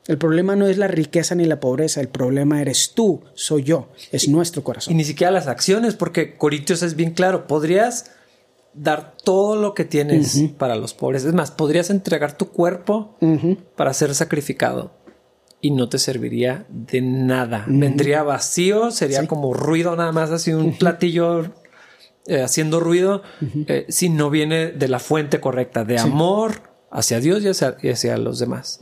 El 0.06 0.18
problema 0.18 0.56
no 0.56 0.66
es 0.66 0.78
la 0.78 0.88
riqueza 0.88 1.34
ni 1.34 1.44
la 1.44 1.60
pobreza, 1.60 2.00
el 2.00 2.08
problema 2.08 2.60
eres 2.60 2.92
tú, 2.94 3.22
soy 3.34 3.62
yo, 3.62 3.88
es 4.10 4.28
nuestro 4.28 4.64
corazón. 4.64 4.92
Y 4.92 4.96
ni 4.96 5.04
siquiera 5.04 5.30
las 5.30 5.46
acciones, 5.46 5.94
porque 5.94 6.36
Corintios 6.36 6.82
es 6.82 6.96
bien 6.96 7.12
claro, 7.12 7.46
podrías 7.46 8.10
dar 8.72 9.16
todo 9.24 9.56
lo 9.56 9.74
que 9.74 9.84
tienes 9.84 10.40
para 10.58 10.76
los 10.76 10.94
pobres. 10.94 11.24
Es 11.24 11.34
más, 11.34 11.50
podrías 11.50 11.90
entregar 11.90 12.36
tu 12.36 12.48
cuerpo 12.48 13.16
para 13.76 13.92
ser 13.92 14.14
sacrificado 14.14 14.92
y 15.60 15.70
no 15.70 15.88
te 15.88 15.98
serviría 15.98 16.66
de 16.68 17.00
nada. 17.00 17.64
Vendría 17.68 18.22
vacío, 18.22 18.90
sería 18.90 19.26
como 19.26 19.52
ruido 19.52 19.94
nada 19.96 20.12
más, 20.12 20.30
así 20.30 20.52
un 20.52 20.76
platillo 20.78 21.52
eh, 22.26 22.40
haciendo 22.40 22.80
ruido, 22.80 23.22
eh, 23.66 23.86
si 23.88 24.08
no 24.08 24.30
viene 24.30 24.68
de 24.68 24.88
la 24.88 24.98
fuente 24.98 25.40
correcta, 25.40 25.84
de 25.84 25.98
amor 25.98 26.62
hacia 26.90 27.20
Dios 27.20 27.42
y 27.44 27.88
hacia, 27.88 28.16
los 28.16 28.38
demás. 28.38 28.78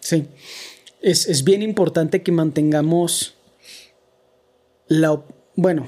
Sí. 0.00 0.28
Es, 1.00 1.28
es 1.28 1.44
bien 1.44 1.62
importante 1.62 2.22
que 2.22 2.32
mantengamos 2.32 3.36
la... 4.86 5.22
Bueno, 5.56 5.86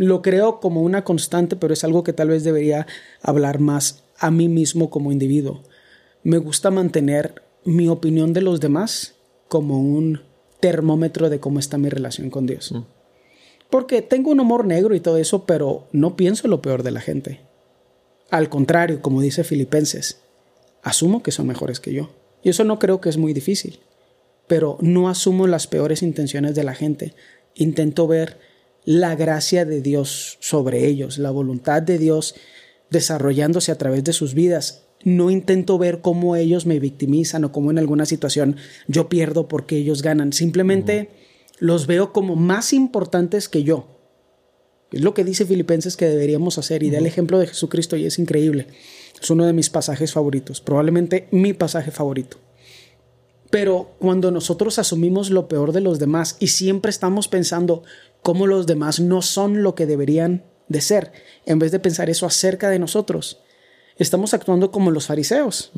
lo 0.00 0.22
creo 0.22 0.60
como 0.60 0.80
una 0.80 1.04
constante, 1.04 1.56
pero 1.56 1.74
es 1.74 1.84
algo 1.84 2.02
que 2.04 2.14
tal 2.14 2.28
vez 2.28 2.42
debería 2.42 2.86
hablar 3.20 3.60
más 3.60 4.02
a 4.18 4.30
mí 4.30 4.48
mismo 4.48 4.88
como 4.88 5.12
individuo. 5.12 5.62
Me 6.22 6.38
gusta 6.38 6.70
mantener 6.70 7.42
mi 7.66 7.86
opinión 7.86 8.32
de 8.32 8.40
los 8.40 8.60
demás 8.60 9.16
como 9.48 9.78
un 9.78 10.22
termómetro 10.58 11.28
de 11.28 11.38
cómo 11.38 11.58
está 11.58 11.76
mi 11.76 11.90
relación 11.90 12.30
con 12.30 12.46
Dios. 12.46 12.72
Mm. 12.72 12.84
Porque 13.68 14.00
tengo 14.00 14.30
un 14.30 14.40
humor 14.40 14.64
negro 14.64 14.94
y 14.94 15.00
todo 15.00 15.18
eso, 15.18 15.44
pero 15.44 15.86
no 15.92 16.16
pienso 16.16 16.48
lo 16.48 16.62
peor 16.62 16.82
de 16.82 16.92
la 16.92 17.02
gente. 17.02 17.42
Al 18.30 18.48
contrario, 18.48 19.02
como 19.02 19.20
dice 19.20 19.44
Filipenses, 19.44 20.22
asumo 20.82 21.22
que 21.22 21.30
son 21.30 21.46
mejores 21.46 21.78
que 21.78 21.92
yo. 21.92 22.08
Y 22.42 22.48
eso 22.48 22.64
no 22.64 22.78
creo 22.78 23.02
que 23.02 23.10
es 23.10 23.18
muy 23.18 23.34
difícil. 23.34 23.80
Pero 24.46 24.78
no 24.80 25.10
asumo 25.10 25.46
las 25.46 25.66
peores 25.66 26.02
intenciones 26.02 26.54
de 26.54 26.64
la 26.64 26.74
gente. 26.74 27.14
Intento 27.54 28.06
ver 28.06 28.38
la 28.84 29.14
gracia 29.14 29.64
de 29.64 29.82
Dios 29.82 30.38
sobre 30.40 30.86
ellos, 30.86 31.18
la 31.18 31.30
voluntad 31.30 31.82
de 31.82 31.98
Dios 31.98 32.34
desarrollándose 32.90 33.72
a 33.72 33.78
través 33.78 34.04
de 34.04 34.12
sus 34.12 34.34
vidas. 34.34 34.86
No 35.04 35.30
intento 35.30 35.78
ver 35.78 36.00
cómo 36.00 36.36
ellos 36.36 36.66
me 36.66 36.78
victimizan 36.78 37.44
o 37.44 37.52
cómo 37.52 37.70
en 37.70 37.78
alguna 37.78 38.04
situación 38.04 38.56
yo 38.86 39.08
pierdo 39.08 39.48
porque 39.48 39.76
ellos 39.76 40.02
ganan. 40.02 40.32
Simplemente 40.32 41.10
los 41.58 41.86
veo 41.86 42.12
como 42.12 42.36
más 42.36 42.72
importantes 42.72 43.48
que 43.48 43.62
yo. 43.62 44.00
Es 44.92 45.02
lo 45.02 45.14
que 45.14 45.24
dice 45.24 45.46
Filipenses 45.46 45.96
que 45.96 46.06
deberíamos 46.06 46.58
hacer 46.58 46.82
y 46.82 46.90
da 46.90 46.98
el 46.98 47.06
ejemplo 47.06 47.38
de 47.38 47.46
Jesucristo 47.46 47.96
y 47.96 48.06
es 48.06 48.18
increíble. 48.18 48.66
Es 49.20 49.30
uno 49.30 49.46
de 49.46 49.52
mis 49.52 49.70
pasajes 49.70 50.12
favoritos, 50.12 50.60
probablemente 50.60 51.28
mi 51.30 51.52
pasaje 51.52 51.90
favorito. 51.90 52.38
Pero 53.50 53.96
cuando 53.98 54.30
nosotros 54.30 54.78
asumimos 54.78 55.30
lo 55.30 55.48
peor 55.48 55.72
de 55.72 55.80
los 55.80 55.98
demás 55.98 56.36
y 56.38 56.48
siempre 56.48 56.90
estamos 56.90 57.28
pensando 57.28 57.82
cómo 58.22 58.46
los 58.46 58.66
demás 58.66 59.00
no 59.00 59.22
son 59.22 59.62
lo 59.62 59.74
que 59.74 59.86
deberían 59.86 60.44
de 60.68 60.80
ser, 60.80 61.12
en 61.46 61.58
vez 61.58 61.72
de 61.72 61.80
pensar 61.80 62.10
eso 62.10 62.26
acerca 62.26 62.70
de 62.70 62.78
nosotros, 62.78 63.40
estamos 63.96 64.34
actuando 64.34 64.70
como 64.70 64.92
los 64.92 65.06
fariseos, 65.06 65.72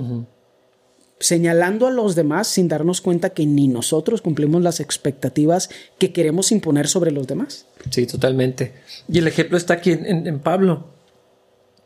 señalando 1.19 1.87
a 1.87 1.91
los 1.91 2.15
demás 2.15 2.47
sin 2.49 2.69
darnos 2.69 3.01
cuenta 3.01 3.31
que 3.31 3.47
ni 3.47 3.69
nosotros 3.69 4.21
cumplimos 4.21 4.61
las 4.63 4.81
expectativas 4.81 5.71
que 5.99 6.13
queremos 6.13 6.53
imponer 6.53 6.89
sobre 6.89 7.11
los 7.11 7.27
demás. 7.27 7.65
Sí, 7.91 8.07
totalmente. 8.07 8.75
Y 9.09 9.19
el 9.19 9.29
ejemplo 9.29 9.57
está 9.57 9.75
aquí 9.75 9.93
en 9.93 10.41
Pablo. 10.41 10.89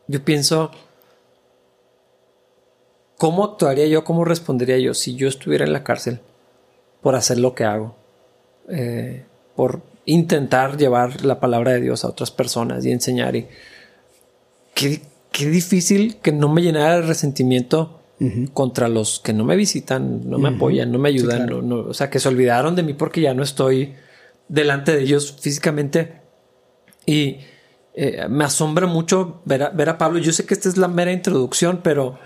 Yo 0.07 0.23
pienso 0.25 0.71
¿Cómo 3.17 3.43
actuaría 3.43 3.87
yo, 3.87 4.03
cómo 4.03 4.25
respondería 4.25 4.77
yo 4.77 4.93
si 4.93 5.15
yo 5.15 5.27
estuviera 5.27 5.65
en 5.65 5.73
la 5.73 5.83
cárcel 5.83 6.19
por 7.01 7.15
hacer 7.15 7.39
lo 7.39 7.55
que 7.55 7.63
hago? 7.63 7.95
Eh, 8.69 9.25
por 9.55 9.81
intentar 10.05 10.77
llevar 10.77 11.25
la 11.25 11.39
palabra 11.39 11.73
de 11.73 11.81
Dios 11.81 12.05
a 12.05 12.09
otras 12.09 12.29
personas 12.29 12.85
y 12.85 12.91
enseñar. 12.91 13.35
Y 13.35 13.47
qué, 14.73 15.01
difícil 15.33 16.17
que 16.17 16.31
no 16.31 16.47
me 16.49 16.61
llenara 16.61 16.97
de 16.97 17.01
resentimiento 17.03 17.93
contra 18.53 18.87
los 18.87 19.19
que 19.19 19.31
no 19.31 19.43
me 19.43 19.55
visitan, 19.55 20.27
no 20.27 20.39
me 20.39 20.49
apoyan, 20.49 20.91
no 20.91 20.97
me 20.97 21.09
ayudan. 21.09 21.51
o 21.71 21.93
sea, 21.93 22.09
que 22.09 22.19
se 22.19 22.27
olvidaron 22.27 22.75
de 22.75 22.81
mí 22.81 22.93
porque 22.93 23.21
ya 23.21 23.35
no 23.35 23.43
estoy 23.43 23.93
delante 24.47 24.95
de 24.95 25.03
ellos 25.03 25.35
físicamente. 25.39 26.21
Y 27.05 27.37
eh, 27.93 28.27
me 28.29 28.43
asombra 28.43 28.85
mucho 28.85 29.41
ver 29.45 29.63
a, 29.63 29.69
ver 29.69 29.89
a 29.89 29.97
Pablo. 29.97 30.19
Yo 30.19 30.31
sé 30.31 30.45
que 30.45 30.53
esta 30.53 30.69
es 30.69 30.77
la 30.77 30.87
mera 30.87 31.11
introducción, 31.11 31.81
pero 31.83 32.17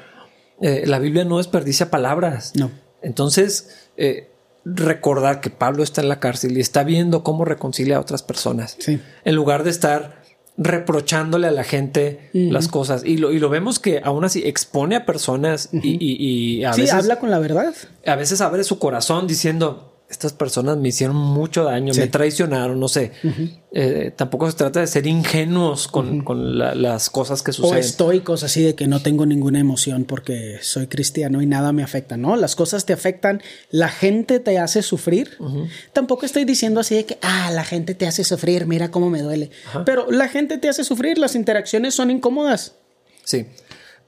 eh, 0.62 0.84
la 0.86 1.00
Biblia 1.00 1.26
no 1.26 1.38
desperdicia 1.38 1.90
palabras. 1.90 2.54
No. 2.56 2.72
Entonces, 3.02 3.90
eh, 3.98 4.30
recordar 4.64 5.42
que 5.42 5.50
Pablo 5.50 5.84
está 5.84 6.02
en 6.02 6.10
la 6.10 6.20
cárcel 6.20 6.58
y 6.58 6.62
está 6.62 6.84
viendo 6.84 7.24
cómo 7.24 7.46
reconcilia 7.46 7.98
a 7.98 8.00
otras 8.00 8.22
personas. 8.24 8.76
Sí. 8.80 9.00
En 9.26 9.36
lugar 9.36 9.64
de 9.64 9.72
estar 9.72 10.22
reprochándole 10.58 11.48
a 11.48 11.52
la 11.52 11.64
gente 11.64 12.30
las 12.34 12.68
cosas. 12.68 13.04
Y 13.04 13.18
lo, 13.18 13.32
y 13.32 13.40
lo 13.40 13.50
vemos 13.50 13.80
que 13.80 14.02
aún 14.04 14.24
así 14.26 14.44
expone 14.46 14.96
a 14.96 15.06
personas 15.06 15.70
y, 15.72 15.98
y- 16.00 16.60
y 16.60 16.64
a 16.66 16.74
Sí, 16.74 16.82
veces 16.82 16.96
habla 16.96 17.18
con 17.20 17.32
la 17.32 17.40
verdad. 17.40 17.74
a 18.06 18.16
veces 18.16 18.42
abre 18.42 18.64
su 18.64 18.78
corazón 18.78 19.26
diciendo, 19.28 19.91
estas 20.12 20.34
personas 20.34 20.78
me 20.78 20.90
hicieron 20.90 21.16
mucho 21.16 21.64
daño, 21.64 21.94
Sí. 21.94 22.02
me 22.02 22.08
traicionaron, 22.08 22.80
no 22.80 22.88
sé. 22.88 23.12
Eh, 23.74 24.12
tampoco 24.16 24.52
se 24.52 24.58
trata 24.58 24.82
de 24.82 24.88
ser 24.88 25.08
ingenuos 25.08 25.88
con, 25.88 26.24
con 26.24 26.58
la- 26.60 26.76
las 26.76 27.10
cosas 27.10 27.42
que 27.42 27.52
O 27.52 27.54
suceden. 27.54 27.80
estoicos 27.80 28.44
así 28.44 28.62
de 28.62 28.76
que 28.76 28.88
no 28.88 29.02
tengo 29.02 29.26
ninguna 29.26 29.60
emoción 29.60 30.04
porque 30.04 30.58
soy 30.62 30.88
cristiano 30.88 31.42
y 31.42 31.46
nada 31.46 31.72
me 31.72 31.82
afecta, 31.82 32.18
¿no? 32.18 32.36
Las 32.36 32.56
cosas 32.56 32.86
te 32.86 32.92
afectan, 32.94 33.42
la 33.70 33.88
gente 33.88 34.40
te 34.40 34.60
hace 34.60 34.82
sufrir. 34.82 35.38
Tampoco 35.94 36.26
estoy 36.26 36.44
diciendo 36.46 36.82
así 36.82 36.96
de 36.96 37.06
que, 37.06 37.18
ah, 37.22 37.50
la 37.54 37.64
gente 37.64 37.96
te 37.96 38.06
hace 38.08 38.24
sufrir, 38.26 38.66
mira 38.68 38.92
cómo 38.92 39.10
me 39.10 39.22
duele. 39.22 39.52
Pero 39.86 40.12
la 40.12 40.28
gente 40.28 40.58
te 40.58 40.68
hace 40.68 40.84
sufrir, 40.84 41.18
las 41.18 41.36
interacciones 41.36 41.96
son 41.96 42.12
incómodas. 42.12 42.76
Sí. 43.24 43.46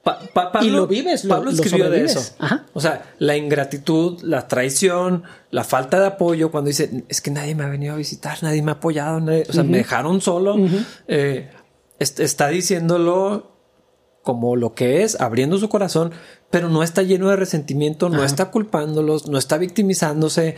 Pa- 0.04 0.20
pa- 0.34 0.52
Pablo, 0.52 0.68
Y 0.68 0.72
lo 0.72 0.86
vives, 0.88 1.24
lo- 1.24 1.30
Pablo 1.30 1.52
lo 1.52 1.56
escribió 1.64 1.90
de 1.90 2.04
eso. 2.04 2.36
Ajá. 2.40 2.66
O 2.74 2.82
sea, 2.82 3.14
la 3.20 3.38
ingratitud, 3.38 4.22
la 4.22 4.48
traición, 4.50 5.24
la 5.50 5.64
falta 5.64 6.00
de 6.00 6.08
apoyo, 6.08 6.52
cuando 6.52 6.68
dice, 6.68 7.06
es 7.08 7.22
que 7.22 7.32
nadie 7.32 7.56
me 7.56 7.64
ha 7.64 7.70
venido 7.70 7.94
a 7.94 7.98
visitar, 7.98 8.38
nadie 8.44 8.62
me 8.62 8.72
ha 8.72 8.76
apoyado, 8.76 9.22
nadie- 9.22 9.46
o 9.50 9.54
sea, 9.54 9.64
me 9.64 9.78
dejaron 9.78 10.20
solo. 10.20 10.58
Eh, 11.08 11.50
est- 12.00 12.20
está 12.20 12.50
diciéndolo 12.50 13.52
como 14.24 14.56
lo 14.56 14.74
que 14.74 15.04
es, 15.04 15.20
abriendo 15.20 15.58
su 15.58 15.68
corazón, 15.70 16.12
pero 16.50 16.70
no 16.70 16.82
está 16.84 17.02
lleno 17.02 17.30
de 17.30 17.36
resentimiento, 17.36 18.10
no 18.10 18.24
está 18.24 18.52
culpándolos, 18.52 19.28
no 19.28 19.38
está 19.38 19.58
victimizándose, 19.58 20.56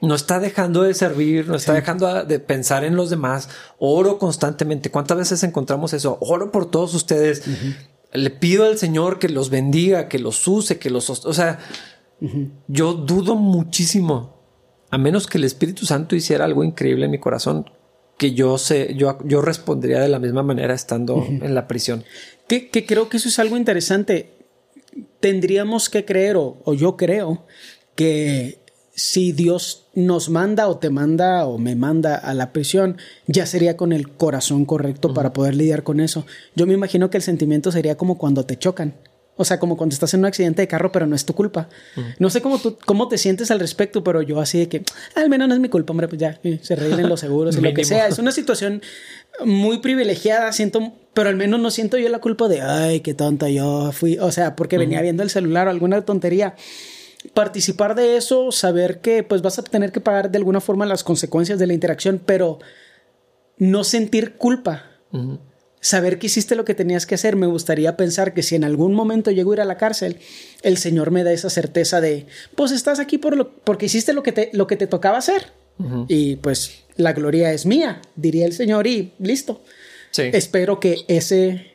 no 0.00 0.14
está 0.14 0.38
dejando 0.40 0.82
de 0.82 0.94
servir, 0.94 1.46
no 1.48 1.54
está 1.56 1.74
dejando 1.74 2.24
de 2.24 2.38
pensar 2.40 2.82
en 2.84 2.96
los 2.96 3.10
demás. 3.10 3.48
Oro 3.78 4.18
constantemente. 4.18 4.90
¿Cuántas 4.90 5.16
veces 5.18 5.42
encontramos 5.44 5.92
eso? 5.92 6.16
Oro 6.20 6.50
por 6.50 6.70
todos 6.70 6.94
ustedes. 6.94 7.42
Le 8.14 8.30
pido 8.30 8.64
al 8.64 8.78
Señor 8.78 9.18
que 9.18 9.28
los 9.28 9.50
bendiga, 9.50 10.08
que 10.08 10.18
los 10.18 10.46
use, 10.48 10.78
que 10.78 10.88
los... 10.88 11.10
O 11.10 11.34
sea, 11.34 11.58
yo 12.68 12.94
dudo 12.94 13.34
muchísimo, 13.34 14.40
a 14.90 14.98
menos 14.98 15.26
que 15.26 15.38
el 15.38 15.44
Espíritu 15.44 15.84
Santo 15.84 16.16
hiciera 16.16 16.44
algo 16.44 16.64
increíble 16.64 17.04
en 17.04 17.10
mi 17.10 17.18
corazón, 17.18 17.70
que 18.16 18.32
yo 18.32 18.56
sé, 18.56 18.94
yo, 18.96 19.18
yo 19.24 19.42
respondería 19.42 20.00
de 20.00 20.08
la 20.08 20.20
misma 20.20 20.42
manera 20.42 20.72
estando 20.74 21.26
en 21.28 21.54
la 21.54 21.66
prisión. 21.66 22.04
Que, 22.46 22.70
que 22.70 22.86
creo 22.86 23.08
que 23.08 23.16
eso 23.16 23.28
es 23.28 23.38
algo 23.38 23.56
interesante. 23.56 24.30
Tendríamos 25.20 25.90
que 25.90 26.04
creer, 26.04 26.36
o, 26.36 26.58
o 26.64 26.74
yo 26.74 26.96
creo, 26.96 27.44
que 27.96 28.63
si 28.94 29.32
Dios 29.32 29.86
nos 29.94 30.28
manda 30.28 30.68
o 30.68 30.78
te 30.78 30.90
manda 30.90 31.46
o 31.46 31.58
me 31.58 31.74
manda 31.74 32.14
a 32.14 32.32
la 32.34 32.52
prisión, 32.52 32.96
ya 33.26 33.44
sería 33.46 33.76
con 33.76 33.92
el 33.92 34.08
corazón 34.10 34.64
correcto 34.64 35.12
para 35.14 35.32
poder 35.32 35.54
lidiar 35.56 35.82
con 35.82 36.00
eso. 36.00 36.26
Yo 36.54 36.66
me 36.66 36.74
imagino 36.74 37.10
que 37.10 37.16
el 37.16 37.22
sentimiento 37.22 37.72
sería 37.72 37.96
como 37.96 38.18
cuando 38.18 38.44
te 38.46 38.56
chocan. 38.56 38.94
O 39.36 39.44
sea, 39.44 39.58
como 39.58 39.76
cuando 39.76 39.94
estás 39.94 40.14
en 40.14 40.20
un 40.20 40.26
accidente 40.26 40.62
de 40.62 40.68
carro, 40.68 40.92
pero 40.92 41.08
no 41.08 41.16
es 41.16 41.24
tu 41.24 41.34
culpa. 41.34 41.68
No 42.20 42.30
sé 42.30 42.40
cómo, 42.40 42.60
tú, 42.60 42.78
cómo 42.84 43.08
te 43.08 43.18
sientes 43.18 43.50
al 43.50 43.58
respecto, 43.58 44.04
pero 44.04 44.22
yo 44.22 44.38
así 44.40 44.60
de 44.60 44.68
que, 44.68 44.84
"Ah, 45.16 45.22
al 45.22 45.28
menos 45.28 45.48
no 45.48 45.54
es 45.54 45.60
mi 45.60 45.68
culpa, 45.68 45.90
hombre, 45.92 46.06
pues 46.06 46.20
ya, 46.20 46.40
se 46.62 46.74
arreglen 46.74 47.08
los 47.08 47.18
seguros 47.18 47.56
y 47.56 47.60
lo 47.60 47.74
que 47.74 47.84
sea. 47.84 48.06
Es 48.06 48.20
una 48.20 48.30
situación 48.30 48.80
muy 49.44 49.78
privilegiada, 49.78 50.52
siento, 50.52 50.92
pero 51.14 51.30
al 51.30 51.36
menos 51.36 51.58
no 51.58 51.72
siento 51.72 51.98
yo 51.98 52.08
la 52.10 52.20
culpa 52.20 52.46
de, 52.46 52.60
ay, 52.60 53.00
qué 53.00 53.12
tonta 53.12 53.48
yo 53.48 53.90
fui, 53.90 54.18
o 54.18 54.30
sea, 54.30 54.54
porque 54.54 54.78
venía 54.78 55.02
viendo 55.02 55.24
el 55.24 55.30
celular 55.30 55.66
o 55.66 55.70
alguna 55.70 56.00
tontería. 56.02 56.54
Participar 57.32 57.94
de 57.94 58.16
eso, 58.16 58.52
saber 58.52 59.00
que 59.00 59.22
pues 59.22 59.40
vas 59.40 59.58
a 59.58 59.62
tener 59.62 59.92
que 59.92 60.00
pagar 60.00 60.30
de 60.30 60.38
alguna 60.38 60.60
forma 60.60 60.86
las 60.86 61.04
consecuencias 61.04 61.58
de 61.58 61.66
la 61.66 61.72
interacción, 61.72 62.20
pero 62.24 62.58
no 63.56 63.84
sentir 63.84 64.34
culpa. 64.36 64.90
Saber 65.80 66.18
que 66.18 66.26
hiciste 66.26 66.54
lo 66.54 66.64
que 66.64 66.74
tenías 66.74 67.06
que 67.06 67.14
hacer, 67.14 67.36
me 67.36 67.46
gustaría 67.46 67.96
pensar 67.96 68.34
que 68.34 68.42
si 68.42 68.56
en 68.56 68.64
algún 68.64 68.94
momento 68.94 69.30
llego 69.30 69.52
a 69.52 69.54
ir 69.54 69.60
a 69.60 69.64
la 69.64 69.76
cárcel, 69.76 70.18
el 70.62 70.76
Señor 70.76 71.10
me 71.10 71.24
da 71.24 71.32
esa 71.32 71.50
certeza 71.50 72.00
de, 72.00 72.26
pues 72.56 72.72
estás 72.72 72.98
aquí 72.98 73.18
por 73.18 73.36
lo, 73.36 73.54
porque 73.56 73.86
hiciste 73.86 74.12
lo 74.12 74.22
que 74.22 74.32
te, 74.32 74.50
lo 74.52 74.66
que 74.66 74.76
te 74.76 74.86
tocaba 74.86 75.18
hacer. 75.18 75.52
Y 76.08 76.36
pues 76.36 76.84
la 76.96 77.12
gloria 77.12 77.52
es 77.52 77.66
mía, 77.66 78.00
diría 78.16 78.46
el 78.46 78.52
Señor, 78.52 78.86
y 78.86 79.12
listo. 79.18 79.62
Sí. 80.10 80.22
Espero 80.32 80.78
que 80.78 81.04
ese, 81.08 81.72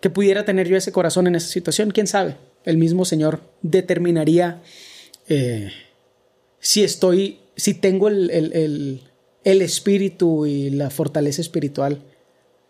que 0.00 0.10
pudiera 0.10 0.44
tener 0.44 0.68
yo 0.68 0.76
ese 0.76 0.92
corazón 0.92 1.26
en 1.26 1.34
esa 1.34 1.48
situación, 1.48 1.90
quién 1.90 2.06
sabe. 2.06 2.36
El 2.64 2.76
mismo 2.78 3.04
Señor 3.04 3.40
determinaría 3.62 4.62
eh, 5.28 5.70
si 6.58 6.82
estoy, 6.84 7.38
si 7.56 7.74
tengo 7.74 8.08
el, 8.08 8.30
el- 8.30 8.52
el- 8.54 9.02
el 9.44 9.62
espíritu 9.62 10.46
y 10.46 10.70
la 10.70 10.90
fortaleza 10.90 11.40
espiritual 11.40 12.02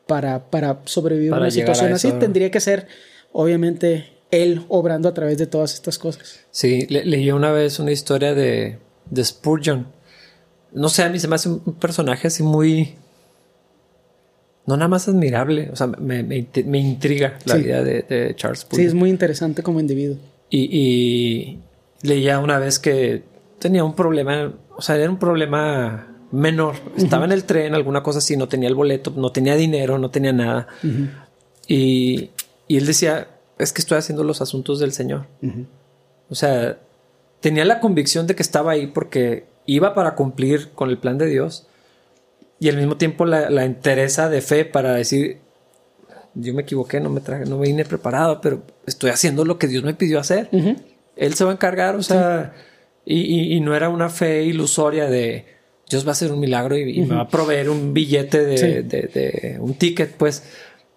para, 0.06 0.50
para 0.50 0.80
sobrevivir 0.86 1.30
Para 1.30 1.40
una 1.42 1.48
a 1.48 1.52
situación 1.52 1.92
así. 1.92 2.10
Tendría 2.12 2.50
que 2.50 2.60
ser, 2.60 2.86
obviamente, 3.32 4.06
Él 4.30 4.64
obrando 4.68 5.08
a 5.08 5.14
través 5.14 5.36
de 5.38 5.46
todas 5.46 5.74
estas 5.74 5.98
cosas. 5.98 6.40
Sí, 6.50 6.86
le- 6.88 7.04
leí 7.04 7.30
una 7.30 7.52
vez 7.52 7.78
una 7.78 7.92
historia 7.92 8.34
de, 8.34 8.78
de 9.10 9.24
Spurgeon. 9.24 9.86
No 10.72 10.88
sé, 10.88 11.02
a 11.02 11.10
mí 11.10 11.18
se 11.18 11.28
me 11.28 11.34
hace 11.34 11.50
un 11.50 11.60
personaje 11.78 12.28
así 12.28 12.42
muy... 12.42 12.94
No 14.66 14.76
nada 14.76 14.88
más 14.88 15.08
admirable, 15.08 15.70
o 15.72 15.76
sea, 15.76 15.88
me, 15.88 16.22
me, 16.22 16.46
me 16.66 16.78
intriga 16.78 17.38
la 17.46 17.56
Sí. 17.56 17.62
vida 17.62 17.82
de, 17.82 18.02
de 18.02 18.34
Charles 18.36 18.60
Sí, 18.60 18.66
Spurgeon. 18.66 18.88
es 18.88 18.94
muy 18.94 19.10
interesante 19.10 19.62
como 19.62 19.80
individuo. 19.80 20.16
Y, 20.50 20.68
y 20.70 21.58
leía 22.02 22.38
una 22.38 22.58
vez 22.58 22.78
que 22.78 23.22
tenía 23.58 23.82
un 23.84 23.94
problema, 23.94 24.52
o 24.76 24.82
sea, 24.82 24.96
era 24.96 25.10
un 25.10 25.18
problema 25.18 26.08
menor. 26.30 26.76
Estaba 26.96 27.24
en 27.24 27.32
el 27.32 27.44
tren, 27.44 27.74
alguna 27.74 28.02
cosa 28.02 28.18
así, 28.20 28.36
no 28.36 28.48
tenía 28.48 28.68
el 28.68 28.74
boleto, 28.74 29.12
no 29.16 29.32
tenía 29.32 29.56
dinero, 29.56 29.98
no 29.98 30.10
tenía 30.10 30.32
nada. 30.32 30.68
y, 31.66 32.30
y 32.68 32.76
él 32.76 32.86
decía, 32.86 33.28
es 33.58 33.72
que 33.72 33.80
estoy 33.80 33.98
haciendo 33.98 34.24
los 34.24 34.40
asuntos 34.40 34.78
del 34.78 34.92
Señor. 34.92 35.26
O 36.28 36.34
sea, 36.34 36.78
tenía 37.40 37.64
la 37.64 37.80
convicción 37.80 38.26
de 38.26 38.34
que 38.34 38.42
estaba 38.42 38.72
ahí 38.72 38.86
porque 38.86 39.44
iba 39.66 39.94
para 39.94 40.14
cumplir 40.14 40.70
con 40.70 40.88
el 40.90 40.98
plan 40.98 41.18
de 41.18 41.26
Dios 41.26 41.66
y 42.64 42.68
al 42.68 42.76
mismo 42.76 42.96
tiempo 42.96 43.24
la, 43.24 43.50
la 43.50 43.64
entereza 43.64 44.28
de 44.28 44.40
fe 44.40 44.64
para 44.64 44.94
decir, 44.94 45.38
yo 46.34 46.54
me 46.54 46.62
equivoqué, 46.62 47.00
no 47.00 47.10
me 47.10 47.20
traje, 47.20 47.44
no 47.44 47.58
me 47.58 47.66
vine 47.66 47.84
preparado, 47.84 48.40
pero 48.40 48.62
estoy 48.86 49.10
haciendo 49.10 49.44
lo 49.44 49.58
que 49.58 49.66
Dios 49.68 49.82
me 49.84 49.94
pidió 49.94 50.18
hacer. 50.20 50.48
Él 51.16 51.34
se 51.34 51.44
va 51.44 51.50
a 51.50 51.54
encargar, 51.54 51.96
o 51.96 52.02
sea, 52.02 52.54
y, 53.04 53.20
y- 53.20 53.54
y 53.56 53.60
no 53.60 53.74
era 53.74 53.88
una 53.88 54.08
fe 54.08 54.42
ilusoria 54.44 55.06
de 55.10 55.44
Dios 55.90 56.04
va 56.06 56.10
a 56.10 56.12
hacer 56.12 56.32
un 56.32 56.40
milagro 56.40 56.76
y, 56.78 56.98
y 56.98 57.00
me 57.02 57.16
va 57.16 57.22
a 57.22 57.28
proveer 57.28 57.68
un 57.68 57.92
billete 57.92 58.44
de, 58.46 58.56
Sí. 58.56 58.66
de- 58.66 58.82
de- 58.82 59.56
un 59.60 59.74
ticket, 59.74 60.12
pues, 60.16 60.42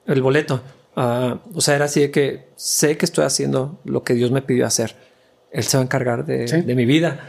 el 0.08 0.22
boleto. 0.22 0.62
Ah, 0.96 1.42
o 1.54 1.60
sea, 1.60 1.76
era 1.76 1.86
así 1.86 2.00
de 2.00 2.12
que 2.12 2.46
sé 2.56 2.96
que 2.96 3.04
estoy 3.06 3.26
haciendo 3.26 3.82
lo 3.84 4.04
que 4.04 4.14
Dios 4.14 4.32
me 4.32 4.42
pidió 4.42 4.66
hacer. 4.66 4.96
Él 5.52 5.64
se 5.64 5.76
va 5.78 5.82
a 5.82 5.86
encargar 5.86 6.26
de, 6.26 6.48
Sí. 6.48 6.62
de 6.62 6.76
mi 6.76 6.86
vida. 6.86 7.28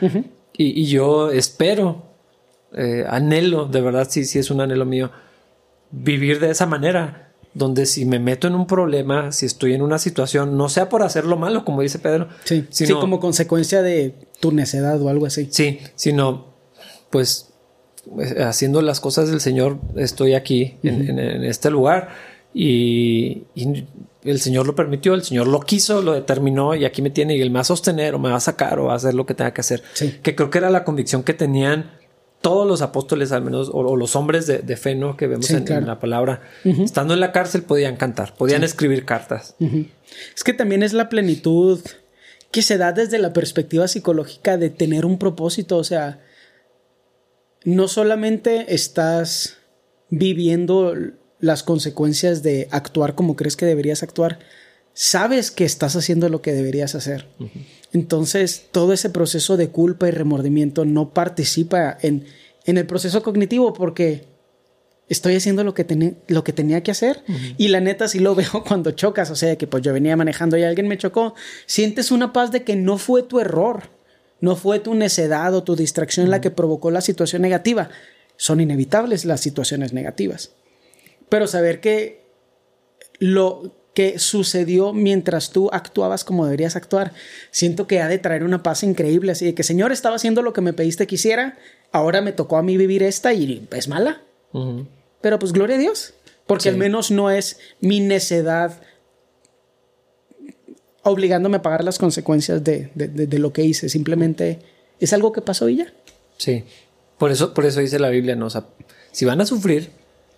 y, 0.57 0.81
y 0.81 0.87
yo 0.87 1.31
espero, 1.33 2.06
eh, 2.77 3.05
anhelo, 3.09 3.67
de 3.67 3.81
verdad, 3.81 4.07
sí, 4.09 4.25
sí 4.25 4.39
es 4.39 4.51
un 4.51 4.61
anhelo 4.61 4.85
mío, 4.85 5.11
vivir 5.91 6.41
de 6.41 6.51
esa 6.51 6.67
manera, 6.67 7.33
donde 7.55 7.87
si 7.87 8.05
me 8.05 8.19
meto 8.19 8.47
en 8.47 8.55
un 8.55 8.67
problema, 8.67 9.33
si 9.33 9.47
estoy 9.47 9.73
en 9.75 9.83
una 9.83 9.99
situación, 9.99 10.57
no 10.59 10.69
sea 10.69 10.89
por 10.89 11.03
hacerlo 11.03 11.37
malo, 11.37 11.65
como 11.65 11.81
dice 11.83 11.99
Pedro, 11.99 12.29
Sí, 12.45 12.67
sí, 12.71 12.87
sino, 12.87 13.01
como 13.01 13.19
consecuencia 13.19 13.83
de 13.83 14.15
tu 14.41 14.53
necedad 14.53 15.01
o 15.01 15.09
algo 15.09 15.27
así. 15.27 15.49
sí, 15.51 15.79
sino 15.95 16.55
pues 17.11 17.55
eh, 18.21 18.43
haciendo 18.43 18.83
las 18.83 19.01
cosas 19.01 19.31
del 19.31 19.41
Señor, 19.41 19.79
estoy 19.97 20.35
aquí 20.35 20.77
en, 20.83 21.09
en- 21.09 21.19
en 21.19 21.45
este 21.45 21.71
lugar 21.71 22.11
y, 22.53 23.45
y 23.55 23.87
el 24.25 24.41
Señor 24.41 24.67
lo 24.67 24.75
permitió, 24.75 25.15
el 25.15 25.23
Señor 25.23 25.47
lo 25.47 25.61
quiso, 25.61 26.03
lo 26.03 26.13
determinó 26.13 26.75
y 26.75 26.85
aquí 26.85 27.01
me 27.01 27.11
tiene 27.11 27.37
y 27.37 27.41
él 27.41 27.51
me 27.51 27.55
va 27.55 27.61
a 27.61 27.65
sostener 27.65 28.15
o 28.15 28.19
me 28.19 28.29
va 28.29 28.37
a 28.37 28.41
sacar 28.41 28.79
o 28.81 28.87
va 28.87 28.93
a 28.95 28.97
hacer 28.97 29.15
lo 29.15 29.25
que 29.25 29.35
tenga 29.35 29.53
que 29.55 29.61
hacer. 29.61 29.83
Sí. 29.95 30.17
Que 30.23 30.35
creo 30.35 30.51
que 30.51 30.59
era 30.59 30.69
la 30.71 30.85
convicción 30.85 31.23
que 31.23 31.33
tenían 31.35 31.93
todos 32.47 32.65
los 32.65 32.81
apóstoles, 32.81 33.33
al 33.33 33.43
menos, 33.43 33.69
o, 33.71 33.79
o 33.79 33.97
los 33.97 34.15
hombres 34.15 34.47
de, 34.47 34.59
de 34.59 34.77
fe, 34.77 34.95
¿no? 34.95 35.17
Que 35.17 35.27
vemos 35.27 35.47
Sí, 35.47 35.55
en, 35.55 35.65
claro. 35.65 35.81
en 35.83 35.89
la 35.89 35.99
palabra. 35.99 36.43
Estando 36.65 37.13
en 37.13 37.19
la 37.19 37.33
cárcel 37.33 37.63
podían 37.63 37.97
cantar, 37.97 38.37
podían 38.37 38.63
escribir 38.63 39.05
cartas. 39.05 39.57
Es 40.37 40.45
que 40.45 40.53
también 40.53 40.85
es 40.85 40.93
la 40.93 41.09
plenitud 41.09 41.81
que 42.53 42.63
se 42.63 42.79
da 42.79 42.93
desde 42.93 43.19
la 43.19 43.33
perspectiva 43.33 43.89
psicológica 43.89 44.59
de 44.59 44.71
tener 44.71 45.05
un 45.07 45.19
propósito, 45.19 45.77
o 45.77 45.83
sea, 45.83 46.21
no 47.65 47.89
solamente 47.89 48.73
estás 48.73 49.57
viviendo 50.11 50.95
las 51.41 51.65
consecuencias 51.65 52.45
de 52.45 52.69
actuar 52.71 53.17
como 53.17 53.35
crees 53.35 53.57
que 53.57 53.67
deberías 53.67 54.05
actuar, 54.05 54.39
sabes 54.97 55.51
que 55.51 55.67
estás 55.67 55.95
haciendo 55.95 56.31
lo 56.31 56.41
que 56.41 56.55
deberías 56.55 56.95
hacer. 56.95 57.27
Entonces, 57.93 58.69
todo 58.73 58.95
ese 58.95 59.11
proceso 59.11 59.59
de 59.59 59.69
culpa 59.69 60.09
y 60.09 60.11
remordimiento 60.11 60.87
no 60.87 61.11
participa 61.11 61.99
en, 62.01 62.25
en 62.65 62.79
el 62.79 62.87
proceso 62.87 63.23
cognitivo 63.23 63.75
porque 63.75 64.25
estoy 65.11 65.37
haciendo 65.37 65.65
lo 65.65 65.75
que, 65.75 66.15
lo 66.29 66.43
que 66.43 66.55
tenía 66.55 66.83
que 66.83 66.93
hacer. 66.93 67.23
Y 67.59 67.69
la 67.69 67.81
neta 67.81 68.09
sí 68.09 68.21
lo 68.21 68.35
veo 68.35 68.65
cuando 68.67 68.93
chocas, 68.93 69.31
o 69.31 69.37
sea, 69.37 69.57
que 69.57 69.67
pues 69.67 69.83
yo 69.83 69.93
venía 69.93 70.17
manejando 70.17 70.57
y 70.57 70.63
alguien 70.63 70.89
me 70.89 70.97
chocó, 70.97 71.35
sientes 71.67 72.11
una 72.11 72.33
paz 72.33 72.51
de 72.51 72.65
que 72.65 72.75
no 72.75 72.97
fue 72.97 73.23
tu 73.23 73.39
error, 73.39 73.91
no 74.41 74.57
fue 74.57 74.81
tu 74.81 74.95
necedad 74.95 75.55
o 75.55 75.63
tu 75.63 75.77
distracción 75.77 76.31
la 76.31 76.41
que 76.41 76.51
provocó 76.51 76.91
la 76.91 77.03
situación 77.03 77.43
negativa. 77.43 77.91
Son 78.39 78.63
inevitables 78.63 79.27
las 79.27 79.43
situaciones 79.43 79.93
negativas. 79.93 80.53
Pero 81.29 81.47
saber 81.47 81.81
que 81.81 82.25
lo 83.19 83.76
que 83.97 84.19
sucedió 84.19 84.93
mientras 84.93 85.53
tú 85.53 85.71
actuabas 85.73 86.23
como 86.23 86.45
deberías 86.45 86.77
actuar, 86.77 87.15
siento 87.51 87.87
que 87.87 88.03
ha 88.03 88.09
de 88.09 88.19
traer 88.19 88.45
una 88.45 88.63
paz 88.63 88.83
increíble, 88.83 89.33
así 89.33 89.47
de 89.47 89.55
que 89.55 89.63
Señor 89.63 89.91
estaba 89.91 90.17
haciendo 90.17 90.43
lo 90.43 90.53
que 90.53 90.61
me 90.61 90.75
pediste 90.75 91.07
que 91.07 91.15
hiciera, 91.15 91.57
ahora 91.93 92.21
me 92.21 92.33
tocó 92.33 92.59
a 92.59 92.63
mí 92.63 92.77
vivir 92.77 93.03
esta 93.03 93.33
y 93.33 93.67
es 93.71 93.89
mala. 93.89 94.21
Pero 95.23 95.39
pues 95.39 95.55
gloria 95.55 95.77
a 95.77 95.79
Dios, 95.79 96.13
porque 96.47 96.69
al 96.69 96.77
menos 96.77 97.11
no 97.11 97.31
es 97.31 97.59
mi 97.81 98.01
necedad 98.01 98.83
obligándome 101.03 101.57
a 101.57 101.63
pagar 101.63 101.83
las 101.83 101.99
consecuencias 101.99 102.63
de, 102.63 102.91
lo 103.39 103.55
que 103.55 103.65
hice, 103.65 103.89
simplemente 103.89 104.59
es 105.01 105.15
algo 105.15 105.33
que 105.33 105.41
pasó 105.41 105.71
y 105.71 105.77
ya. 105.77 105.91
Sí, 106.37 106.65
por 107.17 107.31
eso, 107.31 107.55
por 107.55 107.65
eso 107.65 107.81
dice 107.81 107.99
la 107.99 108.11
Biblia, 108.11 108.37
¿no? 108.37 108.45
O 108.45 108.51
sea, 108.51 108.67
si 109.11 109.25
van 109.25 109.41
a 109.41 109.47
sufrir, 109.47 109.89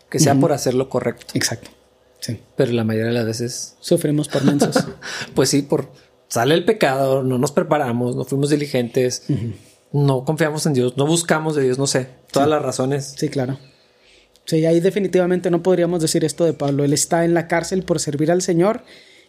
que 0.08 0.20
sea 0.20 0.36
por 0.36 0.52
hacer 0.52 0.74
lo 0.74 0.88
correcto. 0.88 1.26
Exacto. 1.34 1.70
Sí. 2.20 2.40
Pero 2.56 2.72
la 2.72 2.84
mayoría 2.84 3.08
de 3.08 3.14
las 3.14 3.26
veces 3.26 3.76
sufrimos 3.80 4.28
por 4.28 4.44
mensos. 4.44 4.84
pues 5.34 5.50
sí, 5.50 5.62
por 5.62 5.90
sale 6.28 6.54
el 6.54 6.64
pecado, 6.64 7.22
no 7.22 7.38
nos 7.38 7.52
preparamos, 7.52 8.16
no 8.16 8.24
fuimos 8.24 8.50
diligentes, 8.50 9.24
no 9.92 10.24
confiamos 10.24 10.66
en 10.66 10.74
Dios, 10.74 10.96
no 10.96 11.06
buscamos 11.06 11.56
de 11.56 11.62
Dios, 11.62 11.78
no 11.78 11.86
sé, 11.86 12.08
todas 12.30 12.48
las 12.48 12.62
razones. 12.62 13.14
Sí, 13.16 13.28
claro. 13.28 13.58
Sí, 14.44 14.64
ahí 14.64 14.80
definitivamente 14.80 15.50
no 15.50 15.62
podríamos 15.62 16.00
decir 16.00 16.24
esto 16.24 16.44
de 16.44 16.54
Pablo. 16.54 16.84
Él 16.84 16.94
está 16.94 17.24
en 17.24 17.34
la 17.34 17.48
cárcel 17.48 17.82
por 17.82 18.00
servir 18.00 18.30
al 18.30 18.40
Señor 18.40 18.82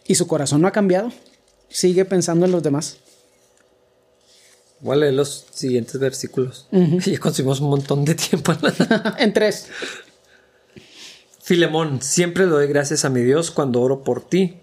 y 0.06 0.14
su 0.14 0.26
corazón 0.26 0.62
no 0.62 0.68
ha 0.68 0.72
cambiado. 0.72 1.12
Sigue 1.68 2.06
pensando 2.06 2.46
en 2.46 2.52
los 2.52 2.62
demás. 2.62 2.96
Voy 4.80 4.94
a 4.94 5.00
leer 5.00 5.12
los 5.12 5.46
siguientes 5.52 5.98
versículos. 6.00 6.68
Ya 6.72 7.18
consumimos 7.18 7.60
un 7.60 7.68
montón 7.68 8.04
de 8.06 8.14
tiempo. 8.14 8.54
en 9.18 9.32
tres. 9.34 9.66
Filemón, 11.50 12.00
siempre 12.00 12.46
doy 12.46 12.68
gracias 12.68 13.04
a 13.04 13.10
mi 13.10 13.22
Dios 13.22 13.50
cuando 13.50 13.80
oro 13.80 14.04
por 14.04 14.22
ti, 14.22 14.58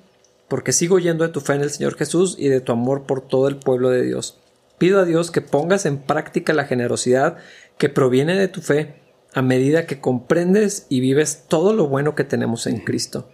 porque 0.48 0.72
sigo 0.72 1.00
yendo 1.00 1.26
de 1.26 1.34
tu 1.34 1.42
fe 1.42 1.52
en 1.52 1.60
el 1.60 1.70
Señor 1.70 1.98
Jesús 1.98 2.38
y 2.40 2.48
de 2.48 2.62
tu 2.62 2.72
amor 2.72 3.04
por 3.04 3.20
todo 3.20 3.50
el 3.50 3.58
pueblo 3.58 3.90
de 3.90 4.04
Dios. 4.04 4.38
Pido 4.78 5.02
a 5.02 5.04
Dios 5.04 5.30
que 5.30 5.42
pongas 5.42 5.86
en 5.86 5.98
práctica 5.98 6.54
la 6.54 6.64
generosidad 6.64 7.40
que 7.78 7.90
proviene 7.90 8.40
de 8.40 8.48
tu 8.48 8.62
fe 8.62 9.02
a 9.34 9.42
medida 9.42 9.86
que 9.86 10.00
comprendes 10.00 10.86
y 10.88 11.02
vives 11.02 11.44
todo 11.50 11.74
lo 11.74 11.88
bueno 11.88 12.16
que 12.16 12.24
tenemos 12.24 12.68
en 12.68 12.80
Cristo. 12.80 13.28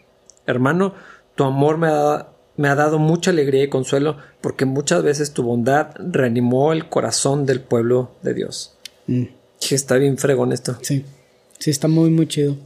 Hermano, 0.47 0.95
tu 1.35 1.43
amor 1.43 1.77
me 1.77 1.89
ha, 1.89 2.29
me 2.57 2.69
ha 2.69 2.73
dado 2.73 2.97
mucha 2.97 3.29
alegría 3.29 3.65
y 3.65 3.69
consuelo 3.69 4.17
porque 4.41 4.65
muchas 4.65 5.03
veces 5.03 5.31
tu 5.31 5.43
bondad 5.43 5.91
reanimó 5.99 6.73
el 6.73 6.89
corazón 6.89 7.45
del 7.45 7.61
pueblo 7.61 8.13
de 8.23 8.33
Dios. 8.33 8.75
Mm. 9.05 9.25
está 9.69 9.97
bien 9.97 10.17
fregón 10.17 10.53
esto. 10.53 10.75
Sí, 10.81 11.05
sí, 11.59 11.69
está 11.69 11.87
muy, 11.87 12.09
muy 12.09 12.27
chido. 12.27 12.57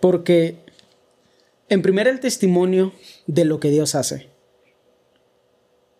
Porque, 0.00 0.56
en 1.68 1.82
primer, 1.82 2.08
el 2.08 2.20
testimonio 2.20 2.92
de 3.26 3.44
lo 3.44 3.60
que 3.60 3.70
Dios 3.70 3.94
hace. 3.94 4.28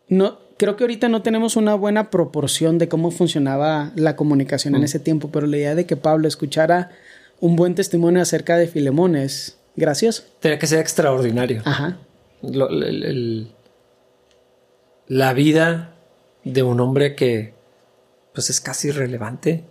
No, 0.08 0.38
creo 0.56 0.76
que 0.76 0.84
ahorita 0.84 1.08
no 1.08 1.22
tenemos 1.22 1.56
una 1.56 1.74
buena 1.74 2.10
proporción 2.10 2.78
de 2.78 2.88
cómo 2.88 3.10
funcionaba 3.10 3.92
la 3.96 4.16
comunicación 4.16 4.74
en 4.74 4.82
mm. 4.82 4.84
ese 4.84 5.00
tiempo, 5.00 5.30
pero 5.32 5.46
la 5.46 5.56
idea 5.56 5.74
de 5.74 5.86
que 5.86 5.96
Pablo 5.96 6.28
escuchara 6.28 6.90
un 7.40 7.56
buen 7.56 7.74
testimonio 7.74 8.22
acerca 8.22 8.56
de 8.56 8.66
Filemón 8.66 9.16
es 9.16 9.58
gracioso. 9.76 10.24
Tenía 10.40 10.58
que 10.58 10.66
ser 10.66 10.80
extraordinario. 10.80 11.62
Ajá. 11.64 11.98
la 15.08 15.32
vida 15.34 15.94
de 16.44 16.62
un 16.62 16.80
hombre 16.80 17.14
que 17.14 17.54
pues 18.32 18.50
es 18.50 18.60
casi 18.60 18.88
irrelevante. 18.88 19.64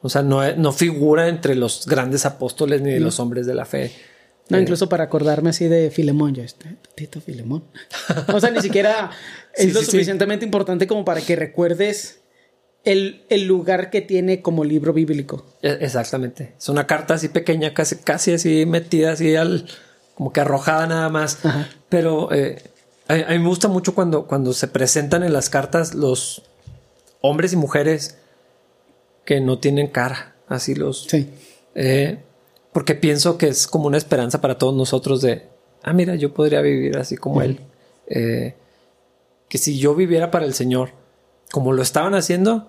O 0.00 0.08
sea, 0.08 0.22
no, 0.22 0.54
no, 0.56 0.72
figura 0.72 1.28
entre 1.28 1.54
los 1.54 1.86
grandes 1.86 2.24
apóstoles 2.24 2.80
ni 2.80 2.92
de 2.92 3.00
los 3.00 3.18
hombres 3.18 3.46
de 3.46 3.54
la 3.54 3.64
fe. 3.64 3.92
No, 4.48 4.56
eh, 4.56 4.62
incluso 4.62 4.88
para 4.88 5.04
acordarme 5.04 5.50
así 5.50 5.66
de 5.66 5.90
Filemón, 5.90 6.34
yo, 6.34 6.42
este, 6.42 6.76
Tito 6.94 7.20
Filemón. 7.20 7.64
o 8.32 8.40
sea, 8.40 8.50
ni 8.50 8.60
siquiera 8.60 9.10
es 9.54 9.74
lo 9.74 9.82
suficientemente 9.82 10.44
importante 10.44 10.86
como 10.86 11.04
para 11.04 11.20
que 11.20 11.36
recuerdes 11.36 12.20
el, 12.84 13.24
el, 13.28 13.44
lugar 13.44 13.90
que 13.90 14.00
tiene 14.00 14.40
como 14.40 14.64
libro 14.64 14.92
bíblico. 14.92 15.44
E, 15.62 15.78
exactamente. 15.80 16.54
Es 16.56 16.68
una 16.68 16.86
carta 16.86 17.14
así 17.14 17.28
pequeña, 17.28 17.74
casi, 17.74 17.96
casi 17.96 18.32
así 18.32 18.66
metida, 18.66 19.12
así 19.12 19.34
al, 19.34 19.66
como 20.14 20.32
que 20.32 20.40
arrojada 20.40 20.86
nada 20.86 21.08
más. 21.08 21.38
Pero 21.88 22.32
eh, 22.32 22.62
a, 23.08 23.14
mí 23.14 23.38
me 23.38 23.48
gusta 23.48 23.68
mucho 23.68 23.94
cuando, 23.94 24.26
cuando 24.26 24.52
se 24.52 24.68
presentan 24.68 25.22
en 25.24 25.32
las 25.32 25.50
cartas 25.50 25.94
los 25.94 26.42
hombres 27.20 27.52
y 27.52 27.56
mujeres 27.56 28.18
que 29.28 29.42
no 29.42 29.58
tienen 29.58 29.88
cara, 29.88 30.36
así 30.46 30.74
los... 30.74 31.02
Sí. 31.02 31.28
Eh, 31.74 32.18
porque 32.72 32.94
pienso 32.94 33.36
que 33.36 33.48
es 33.48 33.66
como 33.66 33.86
una 33.86 33.98
esperanza 33.98 34.40
para 34.40 34.56
todos 34.56 34.74
nosotros 34.74 35.20
de, 35.20 35.42
ah, 35.82 35.92
mira, 35.92 36.14
yo 36.14 36.32
podría 36.32 36.62
vivir 36.62 36.96
así 36.96 37.18
como 37.18 37.42
él. 37.42 37.60
Eh, 38.06 38.54
que 39.50 39.58
si 39.58 39.78
yo 39.78 39.94
viviera 39.94 40.30
para 40.30 40.46
el 40.46 40.54
Señor, 40.54 40.92
como 41.50 41.74
lo 41.74 41.82
estaban 41.82 42.14
haciendo, 42.14 42.68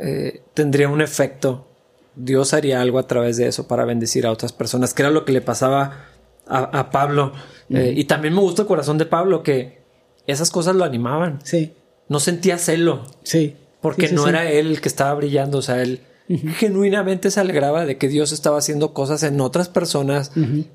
eh, 0.00 0.42
tendría 0.52 0.88
un 0.88 1.00
efecto. 1.00 1.68
Dios 2.16 2.54
haría 2.54 2.80
algo 2.80 2.98
a 2.98 3.06
través 3.06 3.36
de 3.36 3.46
eso 3.46 3.68
para 3.68 3.84
bendecir 3.84 4.26
a 4.26 4.32
otras 4.32 4.52
personas, 4.52 4.94
que 4.94 5.02
era 5.02 5.12
lo 5.12 5.24
que 5.24 5.30
le 5.30 5.42
pasaba 5.42 6.06
a, 6.48 6.90
Pablo. 6.90 7.34
Eh, 7.70 7.94
y 7.96 8.02
también 8.06 8.34
me 8.34 8.40
gusta 8.40 8.62
el 8.62 8.68
corazón 8.68 8.98
de 8.98 9.06
Pablo, 9.06 9.44
que 9.44 9.78
esas 10.26 10.50
cosas 10.50 10.74
lo 10.74 10.82
animaban. 10.82 11.38
Sí. 11.44 11.72
No 12.08 12.18
sentía 12.18 12.58
celo. 12.58 13.04
Sí. 13.22 13.58
Porque 13.84 14.08
no 14.08 14.26
era 14.26 14.50
él 14.50 14.68
el 14.68 14.80
que 14.80 14.88
estaba 14.88 15.12
brillando, 15.12 15.58
o 15.58 15.62
sea, 15.62 15.82
él 15.82 16.00
genuinamente 16.56 17.30
se 17.30 17.38
alegraba 17.38 17.84
de 17.84 17.98
que 17.98 18.08
Dios 18.08 18.32
estaba 18.32 18.56
haciendo 18.56 18.94
cosas 18.94 19.22
en 19.24 19.38
otras 19.42 19.68
personas 19.68 20.32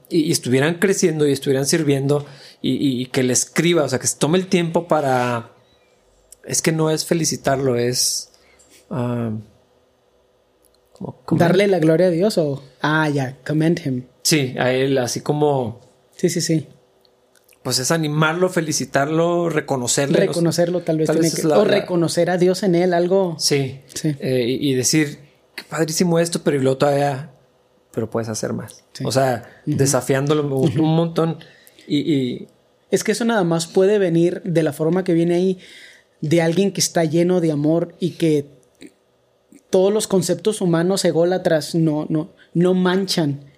y, 0.10 0.32
estuvieran 0.32 0.76
creciendo 0.76 1.28
y 1.28 1.32
estuvieran 1.32 1.66
sirviendo 1.66 2.28
y, 2.62 3.07
que 3.07 3.24
le 3.24 3.34
escriba, 3.34 3.82
o 3.84 3.89
sea, 3.89 3.97
que 3.97 4.05
se 4.05 4.20
tome 4.20 4.38
el 4.38 4.45
tiempo 4.45 4.88
para... 4.88 5.53
Es 6.45 6.62
que 6.62 6.72
no 6.72 6.91
es 6.91 7.03
felicitarlo, 7.03 7.78
es... 7.78 8.30
Ah, 8.91 9.32
Darle 11.32 11.66
la 11.66 11.80
gloria 11.80 12.07
a 12.07 12.12
Dios 12.12 12.38
o... 12.38 12.62
Ah, 12.80 13.10
ya, 13.10 13.38
commend 13.43 13.80
him. 13.84 14.03
Sí, 14.22 14.53
a 14.60 14.72
él, 14.72 14.99
así 14.99 15.22
como... 15.22 15.82
Sí, 16.16 16.30
sí, 16.30 16.41
sí. 16.41 16.68
Pues 17.64 17.80
es 17.80 17.91
animarlo, 17.91 18.49
felicitarlo, 18.49 19.49
reconocerlo. 19.49 20.18
Reconocerlo, 20.18 20.82
tal 20.82 20.97
vez, 20.97 21.10
tiene 21.12 21.30
que... 21.30 21.45
o 21.47 21.66
reconocer 21.66 22.30
a 22.30 22.38
Dios 22.38 22.64
en 22.64 22.76
él, 22.76 22.93
algo... 22.93 23.36
Sí. 23.38 23.82
sí. 23.93 24.16
Eh, 24.20 24.45
y 24.47 24.74
decir, 24.76 25.20
padrísimo 25.68 26.20
esto, 26.20 26.41
pero 26.41 26.57
y 26.57 26.62
luego 26.62 26.78
todavía, 26.78 27.32
pero 27.91 28.10
puedes 28.10 28.30
hacer 28.30 28.53
más. 28.53 28.84
O 29.03 29.12
sea, 29.12 29.62
desafiándolo 29.66 30.47
un 30.57 30.95
montón. 30.95 31.39
Y, 31.86 32.47
Es 32.91 33.03
que 33.03 33.12
eso 33.12 33.26
nada 33.26 33.43
más 33.43 33.68
puede 33.68 33.99
venir 33.99 34.41
de 34.43 34.64
la 34.64 34.72
forma 34.72 35.03
que 35.03 35.14
viene 35.14 35.36
ahí, 35.36 35.60
de 36.22 36.41
alguien 36.41 36.72
que 36.72 36.82
está 36.82 37.03
lleno 37.03 37.41
de 37.41 37.51
amor 37.51 37.95
y 37.99 38.12
que 38.12 38.45
todos 39.70 39.93
los 39.93 40.07
conceptos 40.07 40.62
humanos 40.62 41.03
ególatras 41.03 41.76
no, 41.76 42.05
no, 42.10 42.32
no 42.53 42.74
manchan 42.74 43.49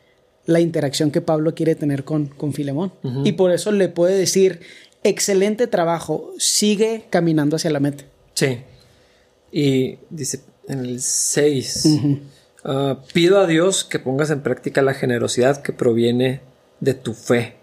la 0.46 0.60
interacción 0.60 1.12
que 1.12 1.22
Pablo 1.22 1.54
quiere 1.54 1.76
tener 1.76 2.04
con, 2.04 2.28
con 2.28 2.54
Filemón. 2.54 2.94
Y 3.24 3.34
por 3.34 3.52
eso 3.52 3.72
le 3.72 3.90
puede 3.90 4.18
decir, 4.18 4.62
excelente 5.04 5.68
trabajo, 5.68 6.34
sigue 6.38 7.06
caminando 7.10 7.56
hacia 7.56 7.72
la 7.72 7.80
meta. 7.80 8.04
Sí. 8.34 8.60
Y 9.52 9.98
dice, 10.10 10.42
en 10.68 10.80
el 10.80 11.02
6. 11.02 11.88
Ah, 12.64 13.00
pido 13.14 13.40
a 13.40 13.48
Dios 13.48 13.84
que 13.84 13.98
pongas 13.98 14.30
en 14.30 14.44
práctica 14.44 14.84
la 14.84 14.94
generosidad 14.94 15.64
que 15.64 15.74
proviene 15.74 16.42
de 16.80 16.94
tu 16.94 17.16
fe. 17.16 17.56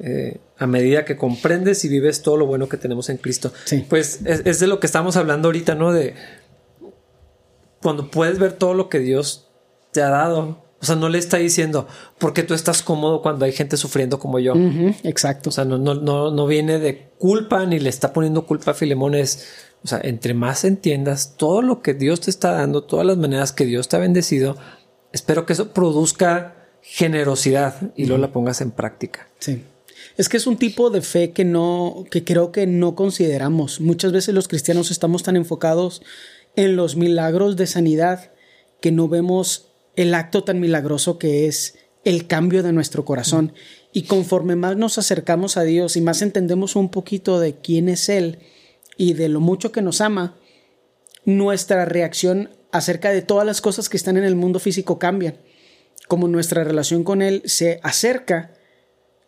Eh, 0.00 0.38
a 0.58 0.66
medida 0.66 1.04
que 1.04 1.16
comprendes 1.16 1.84
y 1.84 1.88
vives 1.88 2.22
todo 2.22 2.36
lo 2.36 2.46
bueno 2.46 2.68
que 2.68 2.76
tenemos 2.76 3.08
en 3.10 3.16
Cristo. 3.18 3.52
Pues 3.88 4.20
es, 4.24 4.58
de 4.58 4.66
lo 4.66 4.80
que 4.80 4.86
estamos 4.86 5.16
hablando 5.16 5.48
ahorita, 5.48 5.76
¿no? 5.76 5.92
De 5.92 6.14
cuando 7.80 8.10
puedes 8.10 8.38
ver 8.38 8.54
todo 8.54 8.74
lo 8.74 8.88
que 8.88 8.98
Dios 8.98 9.48
te 9.92 10.02
ha 10.02 10.08
dado. 10.08 10.63
O 10.84 10.86
sea, 10.86 10.96
no 10.96 11.08
le 11.08 11.16
está 11.16 11.38
diciendo, 11.38 11.88
porque 12.18 12.42
tú 12.42 12.52
estás 12.52 12.82
cómodo 12.82 13.22
cuando 13.22 13.46
hay 13.46 13.52
gente 13.52 13.78
sufriendo 13.78 14.18
como 14.18 14.38
yo. 14.38 14.52
exacto. 15.02 15.48
O 15.48 15.52
sea, 15.52 15.64
no, 15.64 15.78
no, 15.78 15.94
no, 15.94 16.30
no 16.30 16.46
viene 16.46 16.78
de 16.78 17.08
culpa 17.16 17.64
ni 17.64 17.78
le 17.78 17.88
está 17.88 18.12
poniendo 18.12 18.44
culpa 18.44 18.72
a 18.72 18.74
Filemón. 18.74 19.14
Es, 19.14 19.48
o 19.82 19.88
sea, 19.88 19.98
entre 20.04 20.34
más 20.34 20.62
entiendas 20.64 21.38
todo 21.38 21.62
lo 21.62 21.80
que 21.80 21.94
Dios 21.94 22.20
te 22.20 22.30
está 22.30 22.52
dando, 22.52 22.84
todas 22.84 23.06
las 23.06 23.16
maneras 23.16 23.52
que 23.52 23.64
Dios 23.64 23.88
te 23.88 23.96
ha 23.96 23.98
bendecido, 23.98 24.58
espero 25.10 25.46
que 25.46 25.54
eso 25.54 25.72
produzca 25.72 26.68
generosidad 26.82 27.94
y 27.96 28.04
luego 28.04 28.20
la 28.20 28.30
pongas 28.30 28.60
en 28.60 28.70
práctica. 28.70 29.26
Sí. 29.38 29.64
Es 30.18 30.28
que 30.28 30.36
es 30.36 30.46
un 30.46 30.58
tipo 30.58 30.90
de 30.90 31.00
fe 31.00 31.32
que 31.32 31.46
no, 31.46 32.04
que 32.10 32.24
creo 32.24 32.52
que 32.52 32.66
no 32.66 32.94
consideramos. 32.94 33.80
Muchas 33.80 34.12
veces 34.12 34.34
los 34.34 34.48
cristianos 34.48 34.90
estamos 34.90 35.22
tan 35.22 35.36
enfocados 35.36 36.02
en 36.56 36.76
los 36.76 36.94
milagros 36.94 37.56
de 37.56 37.66
sanidad 37.66 38.32
que 38.82 38.92
no 38.92 39.08
vemos 39.08 39.73
el 39.96 40.14
acto 40.14 40.44
tan 40.44 40.60
milagroso 40.60 41.18
que 41.18 41.46
es 41.46 41.76
el 42.04 42.26
cambio 42.26 42.62
de 42.62 42.72
nuestro 42.72 43.04
corazón. 43.04 43.52
Y 43.92 44.02
conforme 44.02 44.56
más 44.56 44.76
nos 44.76 44.98
acercamos 44.98 45.56
a 45.56 45.62
Dios 45.62 45.96
y 45.96 46.00
más 46.00 46.22
entendemos 46.22 46.76
un 46.76 46.90
poquito 46.90 47.40
de 47.40 47.54
quién 47.56 47.88
es 47.88 48.08
Él 48.08 48.38
y 48.96 49.14
de 49.14 49.28
lo 49.28 49.40
mucho 49.40 49.72
que 49.72 49.82
nos 49.82 50.00
ama, 50.00 50.36
nuestra 51.24 51.84
reacción 51.84 52.50
acerca 52.72 53.10
de 53.10 53.22
todas 53.22 53.46
las 53.46 53.60
cosas 53.60 53.88
que 53.88 53.96
están 53.96 54.16
en 54.16 54.24
el 54.24 54.36
mundo 54.36 54.58
físico 54.58 54.98
cambian. 54.98 55.38
Como 56.08 56.28
nuestra 56.28 56.64
relación 56.64 57.04
con 57.04 57.22
Él 57.22 57.42
se 57.46 57.80
acerca, 57.82 58.52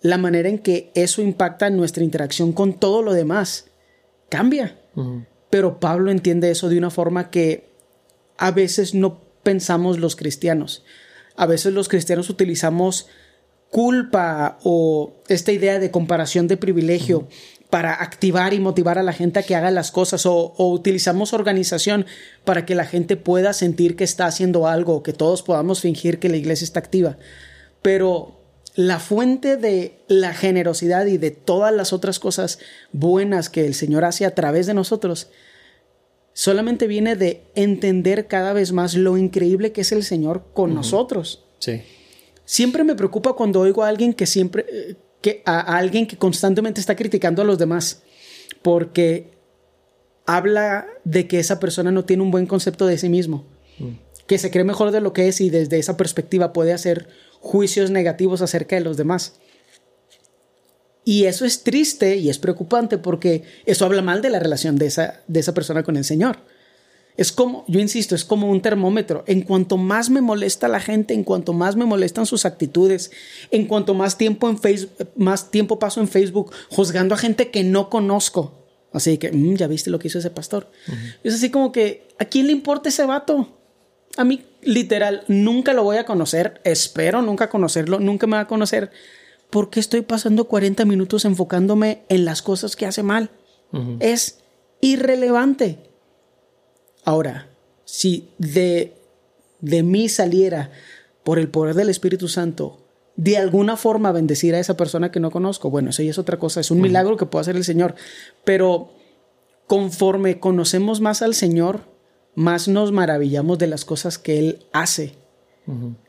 la 0.03 0.19
manera 0.19 0.49
en 0.49 0.59
que 0.59 0.91
eso 0.95 1.23
impacta 1.23 1.71
nuestra 1.71 2.05
interacción 2.05 2.53
con 2.53 2.75
todo 2.75 3.03
lo 3.03 3.13
demás 3.13 3.67
cambia. 4.29 4.79
Pero 5.51 5.79
Pablo 5.79 6.11
entiende 6.11 6.51
eso 6.51 6.69
de 6.69 6.79
una 6.79 6.91
forma 6.91 7.31
que 7.31 7.71
a 8.37 8.51
veces 8.51 8.95
no 8.95 9.26
pensamos 9.47 10.01
los 10.01 10.17
cristianos. 10.17 10.83
A 11.37 11.47
veces 11.47 11.73
los 11.73 11.89
cristianos 11.89 12.31
utilizamos 12.31 13.07
culpa 13.71 14.59
o 14.65 15.23
esta 15.29 15.53
idea 15.53 15.79
de 15.79 15.93
comparación 15.93 16.49
de 16.49 16.57
privilegio 16.57 17.29
para 17.71 18.03
activar 18.03 18.55
y 18.55 18.59
motivar 18.59 18.99
a 18.99 19.05
la 19.05 19.13
gente 19.13 19.39
a 19.39 19.45
que 19.45 19.55
haga 19.55 19.71
las 19.71 19.93
cosas 19.93 20.27
o, 20.27 20.53
utilizamos 20.59 21.33
organización 21.33 22.07
para 22.45 22.67
que 22.67 22.75
la 22.75 22.87
gente 22.87 23.17
pueda 23.17 23.53
sentir 23.53 23.95
que 23.95 24.03
está 24.03 24.27
haciendo 24.27 24.67
algo, 24.67 25.05
que 25.05 25.13
todos 25.13 25.45
podamos 25.45 25.81
fingir 25.81 26.19
que 26.19 26.29
la 26.29 26.39
iglesia 26.39 26.65
está 26.65 26.81
activa. 26.81 27.17
Pero 27.83 28.41
la 28.75 28.99
fuente 28.99 29.57
de 29.57 30.01
la 30.09 30.35
generosidad 30.35 31.07
y 31.07 31.19
de 31.19 31.31
todas 31.31 31.73
las 31.73 31.93
otras 31.93 32.19
cosas 32.19 32.59
buenas 32.91 33.49
que 33.49 33.65
el 33.65 33.75
Señor 33.75 34.05
hace 34.05 34.27
a 34.27 34.35
través 34.35 34.67
de 34.67 34.75
nosotros 34.75 35.29
solamente 36.37 36.87
viene 36.87 37.17
de 37.17 37.45
entender 37.55 38.27
cada 38.27 38.53
vez 38.53 38.71
más 38.71 38.95
lo 38.95 39.17
increíble 39.17 39.73
que 39.73 39.81
es 39.81 39.91
el 39.91 40.05
Señor 40.05 40.45
con 40.53 40.75
nosotros. 40.75 41.43
Sí. 41.61 41.81
Siempre 42.45 42.85
me 42.85 42.95
preocupa 42.95 43.33
cuando 43.33 43.61
oigo 43.61 43.83
a 43.83 43.89
alguien 43.89 44.13
que 44.13 44.27
siempre, 44.27 44.67
eh, 44.71 44.97
que 45.23 45.43
a, 45.47 45.79
alguien 45.79 46.07
que 46.07 46.19
constantemente 46.19 46.79
está 46.79 46.95
criticando 46.95 47.41
a 47.41 47.47
los 47.47 47.57
demás, 47.57 48.03
porque 48.61 49.31
habla 50.27 50.87
de 51.05 51.27
que 51.27 51.39
esa 51.39 51.59
persona 51.59 51.91
no 51.91 52.05
tiene 52.05 52.23
un 52.23 52.31
buen 52.31 52.45
concepto 52.45 52.87
de 52.87 52.99
sí 52.99 53.09
mismo, 53.09 53.47
mm. 53.79 54.27
que 54.27 54.37
se 54.37 54.51
cree 54.51 54.65
mejor 54.65 54.91
de 54.91 55.01
lo 55.01 55.15
que 55.15 55.29
es 55.29 55.41
y 55.41 55.49
desde 55.49 55.79
esa 55.79 55.97
perspectiva 55.97 56.53
puede 56.53 56.75
hacer 56.75 57.09
juicios 57.41 57.91
negativos 57.91 58.43
acerca 58.43 58.77
de 58.77 58.83
los 58.83 58.99
demás. 58.99 59.41
Y 61.09 61.27
eso 61.27 61.45
es 61.45 61.63
triste 61.63 62.17
y 62.17 62.31
es 62.31 62.41
preocupante 62.41 62.99
porque 62.99 63.45
eso 63.65 63.85
habla 63.85 64.03
mal 64.03 64.23
de 64.23 64.29
la 64.29 64.41
relación 64.41 64.75
de 64.75 64.87
esa, 64.87 65.21
de 65.29 65.39
esa 65.39 65.55
persona 65.55 65.85
con 65.85 65.97
el 65.97 66.03
Señor. 66.03 66.39
Es 67.17 67.31
como, 67.31 67.65
yo 67.69 67.79
insisto, 67.79 68.17
es 68.17 68.25
como 68.25 68.51
un 68.51 68.61
termómetro. 68.61 69.23
En 69.29 69.43
cuanto 69.43 69.77
más 69.77 70.11
me 70.11 70.21
molesta 70.21 70.67
la 70.67 70.81
gente, 70.81 71.15
en 71.15 71.23
cuanto 71.23 71.53
más 71.53 71.77
me 71.77 71.85
molestan 71.85 72.27
sus 72.27 72.45
actitudes, 72.45 73.13
en 73.53 73.67
cuanto 73.67 73.95
más 73.95 74.19
tiempo, 74.19 74.51
en 74.51 74.59
Facebook, 74.59 75.09
más 75.15 75.53
tiempo 75.53 75.79
paso 75.79 76.01
en 76.01 76.09
Facebook 76.09 76.53
juzgando 76.71 77.15
a 77.15 77.19
gente 77.19 77.53
que 77.53 77.63
no 77.63 77.89
conozco. 77.89 78.67
Así 78.93 79.17
que, 79.17 79.31
mm, 79.31 79.55
ya 79.55 79.69
viste 79.69 79.91
lo 79.91 80.01
que 80.01 80.09
hizo 80.09 80.19
ese 80.19 80.31
pastor. 80.31 80.73
Es 81.23 81.35
así 81.35 81.51
como 81.51 81.71
que, 81.71 82.09
¿a 82.19 82.25
quién 82.25 82.49
le 82.49 82.53
importa 82.53 82.89
ese 82.89 83.07
vato? 83.07 83.57
A 84.17 84.25
mí, 84.25 84.45
literal, 84.63 85.23
nunca 85.29 85.73
lo 85.73 85.85
voy 85.85 85.99
a 85.99 86.05
conocer. 86.05 86.61
Espero 86.65 87.23
nunca 87.23 87.49
conocerlo, 87.49 88.01
nunca 88.01 88.27
me 88.27 88.39
va 88.39 88.41
a 88.41 88.49
conocer 88.49 88.91
¿por 89.51 89.71
qué 89.71 89.81
estoy 89.81 90.03
pasando 90.03 90.47
40 90.47 90.85
minutos 90.85 91.25
enfocándome 91.25 92.03
en 92.09 92.25
las 92.25 92.43
cosas 92.43 92.77
que 92.77 92.87
hace 92.87 93.03
mal? 93.03 93.31
Es 94.01 94.41
irrelevante. 94.81 95.79
Ahora, 97.05 97.51
si 97.85 98.31
de, 98.39 98.95
de 99.61 99.83
mí 99.83 100.09
saliera 100.09 100.71
por 101.25 101.39
el 101.39 101.49
poder 101.49 101.75
del 101.75 101.91
Espíritu 101.91 102.29
Santo 102.29 102.79
de 103.17 103.39
alguna 103.39 103.77
forma 103.77 104.13
bendecir 104.13 104.55
a 104.55 104.61
esa 104.61 104.77
persona 104.77 105.11
que 105.11 105.21
no 105.21 105.31
conozco, 105.31 105.71
bueno, 105.71 105.91
eso 105.91 106.03
ya 106.03 106.11
es 106.11 106.19
otra 106.19 106.39
cosa, 106.39 106.61
es 106.61 106.71
un 106.71 106.81
milagro 106.81 107.17
que 107.17 107.27
puede 107.27 107.43
hacer 107.43 107.57
el 107.57 107.65
Señor, 107.65 107.95
pero 108.45 108.91
conforme 109.67 110.39
conocemos 110.39 111.01
más 111.01 111.23
al 111.23 111.35
Señor, 111.35 111.81
más 112.35 112.69
nos 112.69 112.93
maravillamos 112.93 113.59
de 113.59 113.67
las 113.67 113.85
cosas 113.85 114.19
que 114.19 114.39
Él 114.39 114.67
hace 114.73 115.15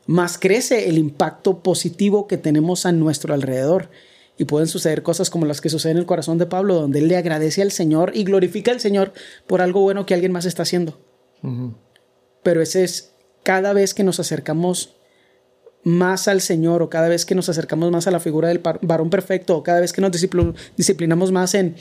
más 0.06 0.38
crece 0.38 0.88
el 0.88 0.98
impacto 0.98 1.62
positivo 1.62 2.26
que 2.28 2.38
tenemos 2.38 2.86
a 2.86 2.92
nuestro 2.92 3.34
alrededor. 3.34 3.90
Y 4.36 4.44
pueden 4.44 4.68
suceder 4.68 5.02
cosas 5.02 5.30
como 5.30 5.46
las 5.46 5.60
que 5.60 5.68
suceden 5.68 5.96
en 5.96 6.02
el 6.02 6.06
corazón 6.06 6.38
de 6.38 6.46
Pablo, 6.46 6.74
donde 6.74 7.00
él 7.00 7.08
le 7.08 7.16
agradece 7.16 7.60
al 7.60 7.72
Señor 7.72 8.12
y 8.14 8.22
glorifica 8.22 8.70
al 8.70 8.78
Señor 8.78 9.12
por 9.48 9.60
algo 9.60 9.80
bueno 9.80 10.06
que 10.06 10.14
alguien 10.14 10.30
más 10.30 10.44
está 10.44 10.62
haciendo. 10.62 11.00
Pero 12.44 12.62
ese 12.62 12.84
es 12.84 13.14
cada 13.42 13.72
vez 13.72 13.94
que 13.94 14.04
nos 14.04 14.20
acercamos 14.20 14.94
más 15.82 16.28
al 16.28 16.40
Señor 16.40 16.82
o 16.82 16.90
cada 16.90 17.08
vez 17.08 17.24
que 17.24 17.34
nos 17.34 17.48
acercamos 17.48 17.90
más 17.90 18.06
a 18.06 18.10
la 18.10 18.20
figura 18.20 18.48
del 18.48 18.60
varón 18.82 19.10
perfecto 19.10 19.56
o 19.56 19.62
cada 19.62 19.80
vez 19.80 19.92
que 19.92 20.00
nos 20.00 20.12
disciplinamos 20.76 21.32
más 21.32 21.54
en 21.54 21.76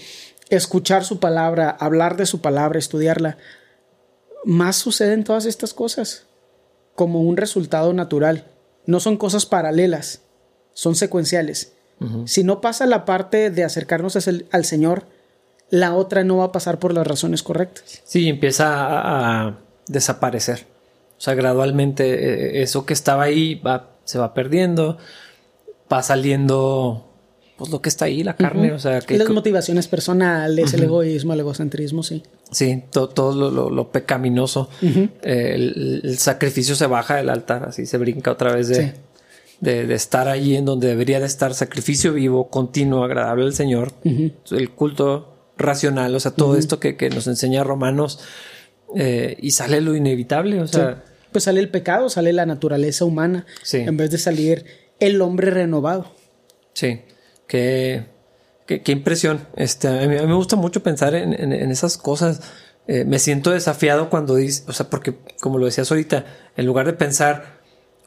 escuchar 0.49 1.03
su 1.03 1.19
palabra, 1.19 1.69
hablar 1.69 2.17
de 2.17 2.25
su 2.25 2.41
palabra, 2.41 2.79
estudiarla, 2.79 3.37
más 4.45 4.77
suceden 4.77 5.23
todas 5.23 5.45
estas 5.45 5.73
cosas 5.73 6.26
como 6.97 7.21
un 7.21 7.37
resultado 7.37 7.93
natural. 7.93 8.45
No 8.87 8.99
son 8.99 9.17
cosas 9.17 9.45
paralelas, 9.45 10.23
son 10.73 10.95
secuenciales. 10.95 11.73
Si 12.25 12.43
no 12.43 12.59
pasa 12.59 12.85
la 12.87 13.05
parte 13.05 13.51
de 13.51 13.63
acercarnos 13.63 14.17
al 14.51 14.65
Señor, 14.65 15.05
la 15.69 15.95
otra 15.95 16.23
no 16.23 16.37
va 16.37 16.45
a 16.45 16.51
pasar 16.51 16.79
por 16.79 16.93
las 16.93 17.05
razones 17.05 17.43
correctas. 17.43 18.01
Sí, 18.03 18.27
empieza 18.27 18.65
a, 18.69 19.57
desaparecer. 19.87 20.65
O 21.17 21.21
sea, 21.21 21.35
gradualmente 21.35 22.57
eh, 22.57 22.63
eso 22.63 22.85
que 22.85 22.93
estaba 22.93 23.23
ahí 23.23 23.55
va, 23.55 23.91
se 24.03 24.17
va 24.17 24.33
perdiendo, 24.33 24.97
va 25.91 26.01
saliendo 26.01 27.06
pues 27.57 27.71
lo 27.71 27.81
que 27.81 27.89
está 27.89 28.05
ahí, 28.05 28.23
la 28.23 28.35
carne, 28.35 28.71
o 28.71 28.79
sea, 28.79 29.01
que... 29.01 29.17
Las 29.17 29.29
motivaciones 29.29 29.87
personales, 29.87 30.73
el 30.73 30.83
egoísmo, 30.83 31.33
el 31.33 31.39
egocentrismo, 31.39 32.03
sí. 32.03 32.21
Sí, 32.51 32.83
todo, 32.91 33.51
lo, 33.69 33.91
pecaminoso. 33.91 34.69
el, 35.23 36.15
sacrificio 36.19 36.75
se 36.75 36.85
baja 36.85 37.15
del 37.15 37.29
altar, 37.29 37.65
así 37.65 37.85
se 37.87 37.97
brinca 37.97 38.31
otra 38.31 38.53
vez 38.53 38.67
de, 38.67 38.93
de, 39.59 39.93
estar 39.95 40.27
allí 40.27 40.55
en 40.55 40.65
donde 40.65 40.87
debería 40.87 41.19
de 41.19 41.25
estar 41.25 41.55
sacrificio 41.55 42.13
vivo, 42.13 42.49
continuo, 42.49 43.03
agradable 43.03 43.45
al 43.45 43.53
Señor, 43.53 43.91
el 44.03 44.69
culto 44.71 45.33
racional, 45.57 46.13
o 46.13 46.19
sea, 46.19 46.31
todo 46.31 46.57
esto 46.57 46.79
que, 46.79 46.95
que, 46.95 47.09
nos 47.09 47.25
enseña 47.25 47.63
Romanos 47.63 48.19
eh, 48.95 49.35
y 49.41 49.51
sale 49.51 49.81
lo 49.81 49.95
inevitable, 49.95 50.61
o 50.61 50.67
sea... 50.67 51.03
Pues 51.31 51.43
sale 51.43 51.59
el 51.59 51.69
pecado, 51.69 52.09
sale 52.09 52.31
la 52.31 52.45
naturaleza 52.45 53.03
humana, 53.03 53.45
en 53.73 53.97
vez 53.97 54.09
de 54.11 54.17
salir 54.17 54.65
el 54.99 55.21
hombre 55.21 55.51
renovado. 55.51 56.09
Sí. 56.73 57.01
Qué, 57.47 58.05
qué, 58.65 58.91
impresión. 58.91 59.47
Este, 59.55 59.87
a, 59.87 60.07
mí, 60.07 60.15
me 60.15 60.33
gusta 60.33 60.55
mucho 60.55 60.83
pensar 60.83 61.15
en, 61.15 61.33
en, 61.33 61.71
esas 61.71 61.97
cosas. 61.97 62.41
Eh, 62.87 63.05
me 63.05 63.19
siento 63.19 63.51
desafiado 63.51 64.09
cuando 64.09 64.35
dice, 64.35 64.63
o 64.67 64.73
sea, 64.73 64.89
porque 64.89 65.15
como 65.41 65.57
lo 65.57 65.65
decías 65.65 65.89
ahorita, 65.91 66.25
en 66.55 66.65
lugar 66.65 66.85
de 66.85 66.93
pensar 66.93 67.57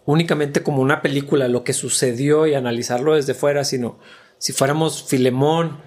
únicamente 0.06 0.62
como 0.62 0.82
una 0.82 1.02
película, 1.02 1.48
lo 1.48 1.64
que 1.64 1.72
sucedió 1.72 2.46
y 2.46 2.54
analizarlo 2.54 3.14
desde 3.14 3.34
fuera, 3.34 3.64
sino 3.64 3.98
si 4.38 4.52
fuéramos 4.52 5.04
Filemón 5.04 5.80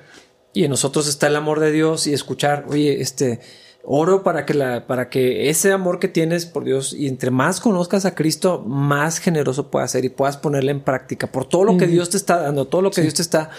y 0.53 0.65
en 0.65 0.69
nosotros 0.69 1.07
está 1.07 1.27
el 1.27 1.35
amor 1.35 1.59
de 1.59 1.71
Dios 1.71 2.05
y 2.07 2.13
escuchar, 2.13 2.65
oye, 2.69 3.01
este, 3.01 3.39
oro 3.83 4.23
para 4.23 4.45
que, 4.45 4.53
la, 4.53 4.87
para 4.87 5.09
que 5.09 5.49
ese 5.49 5.71
amor 5.71 5.99
que 5.99 6.07
tienes 6.07 6.45
por 6.45 6.63
Dios 6.63 6.93
y 6.93 7.07
entre 7.07 7.31
más 7.31 7.59
conozcas 7.59 8.05
a 8.05 8.15
Cristo, 8.15 8.63
más 8.65 9.19
generoso 9.19 9.69
puedas 9.69 9.91
ser 9.91 10.05
y 10.05 10.09
puedas 10.09 10.37
ponerle 10.37 10.71
en 10.71 10.79
práctica 10.79 11.27
por 11.27 11.45
todo 11.45 11.65
lo 11.65 11.77
que 11.77 11.85
Dios 11.85 12.09
te 12.09 12.17
está 12.17 12.41
dando, 12.41 12.65
todo 12.65 12.81
lo 12.81 12.91
que 12.91 13.01
Dios 13.01 13.13
te 13.13 13.21
está 13.21 13.49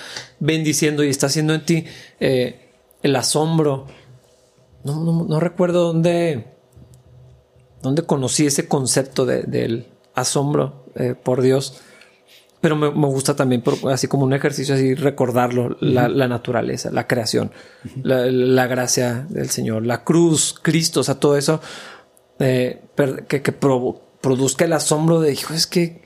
bendiciendo 0.40 1.04
y 1.04 1.10
está 1.10 1.26
haciendo 1.26 1.52
en 1.54 1.64
ti, 1.66 1.84
eh, 2.20 2.70
el 3.02 3.14
asombro. 3.16 3.86
No, 4.82 5.24
no, 5.24 5.40
recuerdo 5.40 5.84
dónde, 5.84 6.46
dónde 7.82 8.02
conocí 8.02 8.46
ese 8.46 8.66
concepto 8.66 9.26
del 9.26 9.88
asombro 10.14 10.86
eh, 10.94 11.14
por 11.14 11.42
Dios 11.42 11.80
pero 12.64 12.76
me, 12.76 12.88
gusta 12.88 13.36
también, 13.36 13.62
así 13.90 14.06
como 14.06 14.24
un 14.24 14.32
ejercicio, 14.32 14.74
así 14.74 14.94
recordarlo, 14.94 15.76
la, 15.82 16.08
naturaleza, 16.08 16.90
la 16.90 17.06
creación, 17.06 17.52
la, 18.02 18.66
gracia 18.66 19.26
del 19.28 19.50
Señor, 19.50 19.84
la 19.84 20.02
cruz, 20.02 20.58
Cristo, 20.62 21.00
o 21.00 21.02
sea, 21.02 21.16
todo 21.16 21.36
eso 21.36 21.60
eh, 22.38 22.80
que, 23.28 23.52
produzca 23.52 24.64
el 24.64 24.72
asombro 24.72 25.20
de, 25.20 25.34
hijo, 25.34 25.52
es 25.52 25.66
que, 25.66 26.00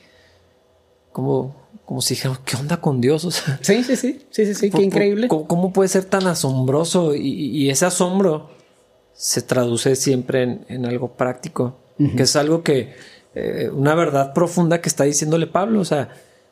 como, 1.13 1.55
como 1.85 2.01
si 2.01 2.15
dijera, 2.15 2.41
¿qué 2.45 2.57
onda 2.57 2.79
con 2.79 3.01
Dios? 3.01 3.25
O 3.25 3.31
sea, 3.31 3.61
sí, 3.63 3.85
sí, 3.85 3.95
sí, 3.95 4.27
sí, 4.29 4.47
sí, 4.47 4.55
sí, 4.57 4.71
qué 4.71 4.83
increíble. 4.83 5.29
¿cómo, 5.29 5.73
puede 5.73 5.89
ser 5.89 6.07
tan 6.07 6.27
asombroso? 6.27 7.15
Y, 7.15 7.71
ese 7.71 7.87
asombro 7.87 8.51
se 9.13 9.43
traduce 9.43 9.95
siempre 9.95 10.65
en, 10.67 10.87
algo 10.87 11.13
práctico, 11.13 11.77
que 12.17 12.25
es 12.25 12.35
algo 12.35 12.65
que, 12.65 12.97
eh, 13.37 13.71
una 13.73 13.95
verdad 13.95 14.33
profunda 14.33 14.81
que 14.81 14.89
está 14.89 15.05
diciéndole 15.05 15.47
Pablo, 15.47 15.79
o 15.79 15.85
sea, 15.85 16.09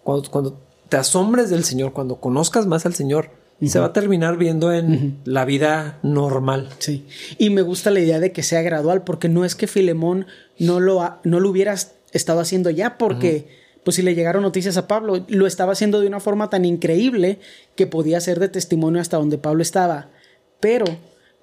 cuando, 0.06 0.60
te 0.88 0.96
asombres 0.96 1.50
del 1.50 1.64
Señor, 1.64 1.92
cuando 1.92 2.20
conozcas 2.20 2.66
más 2.66 2.86
al 2.86 2.94
Señor, 2.94 3.30
se 3.64 3.78
va 3.78 3.86
a 3.86 3.92
terminar 3.92 4.36
viendo 4.36 4.72
en 4.72 5.18
la 5.24 5.44
vida 5.44 5.98
normal. 6.02 6.68
Sí. 6.78 7.06
Y 7.38 7.50
me 7.50 7.62
gusta 7.62 7.90
la 7.90 8.00
idea 8.00 8.20
de 8.20 8.30
que 8.30 8.42
sea 8.42 8.62
gradual, 8.62 9.02
porque 9.02 9.28
no 9.28 9.44
es 9.44 9.54
que 9.54 9.66
Filemón 9.66 10.26
no 10.58 10.78
lo, 10.78 11.18
no 11.24 11.40
lo 11.40 11.50
hubiera 11.50 11.74
estado 12.12 12.40
haciendo 12.40 12.70
ya, 12.70 12.98
porque 12.98 13.48
pues 13.82 13.96
si 13.96 14.02
le 14.02 14.14
llegaron 14.14 14.42
noticias 14.42 14.76
a 14.76 14.88
Pablo, 14.88 15.24
lo 15.28 15.46
estaba 15.46 15.72
haciendo 15.72 16.00
de 16.00 16.06
una 16.06 16.20
forma 16.20 16.50
tan 16.50 16.64
increíble 16.64 17.38
que 17.76 17.86
podía 17.86 18.20
ser 18.20 18.40
de 18.40 18.48
testimonio 18.48 19.00
hasta 19.00 19.16
donde 19.16 19.38
Pablo 19.38 19.62
estaba. 19.62 20.10
Pero 20.60 20.86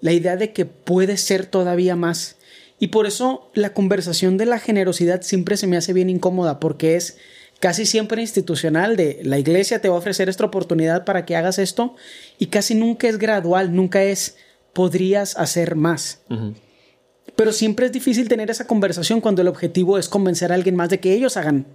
la 0.02 0.12
idea 0.12 0.36
de 0.36 0.54
que 0.54 0.66
puede 0.66 1.18
ser 1.18 1.46
todavía 1.46 1.96
más. 1.96 2.36
Y 2.80 2.88
por 2.88 3.08
eso 3.08 3.50
la 3.54 3.74
conversación 3.74 4.38
de 4.38 4.46
la 4.46 4.60
generosidad 4.60 5.22
siempre 5.22 5.56
se 5.58 5.68
me 5.68 5.78
hace 5.78 5.94
bien 5.94 6.10
incómoda, 6.10 6.60
porque 6.60 6.96
es 6.96 7.18
casi 7.64 7.86
siempre 7.86 8.22
institucional 8.22 8.98
de 8.98 9.22
la 9.24 9.40
iglesia 9.40 9.80
te 9.80 9.88
va 9.88 9.96
a 9.96 10.00
ofrecer 10.00 10.28
esta 10.28 10.44
oportunidad 10.44 11.06
para 11.06 11.26
que 11.26 11.38
hagas 11.38 11.60
esto 11.60 11.96
y 12.38 12.48
casi 12.48 12.76
nunca 12.76 13.08
es 13.08 13.18
gradual, 13.18 13.74
nunca 13.74 14.04
es 14.04 14.36
podrías 14.74 15.38
hacer 15.38 15.78
más. 15.78 16.20
Pero 17.38 17.54
siempre 17.54 17.86
es 17.86 17.94
difícil 17.94 18.28
tener 18.28 18.52
esa 18.52 18.68
conversación 18.68 19.22
cuando 19.22 19.42
el 19.42 19.48
objetivo 19.48 19.98
es 19.98 20.10
convencer 20.10 20.52
a 20.52 20.56
alguien 20.56 20.76
más 20.76 20.90
de 20.90 21.00
que 21.00 21.14
ellos 21.14 21.38
hagan 21.38 21.66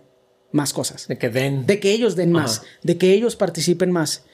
más 0.53 0.75
cosas. 0.75 1.09
De 1.09 1.17
que 1.17 1.31
den. 1.31 1.65
De 1.65 1.81
que 1.81 1.91
ellos 1.93 2.17
den 2.17 2.33
más, 2.33 2.65
de 2.83 2.99
que 2.99 3.15
ellos 3.15 3.35
participen 3.35 3.91
más. 3.91 4.25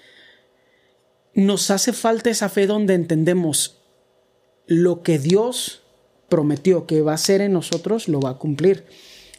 Nos 1.35 1.71
hace 1.71 1.93
falta 1.93 2.31
esa 2.31 2.49
fe 2.49 2.67
donde 2.67 2.95
entendemos 2.95 3.81
lo 4.67 5.05
que 5.05 5.21
Dios 5.21 5.83
prometió 6.29 6.89
que 6.89 7.01
va 7.01 7.13
a 7.13 7.15
hacer 7.15 7.41
en 7.43 7.53
nosotros, 7.53 8.09
lo 8.09 8.19
va 8.19 8.31
a 8.31 8.39
cumplir. 8.39 8.87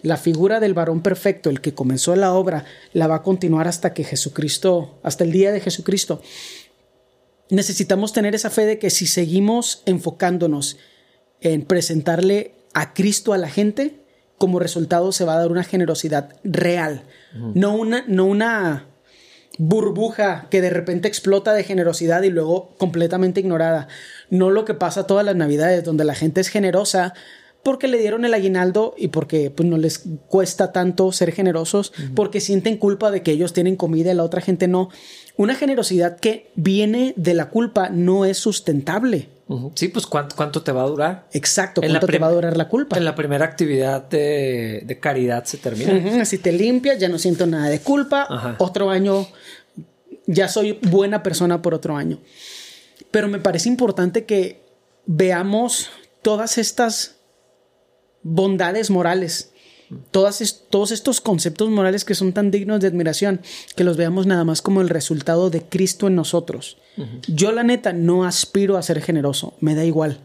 La 0.05 0.17
figura 0.17 0.59
del 0.59 0.75
varón 0.75 1.01
perfecto, 1.01 1.49
el 1.49 1.61
que 1.61 1.73
comenzó 1.73 2.15
la 2.15 2.31
obra, 2.31 2.63
la 2.93 3.07
va 3.07 3.15
a 3.15 3.23
continuar 3.23 3.67
hasta 3.67 3.95
que 3.95 4.03
Jesucristo, 4.03 4.99
hasta 5.01 5.23
el 5.23 5.31
día 5.31 5.51
de 5.51 5.61
Jesucristo. 5.61 6.21
Necesitamos 7.49 8.13
tener 8.13 8.35
esa 8.35 8.51
fe 8.51 8.67
de 8.67 8.77
que 8.77 8.91
si 8.91 9.07
seguimos 9.07 9.81
enfocándonos 9.87 10.77
en 11.41 11.63
presentarle 11.63 12.53
a 12.75 12.93
Cristo 12.93 13.33
a 13.33 13.39
la 13.39 13.49
gente, 13.49 13.95
como 14.37 14.59
resultado 14.59 15.11
se 15.11 15.25
va 15.25 15.33
a 15.33 15.39
dar 15.39 15.51
una 15.51 15.63
generosidad 15.63 16.35
real, 16.43 17.01
no 17.55 17.75
una, 17.75 18.05
no 18.07 18.25
una 18.25 18.85
burbuja 19.57 20.45
que 20.51 20.61
de 20.61 20.69
repente 20.69 21.07
explota 21.07 21.53
de 21.53 21.63
generosidad 21.63 22.21
y 22.21 22.29
luego 22.29 22.75
completamente 22.77 23.39
ignorada. 23.39 23.87
No 24.29 24.51
lo 24.51 24.65
que 24.65 24.75
pasa 24.75 25.07
todas 25.07 25.25
las 25.25 25.35
navidades, 25.35 25.83
donde 25.83 26.05
la 26.05 26.13
gente 26.13 26.41
es 26.41 26.49
generosa 26.49 27.15
porque 27.65 27.87
le 27.87 27.97
dieron 27.97 28.25
el 28.25 28.33
aguinaldo 28.35 28.93
y 28.95 29.07
porque 29.07 29.49
pues, 29.49 29.67
no 29.67 29.77
les 29.77 30.03
cuesta 30.27 30.71
tanto 30.71 31.11
ser 31.11 31.31
generosos, 31.31 31.93
porque 32.13 32.39
sienten 32.39 32.77
culpa 32.77 33.09
de 33.09 33.23
que 33.23 33.31
ellos 33.31 33.53
tienen 33.53 33.75
comida 33.75 34.11
y 34.11 34.13
la 34.13 34.21
otra 34.21 34.39
gente 34.39 34.67
no. 34.67 34.89
Una 35.35 35.55
generosidad 35.55 36.19
que 36.19 36.51
viene 36.53 37.15
de 37.17 37.33
la 37.33 37.49
culpa 37.49 37.89
no 37.89 38.23
es 38.23 38.37
sustentable. 38.37 39.29
Sí, 39.73 39.87
pues 39.87 40.05
¿cuánto, 40.05 40.61
te 40.61 40.71
va 40.71 40.83
a 40.83 40.85
durar? 40.85 41.27
Exacto, 41.31 41.81
¿cuánto 41.81 42.05
te 42.05 42.19
va 42.19 42.27
a 42.27 42.31
durar 42.31 42.55
la 42.55 42.69
culpa? 42.69 42.97
En 42.97 43.03
la 43.03 43.15
primera 43.15 43.45
actividad 43.45 44.07
de, 44.09 44.99
caridad 45.01 45.43
se 45.45 45.57
termina. 45.57 46.23
Si 46.23 46.37
te 46.37 46.51
limpias, 46.51 46.99
ya 46.99 47.09
no 47.09 47.17
siento 47.17 47.47
nada 47.47 47.69
de 47.69 47.79
culpa. 47.79 48.55
Otro 48.59 48.91
año, 48.91 49.25
ya 50.27 50.49
soy 50.49 50.77
buena 50.83 51.23
persona 51.23 51.63
por 51.63 51.73
otro 51.73 51.97
año. 51.97 52.19
Pero 53.09 53.27
me 53.27 53.39
parece 53.39 53.69
importante 53.69 54.25
que 54.25 54.61
veamos 55.07 55.89
todas 56.21 56.59
estas 56.59 57.14
bondades 58.25 58.89
morales, 58.89 59.51
todas 60.09 60.65
todos 60.69 60.91
estos 60.91 61.21
conceptos 61.21 61.69
morales 61.69 62.03
que 62.03 62.15
son 62.15 62.33
tan 62.33 62.49
dignos 62.49 62.81
de 62.81 62.87
admiración, 62.87 63.39
que 63.75 63.83
los 63.83 63.97
veamos 63.97 64.25
nada 64.25 64.43
más 64.43 64.63
como 64.63 64.81
el 64.81 64.89
resultado 64.89 65.51
de 65.51 65.61
Cristo 65.61 66.07
en 66.07 66.15
nosotros. 66.15 66.77
Yo 67.27 67.51
la 67.51 67.63
neta 67.63 67.93
no 67.93 68.25
aspiro 68.25 68.77
a 68.77 68.81
ser 68.81 69.01
generoso, 69.01 69.53
me 69.59 69.75
da 69.75 69.85
igual. 69.85 70.21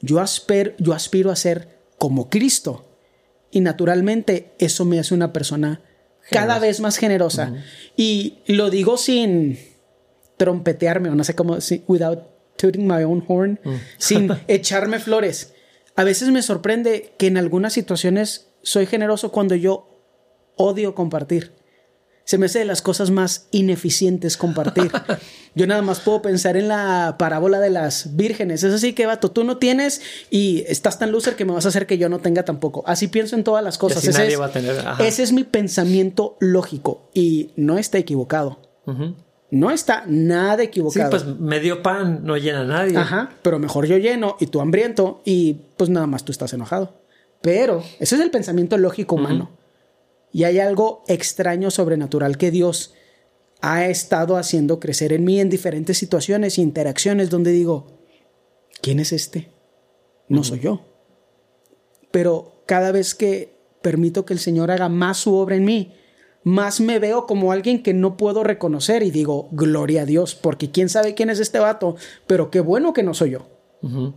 Yo, 0.00 0.20
aspiro, 0.20 0.72
yo 0.78 0.92
aspiro 0.92 1.32
a 1.32 1.36
ser 1.36 1.80
como 1.98 2.30
Cristo. 2.30 2.88
Y 3.50 3.60
naturalmente 3.60 4.54
eso 4.58 4.84
me 4.84 5.00
hace 5.00 5.12
una 5.12 5.32
persona 5.32 5.80
cada 6.30 6.60
vez 6.60 6.80
más 6.80 6.96
generosa. 6.96 7.54
Y 7.96 8.38
lo 8.46 8.70
digo 8.70 8.96
sin 8.96 9.58
trompetearme 10.36 11.08
o 11.10 11.14
no 11.16 11.24
sé 11.24 11.34
cómo, 11.34 11.58
without 11.88 12.20
tooting 12.56 12.86
my 12.86 13.02
own 13.02 13.24
horn, 13.26 13.58
mm. 13.64 13.74
sin 13.98 14.30
echarme 14.48 15.00
flores. 15.00 15.51
A 15.96 16.04
veces 16.04 16.30
me 16.30 16.42
sorprende 16.42 17.14
que 17.18 17.26
en 17.26 17.36
algunas 17.36 17.72
situaciones 17.72 18.48
soy 18.62 18.86
generoso 18.86 19.32
cuando 19.32 19.54
yo 19.54 19.92
odio 20.56 20.94
compartir. 20.94 21.52
Se 22.24 22.38
me 22.38 22.46
hace 22.46 22.60
de 22.60 22.64
las 22.64 22.82
cosas 22.82 23.10
más 23.10 23.48
ineficientes 23.50 24.36
compartir. 24.36 24.92
Yo 25.54 25.66
nada 25.66 25.82
más 25.82 26.00
puedo 26.00 26.22
pensar 26.22 26.56
en 26.56 26.68
la 26.68 27.16
parábola 27.18 27.58
de 27.58 27.68
las 27.68 28.16
vírgenes. 28.16 28.62
Es 28.62 28.72
así 28.72 28.92
que, 28.92 29.06
vato, 29.06 29.32
tú 29.32 29.44
no 29.44 29.58
tienes 29.58 30.00
y 30.30 30.64
estás 30.68 30.98
tan 30.98 31.10
loser 31.10 31.34
que 31.34 31.44
me 31.44 31.52
vas 31.52 31.66
a 31.66 31.68
hacer 31.68 31.86
que 31.86 31.98
yo 31.98 32.08
no 32.08 32.20
tenga 32.20 32.44
tampoco. 32.44 32.84
Así 32.86 33.08
pienso 33.08 33.36
en 33.36 33.44
todas 33.44 33.62
las 33.62 33.76
cosas. 33.76 34.04
Ese, 34.04 34.28
es, 34.28 34.38
ese 35.00 35.22
es 35.22 35.32
mi 35.32 35.44
pensamiento 35.44 36.36
lógico 36.40 37.10
y 37.12 37.50
no 37.56 37.76
está 37.76 37.98
equivocado. 37.98 38.60
No 39.52 39.70
está 39.70 40.04
nada 40.06 40.62
equivocado. 40.62 41.18
Sí, 41.18 41.24
pues 41.24 41.38
medio 41.38 41.82
pan 41.82 42.20
no 42.24 42.38
llena 42.38 42.62
a 42.62 42.64
nadie. 42.64 42.96
Ajá, 42.96 43.34
pero 43.42 43.58
mejor 43.58 43.84
yo 43.84 43.98
lleno 43.98 44.34
y 44.40 44.46
tú 44.46 44.62
hambriento 44.62 45.20
y 45.26 45.60
pues 45.76 45.90
nada 45.90 46.06
más 46.06 46.24
tú 46.24 46.32
estás 46.32 46.54
enojado. 46.54 47.02
Pero 47.42 47.84
ese 48.00 48.14
es 48.14 48.22
el 48.22 48.30
pensamiento 48.30 48.78
lógico 48.78 49.16
humano. 49.16 49.50
Y 50.32 50.44
hay 50.44 50.58
algo 50.58 51.04
extraño, 51.06 51.70
sobrenatural 51.70 52.38
que 52.38 52.50
Dios 52.50 52.94
ha 53.60 53.84
estado 53.84 54.38
haciendo 54.38 54.80
crecer 54.80 55.12
en 55.12 55.24
mí 55.24 55.38
en 55.38 55.50
diferentes 55.50 55.98
situaciones 55.98 56.56
e 56.56 56.62
interacciones 56.62 57.28
donde 57.28 57.50
digo, 57.50 58.00
¿quién 58.80 59.00
es 59.00 59.12
este? 59.12 59.52
No 60.28 60.44
soy 60.44 60.60
yo. 60.60 60.80
Pero 62.10 62.62
cada 62.64 62.90
vez 62.90 63.14
que 63.14 63.54
permito 63.82 64.24
que 64.24 64.32
el 64.32 64.40
Señor 64.40 64.70
haga 64.70 64.88
más 64.88 65.18
su 65.18 65.34
obra 65.34 65.56
en 65.56 65.66
mí, 65.66 65.94
más 66.44 66.80
me 66.80 66.98
veo 66.98 67.26
como 67.26 67.52
alguien 67.52 67.82
que 67.82 67.94
no 67.94 68.16
puedo 68.16 68.42
reconocer 68.42 69.02
y 69.02 69.10
digo, 69.10 69.48
gloria 69.52 70.02
a 70.02 70.06
Dios, 70.06 70.34
porque 70.34 70.70
quién 70.70 70.88
sabe 70.88 71.14
quién 71.14 71.30
es 71.30 71.38
este 71.38 71.58
vato, 71.58 71.96
pero 72.26 72.50
qué 72.50 72.60
bueno 72.60 72.92
que 72.92 73.02
no 73.02 73.14
soy 73.14 73.30
yo. 73.30 73.46
Pero 73.80 74.14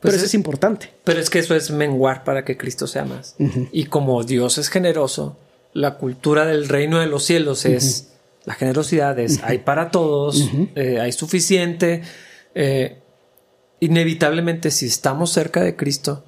pues 0.00 0.14
eso 0.14 0.26
es, 0.26 0.34
importante. 0.34 0.90
Pero 1.04 1.20
es 1.20 1.30
que 1.30 1.38
eso 1.38 1.54
es 1.54 1.70
menguar 1.70 2.24
para 2.24 2.44
que 2.44 2.56
Cristo 2.56 2.86
sea 2.86 3.04
más. 3.04 3.34
Y 3.72 3.86
como 3.86 4.22
Dios 4.24 4.58
es 4.58 4.68
generoso, 4.68 5.36
la 5.72 5.96
cultura 5.96 6.46
del 6.46 6.68
reino 6.68 7.00
de 7.00 7.06
los 7.06 7.24
cielos 7.24 7.64
es 7.64 8.12
la 8.44 8.54
generosidad, 8.54 9.18
es 9.18 9.42
hay 9.42 9.58
para 9.58 9.90
todos, 9.90 10.50
eh, 10.76 11.00
hay 11.00 11.12
suficiente. 11.12 12.02
Eh, 12.54 12.98
inevitablemente, 13.80 14.70
si 14.70 14.86
estamos 14.86 15.32
cerca 15.32 15.62
de 15.62 15.76
Cristo, 15.76 16.24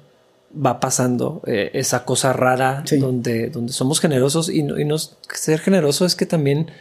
va 0.53 0.79
pasando 0.79 1.41
eh, 1.45 1.71
esa 1.73 2.05
cosa 2.05 2.33
rara 2.33 2.83
donde, 2.99 3.49
donde 3.49 3.71
somos 3.73 3.99
generosos 3.99 4.49
y, 4.49 4.63
no, 4.63 4.97
ser 4.97 5.59
generoso 5.59 6.05
es 6.05 6.15
que 6.15 6.25
también 6.25 6.71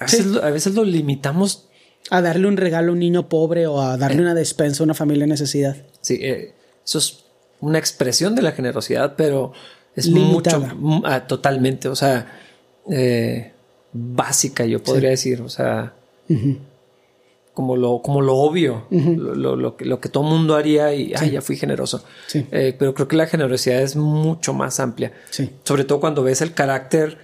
a 0.00 0.50
veces, 0.50 0.74
lo 0.74 0.84
limitamos. 0.84 1.68
A 2.10 2.20
darle 2.20 2.48
un 2.48 2.56
regalo 2.56 2.90
a 2.90 2.92
un 2.94 2.98
niño 2.98 3.28
pobre 3.28 3.66
o 3.68 3.80
a 3.80 3.96
darle 3.96 4.22
una 4.22 4.34
despensa 4.34 4.82
a 4.82 4.84
una 4.84 4.94
familia 4.94 5.22
en 5.22 5.30
necesidad. 5.30 5.76
Sí, 6.00 6.18
eh, 6.20 6.52
eso 6.84 6.98
es 6.98 7.24
una 7.60 7.78
expresión 7.78 8.34
de 8.34 8.42
la 8.42 8.52
generosidad, 8.52 9.14
pero 9.16 9.52
es 9.94 10.08
mucho, 10.08 10.66
ah, 11.04 11.26
totalmente, 11.26 11.88
o 11.88 11.94
sea, 11.94 12.40
eh, 12.90 13.52
básica, 13.92 14.66
yo 14.66 14.82
podría 14.82 15.10
decir, 15.10 15.42
o 15.42 15.48
sea, 15.48 15.94
como, 17.54 17.76
lo, 17.76 18.00
como 18.02 18.20
lo 18.20 18.36
obvio, 18.36 18.86
lo, 18.90 19.56
lo, 19.56 19.76
que, 19.76 19.84
lo, 19.84 20.00
que, 20.00 20.08
todo 20.08 20.22
mundo 20.22 20.54
haría 20.54 20.94
y 20.94 21.10
ya 21.10 21.42
fui 21.42 21.56
generoso. 21.56 22.04
Eh, 22.34 22.74
pero 22.78 22.94
creo 22.94 23.08
que 23.08 23.16
la 23.16 23.26
generosidad 23.26 23.80
es 23.80 23.96
mucho 23.96 24.54
más 24.54 24.80
amplia, 24.80 25.12
sobre 25.64 25.84
todo 25.84 26.00
cuando 26.00 26.22
ves 26.22 26.40
el 26.40 26.54
carácter 26.54 27.18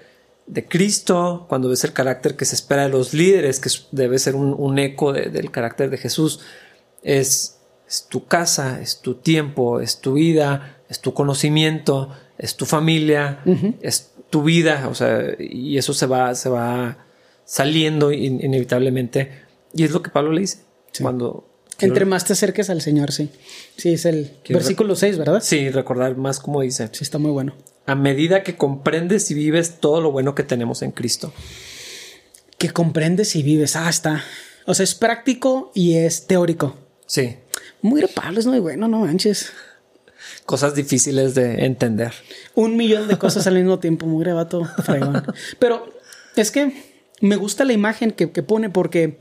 de 0.46 0.66
Cristo, 0.66 1.46
cuando 1.48 1.68
ves 1.68 1.84
el 1.84 1.92
carácter 1.92 2.36
que 2.36 2.44
se 2.44 2.54
espera 2.54 2.84
de 2.84 2.88
los 2.88 3.14
líderes, 3.14 3.60
que 3.60 3.70
debe 3.92 4.18
ser 4.18 4.34
un, 4.36 4.78
eco 4.78 5.12
del 5.12 5.50
carácter 5.50 5.90
de 5.90 5.98
Jesús, 5.98 6.40
es 7.02 7.58
es 7.88 8.06
tu 8.08 8.26
casa, 8.26 8.80
es 8.82 9.00
tu 9.00 9.14
tiempo, 9.14 9.80
es 9.80 10.00
tu 10.00 10.14
vida, 10.14 10.76
es 10.90 11.00
tu 11.00 11.14
conocimiento, 11.14 12.10
es 12.36 12.54
tu 12.56 12.66
familia, 12.66 13.40
es 13.80 14.12
tu 14.28 14.42
vida, 14.42 14.88
o 14.90 14.94
sea, 14.94 15.22
y 15.38 15.78
eso 15.78 15.94
se 15.94 16.06
va, 16.06 16.34
se 16.34 16.50
va 16.50 16.98
saliendo 17.46 18.12
inevitablemente. 18.12 19.47
Y 19.74 19.84
es 19.84 19.90
lo 19.90 20.02
que 20.02 20.10
Pablo 20.10 20.32
le 20.32 20.40
dice 20.40 20.58
cuando... 21.00 21.44
Entre 21.80 22.04
más 22.04 22.24
te 22.24 22.32
acerques 22.32 22.70
al 22.70 22.80
Señor, 22.80 23.12
sí. 23.12 23.30
Sí, 23.76 23.92
es 23.92 24.04
el 24.04 24.32
versículo 24.48 24.96
6, 24.96 25.16
¿verdad? 25.16 25.40
Sí, 25.40 25.70
recordar 25.70 26.16
más 26.16 26.40
como 26.40 26.62
dice. 26.62 26.88
Sí, 26.90 27.04
está 27.04 27.18
muy 27.18 27.30
bueno. 27.30 27.54
A 27.86 27.94
medida 27.94 28.42
que 28.42 28.56
comprendes 28.56 29.30
y 29.30 29.34
vives 29.34 29.78
todo 29.78 30.00
lo 30.00 30.10
bueno 30.10 30.34
que 30.34 30.42
tenemos 30.42 30.82
en 30.82 30.90
Cristo. 30.90 31.32
Que 32.58 32.70
comprendes 32.70 33.36
y 33.36 33.44
vives. 33.44 33.76
Ah, 33.76 33.88
está. 33.88 34.24
O 34.66 34.74
sea, 34.74 34.82
es 34.82 34.96
práctico 34.96 35.70
y 35.72 35.94
es 35.98 36.26
teórico. 36.26 36.74
Sí. 37.06 37.36
Muy 37.80 38.04
Pablo 38.06 38.40
es 38.40 38.46
muy 38.46 38.58
bueno, 38.58 38.88
no 38.88 39.00
manches. 39.00 39.52
Cosas 40.44 40.74
difíciles 40.74 41.34
de 41.34 41.64
entender. 41.64 42.12
Un 42.54 42.76
millón 42.76 43.08
de 43.08 43.18
cosas 43.18 43.46
al 43.46 43.54
mismo 43.54 43.78
tiempo, 43.78 44.06
muy 44.06 44.24
rebato, 44.24 44.64
fregón. 44.82 45.24
Pero 45.58 45.86
es 46.36 46.50
que 46.50 46.72
me 47.20 47.36
gusta 47.36 47.64
la 47.64 47.72
imagen 47.72 48.10
que, 48.12 48.26
pone 48.28 48.70
porque 48.70 49.18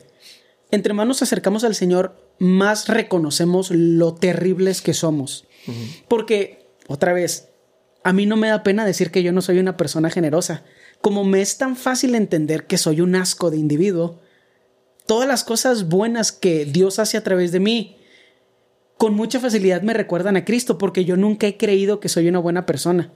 entre 0.72 0.94
más 0.94 1.08
nos 1.08 1.22
acercamos 1.22 1.64
al 1.64 1.76
Señor, 1.76 2.16
más 2.40 2.88
reconocemos 2.88 3.72
lo 3.72 4.14
terribles 4.14 4.82
que 4.82 4.94
somos. 4.94 5.46
Porque, 6.08 6.66
otra 6.88 7.14
vez, 7.14 7.50
a 8.04 8.14
mí 8.14 8.26
no 8.26 8.38
me 8.38 8.48
da 8.48 8.64
pena 8.64 8.86
decir 8.86 9.12
que 9.12 9.24
yo 9.24 9.32
no 9.32 9.42
soy 9.42 9.60
una 9.60 9.76
persona 9.78 10.10
generosa. 10.10 10.64
Como 11.02 11.24
me 11.24 11.42
es 11.42 11.58
tan 11.58 11.76
fácil 11.76 12.16
entender 12.16 12.66
que 12.66 12.78
soy 12.78 13.02
un 13.02 13.16
asco 13.16 13.52
de 13.52 13.58
individuo, 13.58 14.20
todas 15.06 15.28
las 15.28 15.44
cosas 15.44 15.90
buenas 15.90 16.32
que 16.32 16.66
Dios 16.66 17.00
hace 17.00 17.18
a 17.18 17.24
través 17.24 17.52
de 17.52 17.60
mí, 17.60 17.98
con 18.98 19.14
mucha 19.14 19.40
facilidad 19.40 19.82
me 19.82 19.94
recuerdan 19.94 20.38
a 20.38 20.46
Cristo 20.46 20.78
porque 20.78 21.06
yo 21.06 21.18
nunca 21.18 21.48
he 21.48 21.58
creído 21.58 22.00
que 22.00 22.10
soy 22.10 22.28
una 22.28 22.40
buena 22.40 22.66
persona. 22.66 23.12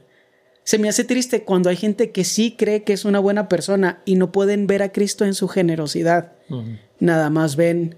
Se 0.64 0.78
me 0.78 0.90
hace 0.90 1.04
triste 1.04 1.44
cuando 1.44 1.70
hay 1.70 1.76
gente 1.76 2.12
que 2.12 2.24
sí 2.24 2.56
cree 2.58 2.84
que 2.84 2.94
es 2.94 3.06
una 3.06 3.20
buena 3.20 3.50
persona 3.50 4.02
y 4.06 4.16
no 4.16 4.32
pueden 4.32 4.68
ver 4.68 4.84
a 4.84 4.92
Cristo 4.92 5.26
en 5.26 5.34
su 5.34 5.48
generosidad. 5.48 6.34
Nada 7.00 7.30
más 7.30 7.56
ven 7.56 7.96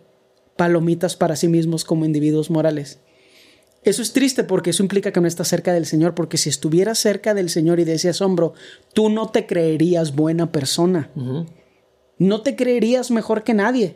palomitas 0.56 1.16
para 1.16 1.36
sí 1.36 1.48
mismos 1.48 1.84
como 1.84 2.06
individuos 2.06 2.50
morales. 2.50 3.00
Eso 3.84 4.02
es 4.02 4.14
triste 4.14 4.44
porque 4.46 4.70
eso 4.70 4.82
implica 4.82 5.12
que 5.12 5.20
no 5.20 5.28
estás 5.28 5.50
cerca 5.50 5.74
del 5.74 5.86
Señor, 5.86 6.16
porque 6.16 6.38
si 6.38 6.50
estuvieras 6.50 7.00
cerca 7.00 7.34
del 7.34 7.50
Señor 7.50 7.80
y 7.80 7.84
de 7.84 7.96
ese 7.96 8.10
asombro, 8.10 8.54
tú 8.94 9.10
no 9.10 9.30
te 9.30 9.46
creerías 9.46 10.16
buena 10.16 10.52
persona. 10.52 11.10
No 12.18 12.42
te 12.42 12.56
creerías 12.56 13.12
mejor 13.12 13.44
que 13.44 13.54
nadie. 13.54 13.96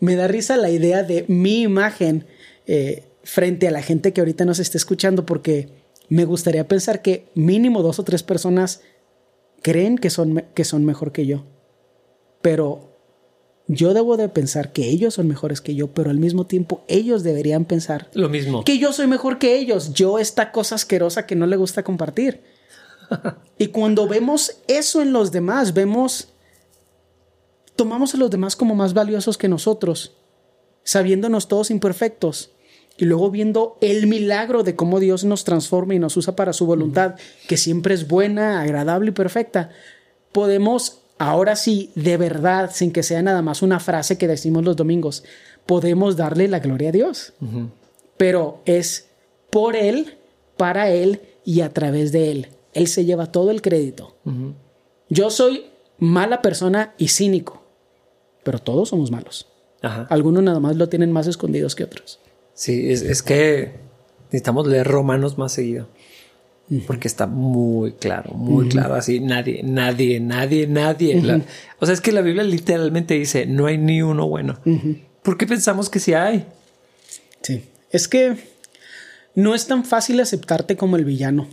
Me 0.00 0.14
da 0.14 0.28
risa 0.28 0.56
la 0.56 0.70
idea 0.70 1.02
de 1.04 1.24
mi 1.28 1.62
imagen 1.62 2.26
eh, 2.66 3.04
frente 3.24 3.66
a 3.66 3.70
la 3.70 3.82
gente 3.82 4.12
que 4.12 4.20
ahorita 4.20 4.44
nos 4.44 4.58
está 4.58 4.76
escuchando, 4.76 5.24
porque 5.24 5.68
me 6.08 6.24
gustaría 6.24 6.66
pensar 6.66 7.02
que 7.02 7.28
mínimo 7.34 7.82
dos 7.82 7.98
o 7.98 8.04
tres 8.04 8.22
personas 8.22 8.80
creen 9.62 9.98
que 9.98 10.10
son, 10.10 10.44
que 10.54 10.64
son 10.64 10.84
mejor 10.84 11.12
que 11.12 11.26
yo. 11.26 11.44
Pero 12.40 12.96
yo 13.66 13.92
debo 13.92 14.16
de 14.16 14.28
pensar 14.28 14.72
que 14.72 14.88
ellos 14.88 15.14
son 15.14 15.28
mejores 15.28 15.60
que 15.60 15.74
yo, 15.74 15.88
pero 15.88 16.10
al 16.10 16.18
mismo 16.18 16.46
tiempo 16.46 16.84
ellos 16.88 17.22
deberían 17.22 17.64
pensar 17.64 18.08
lo 18.14 18.28
mismo. 18.28 18.64
Que 18.64 18.78
yo 18.78 18.92
soy 18.92 19.06
mejor 19.06 19.38
que 19.38 19.56
ellos. 19.58 19.92
Yo 19.92 20.18
esta 20.18 20.52
cosa 20.52 20.76
asquerosa 20.76 21.26
que 21.26 21.36
no 21.36 21.46
le 21.46 21.56
gusta 21.56 21.82
compartir. 21.82 22.42
y 23.58 23.68
cuando 23.68 24.08
vemos 24.08 24.62
eso 24.66 25.02
en 25.02 25.12
los 25.12 25.32
demás, 25.32 25.74
vemos 25.74 26.28
tomamos 27.76 28.14
a 28.14 28.18
los 28.18 28.30
demás 28.30 28.56
como 28.56 28.74
más 28.74 28.92
valiosos 28.92 29.38
que 29.38 29.48
nosotros, 29.48 30.16
sabiéndonos 30.82 31.46
todos 31.46 31.70
imperfectos 31.70 32.50
y 32.98 33.04
luego 33.04 33.30
viendo 33.30 33.78
el 33.80 34.08
milagro 34.08 34.64
de 34.64 34.74
cómo 34.74 34.98
Dios 34.98 35.24
nos 35.24 35.44
transforma 35.44 35.94
y 35.94 36.00
nos 36.00 36.16
usa 36.16 36.34
para 36.34 36.52
su 36.52 36.66
voluntad, 36.66 37.14
que 37.46 37.56
siempre 37.56 37.94
es 37.94 38.08
buena, 38.08 38.60
agradable 38.60 39.10
y 39.10 39.12
perfecta, 39.12 39.70
podemos 40.32 41.02
ahora 41.18 41.54
sí, 41.54 41.92
de 41.94 42.16
verdad, 42.16 42.70
sin 42.72 42.92
que 42.92 43.04
sea 43.04 43.22
nada 43.22 43.40
más 43.40 43.62
una 43.62 43.78
frase 43.78 44.18
que 44.18 44.26
decimos 44.26 44.64
los 44.64 44.76
domingos, 44.76 45.22
podemos 45.64 46.16
darle 46.16 46.48
la 46.48 46.58
gloria 46.58 46.88
a 46.88 46.92
Dios. 46.92 47.34
Pero 48.16 48.62
es 48.64 49.08
por 49.50 49.76
Él, 49.76 50.18
para 50.56 50.90
Él 50.90 51.20
y 51.44 51.60
a 51.60 51.72
través 51.72 52.10
de 52.10 52.32
Él. 52.32 52.48
Él 52.72 52.88
se 52.88 53.04
lleva 53.04 53.30
todo 53.30 53.52
el 53.52 53.62
crédito. 53.62 54.16
Yo 55.08 55.30
soy 55.30 55.66
mala 55.98 56.42
persona 56.42 56.94
y 56.98 57.08
cínico, 57.08 57.62
pero 58.42 58.58
todos 58.58 58.88
somos 58.88 59.12
malos. 59.12 59.46
Algunos 59.82 60.42
nada 60.42 60.58
más 60.58 60.74
lo 60.74 60.88
tienen 60.88 61.12
más 61.12 61.28
escondidos 61.28 61.76
que 61.76 61.84
otros. 61.84 62.18
Sí, 62.58 62.90
es, 62.90 63.02
es 63.02 63.22
que 63.22 63.70
necesitamos 64.24 64.66
leer 64.66 64.88
Romanos 64.88 65.38
más 65.38 65.52
seguido 65.52 65.86
porque 66.88 67.06
está 67.06 67.26
muy 67.26 67.92
claro, 67.92 68.32
muy 68.34 68.68
claro. 68.68 68.94
Así 68.94 69.20
nadie, 69.20 69.62
nadie, 69.62 70.20
nadie, 70.20 70.66
nadie. 70.66 71.42
o 71.78 71.86
sea, 71.86 71.94
es 71.94 72.00
que 72.00 72.10
la 72.10 72.20
Biblia 72.20 72.42
literalmente 72.42 73.14
dice 73.14 73.46
no 73.46 73.66
hay 73.66 73.78
ni 73.78 74.02
uno 74.02 74.28
bueno. 74.28 74.58
¿Por 75.22 75.38
qué 75.38 75.46
pensamos 75.46 75.88
que 75.88 76.00
sí 76.00 76.14
hay? 76.14 76.46
Sí, 77.42 77.62
es 77.90 78.08
que 78.08 78.36
no 79.36 79.54
es 79.54 79.66
tan 79.66 79.84
fácil 79.84 80.20
aceptarte 80.20 80.76
como 80.76 80.96
el 80.96 81.04
villano. 81.04 81.48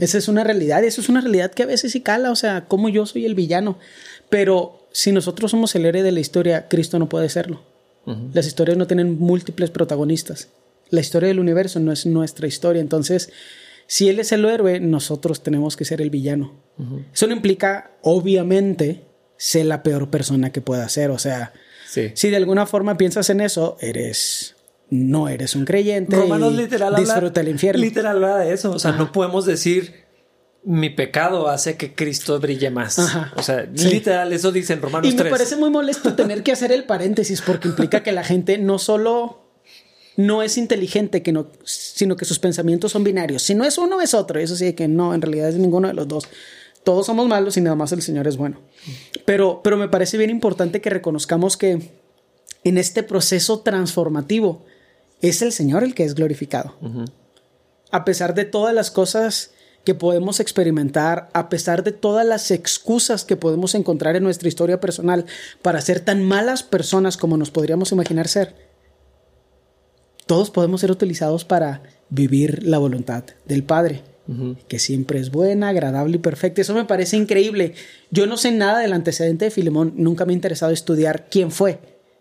Esa 0.00 0.16
es 0.16 0.26
una 0.26 0.42
realidad 0.42 0.82
eso 0.84 1.02
es 1.02 1.10
una 1.10 1.20
realidad 1.20 1.52
que 1.52 1.64
a 1.64 1.66
veces 1.66 1.92
sí 1.92 2.00
cala. 2.00 2.30
O 2.30 2.36
sea, 2.36 2.64
como 2.66 2.88
yo 2.88 3.04
soy 3.04 3.26
el 3.26 3.34
villano. 3.34 3.78
Pero 4.30 4.86
si 4.90 5.12
nosotros 5.12 5.50
somos 5.50 5.74
el 5.74 5.84
héroe 5.84 6.02
de 6.02 6.12
la 6.12 6.20
historia, 6.20 6.66
Cristo 6.68 6.98
no 6.98 7.10
puede 7.10 7.28
serlo. 7.28 7.60
Las 8.32 8.46
historias 8.46 8.78
no 8.78 8.86
tienen 8.86 9.18
múltiples 9.18 9.70
protagonistas. 9.70 10.48
La 10.90 11.00
historia 11.00 11.28
del 11.28 11.40
universo 11.40 11.80
no 11.80 11.90
es 11.90 12.06
nuestra 12.06 12.46
historia. 12.46 12.80
Entonces, 12.80 13.30
si 13.88 14.08
él 14.08 14.20
es 14.20 14.32
el 14.32 14.44
héroe, 14.44 14.78
nosotros 14.80 15.42
tenemos 15.42 15.76
que 15.76 15.84
ser 15.84 16.00
el 16.00 16.10
villano. 16.10 16.54
Eso 17.12 17.26
no 17.26 17.32
implica, 17.32 17.92
obviamente, 18.02 19.02
ser 19.36 19.66
la 19.66 19.82
peor 19.82 20.10
persona 20.10 20.52
que 20.52 20.60
pueda 20.60 20.88
ser. 20.88 21.10
O 21.10 21.18
sea, 21.18 21.52
si 22.14 22.30
de 22.30 22.36
alguna 22.36 22.66
forma 22.66 22.96
piensas 22.96 23.30
en 23.30 23.40
eso, 23.40 23.76
eres. 23.80 24.54
No 24.88 25.28
eres 25.28 25.56
un 25.56 25.64
creyente. 25.64 26.14
Romanos 26.14 26.54
literal 26.54 26.94
disfruta 26.94 27.40
el 27.40 27.48
infierno. 27.48 27.82
Literal 27.82 28.16
habla 28.16 28.38
de 28.38 28.54
eso. 28.54 28.70
O 28.70 28.78
sea, 28.78 28.92
no 28.92 29.10
podemos 29.10 29.44
decir 29.44 30.05
mi 30.66 30.90
pecado 30.90 31.48
hace 31.48 31.76
que 31.76 31.94
Cristo 31.94 32.40
brille 32.40 32.70
más. 32.70 32.98
O 33.36 33.42
sea, 33.42 33.62
literal, 33.72 34.32
eso 34.32 34.50
dicen 34.50 34.82
Romanos 34.82 35.12
y 35.12 35.16
me 35.16 35.30
parece 35.30 35.54
muy 35.54 35.70
molesto 35.70 36.14
tener 36.14 36.42
que 36.42 36.50
hacer 36.50 36.72
el 36.72 36.82
paréntesis 36.84 37.40
porque 37.40 37.68
implica 37.68 38.02
que 38.02 38.10
la 38.10 38.24
gente 38.24 38.58
no 38.58 38.80
solo 38.80 39.44
no 40.16 40.42
es 40.42 40.58
inteligente, 40.58 41.22
que 41.22 41.30
no, 41.30 41.52
sino 41.62 42.16
que 42.16 42.24
sus 42.24 42.40
pensamientos 42.40 42.90
son 42.90 43.04
binarios. 43.04 43.42
Si 43.42 43.54
no 43.54 43.64
es 43.64 43.78
uno, 43.78 44.00
es 44.00 44.12
otro. 44.12 44.40
Eso 44.40 44.56
sí, 44.56 44.72
que 44.72 44.88
no, 44.88 45.14
en 45.14 45.22
realidad 45.22 45.50
es 45.50 45.54
ninguno 45.54 45.86
de 45.86 45.94
los 45.94 46.08
dos. 46.08 46.26
Todos 46.82 47.06
somos 47.06 47.28
malos 47.28 47.56
y 47.56 47.60
nada 47.60 47.76
más 47.76 47.92
el 47.92 48.02
Señor 48.02 48.26
es 48.26 48.36
bueno. 48.36 48.58
Pero, 49.24 49.60
pero 49.62 49.76
me 49.76 49.88
parece 49.88 50.18
bien 50.18 50.30
importante 50.30 50.80
que 50.80 50.90
reconozcamos 50.90 51.56
que 51.56 51.92
en 52.64 52.78
este 52.78 53.04
proceso 53.04 53.60
transformativo 53.60 54.64
es 55.20 55.42
el 55.42 55.52
Señor 55.52 55.84
el 55.84 55.94
que 55.94 56.02
es 56.02 56.16
glorificado. 56.16 56.74
A 57.92 58.04
pesar 58.04 58.34
de 58.34 58.46
todas 58.46 58.74
las 58.74 58.90
cosas 58.90 59.52
que 59.86 59.94
podemos 59.94 60.40
experimentar, 60.40 61.30
a 61.32 61.48
pesar 61.48 61.84
de 61.84 61.92
todas 61.92 62.26
las 62.26 62.50
excusas 62.50 63.24
que 63.24 63.36
podemos 63.36 63.76
encontrar 63.76 64.16
en 64.16 64.24
nuestra 64.24 64.48
historia 64.48 64.80
personal 64.80 65.26
para 65.62 65.80
ser 65.80 66.00
tan 66.00 66.24
malas 66.24 66.64
personas 66.64 67.16
como 67.16 67.36
nos 67.36 67.52
podríamos 67.52 67.92
imaginar 67.92 68.26
ser, 68.26 68.56
todos 70.26 70.50
podemos 70.50 70.80
ser 70.80 70.90
utilizados 70.90 71.44
para 71.44 71.84
vivir 72.10 72.64
la 72.64 72.78
voluntad 72.78 73.22
del 73.44 73.62
Padre, 73.62 74.02
que 74.66 74.80
siempre 74.80 75.20
es 75.20 75.30
buena, 75.30 75.68
agradable 75.68 76.16
y 76.16 76.18
perfecta. 76.18 76.62
Eso 76.62 76.74
me 76.74 76.84
parece 76.84 77.16
increíble. 77.16 77.74
Yo 78.10 78.26
no 78.26 78.36
sé 78.36 78.50
nada 78.50 78.80
del 78.80 78.92
antecedente 78.92 79.44
de 79.44 79.50
Filemón, 79.52 79.94
nunca 79.96 80.24
me 80.24 80.32
ha 80.32 80.34
interesado 80.34 80.72
estudiar 80.72 81.28
quién 81.30 81.52
fue. 81.52 81.78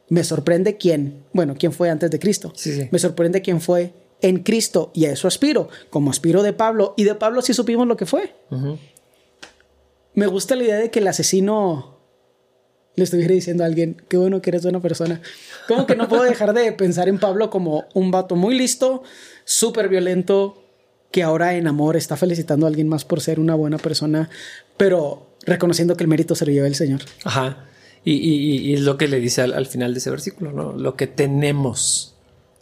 Me 0.07 0.23
sorprende 0.23 0.77
quién, 0.77 1.23
bueno, 1.33 1.55
quién 1.57 1.73
fue 1.73 1.89
antes 1.89 2.11
de 2.11 2.19
Cristo. 2.19 2.53
Me 2.91 2.99
sorprende 2.99 3.41
quién 3.41 3.59
fue 3.59 3.91
en 4.25 4.39
Cristo 4.39 4.91
y 4.93 5.05
a 5.05 5.11
eso 5.11 5.27
aspiro, 5.27 5.69
como 5.89 6.09
aspiro 6.09 6.41
de 6.41 6.51
Pablo. 6.51 6.93
Y 6.97 7.03
de 7.03 7.15
Pablo 7.15 7.41
sí 7.41 7.53
supimos 7.53 7.87
lo 7.87 7.95
que 7.95 8.05
fue. 8.05 8.33
Me 10.13 10.27
gusta 10.27 10.55
la 10.55 10.63
idea 10.63 10.77
de 10.77 10.89
que 10.89 10.99
el 10.99 11.07
asesino 11.07 11.99
le 12.95 13.03
estuviera 13.03 13.33
diciendo 13.33 13.63
a 13.63 13.67
alguien, 13.67 14.01
qué 14.07 14.17
bueno 14.17 14.41
que 14.41 14.49
eres 14.49 14.63
buena 14.63 14.81
persona. 14.81 15.21
Como 15.67 15.85
que 15.85 15.95
no 15.95 16.07
puedo 16.07 16.23
dejar 16.23 16.53
de 16.53 16.71
pensar 16.71 17.07
en 17.07 17.19
Pablo 17.19 17.49
como 17.49 17.85
un 17.93 18.09
vato 18.09 18.35
muy 18.35 18.57
listo, 18.57 19.03
súper 19.43 19.89
violento, 19.89 20.63
que 21.11 21.21
ahora 21.21 21.55
en 21.55 21.67
amor 21.67 21.95
está 21.95 22.17
felicitando 22.17 22.65
a 22.65 22.69
alguien 22.69 22.89
más 22.89 23.05
por 23.05 23.21
ser 23.21 23.39
una 23.39 23.53
buena 23.53 23.77
persona, 23.77 24.29
pero 24.77 25.27
reconociendo 25.45 25.95
que 25.95 26.03
el 26.03 26.07
mérito 26.07 26.33
se 26.33 26.45
lo 26.45 26.51
lleva 26.51 26.67
el 26.67 26.75
Señor. 26.75 27.01
Ajá. 27.23 27.65
Y, 28.03 28.73
es 28.73 28.81
lo 28.81 28.97
que 28.97 29.07
le 29.07 29.19
dice 29.19 29.41
al, 29.41 29.65
final 29.65 29.93
de 29.93 29.99
ese 29.99 30.11
versículo, 30.11 30.51
¿no? 30.51 30.73
Lo 30.73 30.95
que 30.95 31.07
tenemos 31.07 32.14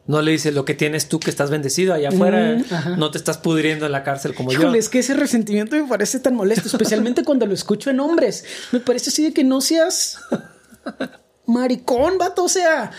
no 0.06 0.22
le 0.22 0.32
dice 0.32 0.52
lo 0.52 0.66
que 0.66 0.74
tienes 0.74 1.08
tú 1.08 1.20
que 1.20 1.30
estás 1.30 1.50
bendecido 1.50 1.94
allá 1.94 2.10
afuera, 2.10 2.58
no 2.98 3.10
te 3.12 3.18
estás 3.18 3.38
pudriendo 3.38 3.86
en 3.86 3.94
la 3.94 4.04
cárcel 4.04 4.36
como 4.36 4.52
Híjole, 4.52 4.74
yo. 4.74 4.76
Es 4.76 4.90
que 4.90 5.00
ese 5.00 5.14
resentimiento 5.14 5.76
me 5.76 5.88
parece 5.88 6.20
tan 6.20 6.36
molesto, 6.36 6.68
especialmente 6.68 7.24
cuando 7.26 7.46
lo 7.46 7.54
escucho 7.54 7.90
en 7.90 8.00
hombres. 8.00 8.44
Me 8.72 8.80
parece 8.80 9.12
así 9.12 9.24
de 9.24 9.34
que 9.34 9.44
no 9.44 9.62
seas 9.62 10.20
maricón, 11.46 12.18
vato. 12.18 12.44
O 12.44 12.50
sea, 12.50 12.92